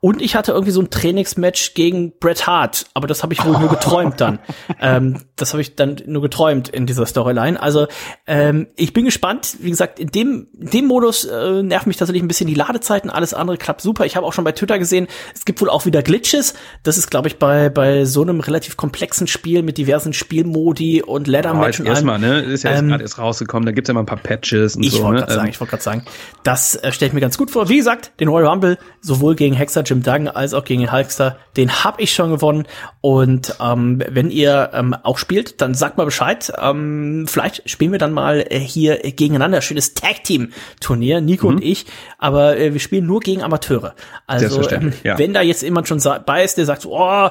[0.00, 3.58] Und ich hatte irgendwie so ein Trainingsmatch gegen Bret Hart, aber das habe ich wohl
[3.58, 4.38] nur geträumt dann.
[4.80, 7.60] ähm, das habe ich dann nur geträumt in dieser Storyline.
[7.60, 7.86] Also
[8.26, 9.56] ähm, ich bin gespannt.
[9.60, 13.10] Wie gesagt, in dem, in dem Modus äh, nervt mich tatsächlich ein bisschen die Ladezeiten.
[13.10, 14.06] Alles andere klappt super.
[14.06, 16.54] Ich habe auch schon bei Twitter gesehen, es gibt wohl auch wieder Glitches.
[16.82, 21.26] Das ist, glaube ich, bei bei so einem relativ komplexen Spiel mit diversen Spielmodi und
[21.26, 21.80] Ladder Match.
[21.80, 23.66] Oh, erstmal, ne, ist ja ähm, gerade erst rausgekommen.
[23.66, 25.02] Da gibt's ja mal ein paar Patches und ich so.
[25.02, 25.26] Wollt ne?
[25.28, 26.04] sagen, ähm, ich wollte gerade sagen,
[26.44, 27.68] das äh, stelle ich mir ganz gut vor.
[27.68, 31.38] Wie gesagt, den Royal Rumble sowohl gegen Hexer Jim Duggan als auch gegen den Hulkster.
[31.56, 32.66] Den habe ich schon gewonnen.
[33.00, 36.52] Und ähm, wenn ihr ähm, auch spielt, dann sagt mal Bescheid.
[36.60, 39.62] Ähm, vielleicht spielen wir dann mal äh, hier gegeneinander.
[39.62, 41.56] Schönes Tag-Team-Turnier, Nico mhm.
[41.56, 41.86] und ich.
[42.18, 43.94] Aber äh, wir spielen nur gegen Amateure.
[44.26, 45.18] Also ähm, ja.
[45.18, 47.30] wenn da jetzt jemand schon bei ist, der sagt, oh,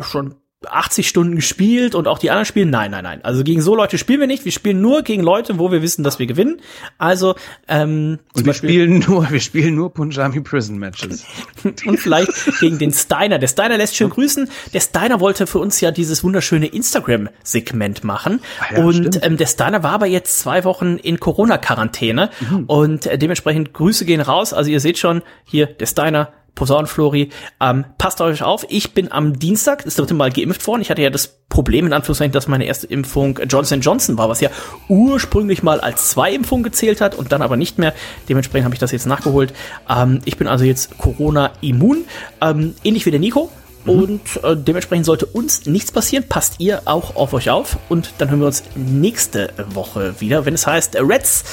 [0.00, 0.34] schon
[0.70, 2.70] 80 Stunden gespielt und auch die anderen spielen.
[2.70, 3.24] Nein, nein, nein.
[3.24, 4.44] Also gegen so Leute spielen wir nicht.
[4.44, 6.60] Wir spielen nur gegen Leute, wo wir wissen, dass wir gewinnen.
[6.98, 7.34] Also
[7.68, 11.24] ähm, und wir spielen nur, wir spielen nur Punjabi Prison Matches.
[11.86, 13.38] und vielleicht gegen den Steiner.
[13.38, 14.48] Der Steiner lässt schön grüßen.
[14.72, 18.40] Der Steiner wollte für uns ja dieses wunderschöne Instagram-Segment machen.
[18.60, 22.64] Ah ja, und ähm, der Steiner war aber jetzt zwei Wochen in Corona-Quarantäne mhm.
[22.66, 24.52] und äh, dementsprechend Grüße gehen raus.
[24.52, 27.30] Also ihr seht schon hier der Steiner Posaunenflori,
[27.60, 30.82] ähm, passt euch auf, ich bin am Dienstag das dritte Mal geimpft worden.
[30.82, 34.40] Ich hatte ja das Problem, in Anführungszeichen, dass meine erste Impfung Johnson Johnson war, was
[34.40, 34.50] ja
[34.88, 37.94] ursprünglich mal als zwei Impfungen gezählt hat und dann aber nicht mehr.
[38.28, 39.52] Dementsprechend habe ich das jetzt nachgeholt.
[39.88, 42.04] Ähm, ich bin also jetzt Corona-immun,
[42.40, 43.50] ähm, ähnlich wie der Nico.
[43.84, 43.90] Mhm.
[43.90, 46.24] Und äh, dementsprechend sollte uns nichts passieren.
[46.28, 47.78] Passt ihr auch auf euch auf.
[47.88, 51.44] Und dann hören wir uns nächste Woche wieder, wenn es heißt Reds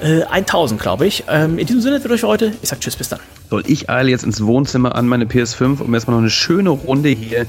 [0.00, 1.24] äh, 1000, glaube ich.
[1.28, 2.52] Ähm, in diesem Sinne für euch heute.
[2.62, 3.20] Ich sag Tschüss, bis dann.
[3.50, 7.10] Soll ich eile jetzt ins Wohnzimmer an meine PS5, um erstmal noch eine schöne Runde
[7.10, 7.46] hier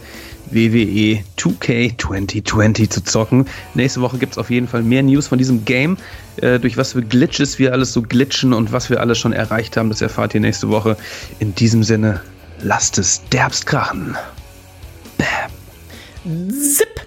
[0.52, 3.46] WWE 2K 2020 zu zocken.
[3.74, 5.98] Nächste Woche gibt es auf jeden Fall mehr News von diesem Game.
[6.38, 9.76] Äh, durch was für Glitches wir alles so glitschen und was wir alles schon erreicht
[9.76, 10.98] haben, das erfahrt ihr nächste Woche.
[11.40, 12.22] In diesem Sinne,
[12.62, 14.16] lasst es derbst krachen.
[15.18, 16.52] Bam.
[16.52, 17.07] Zip.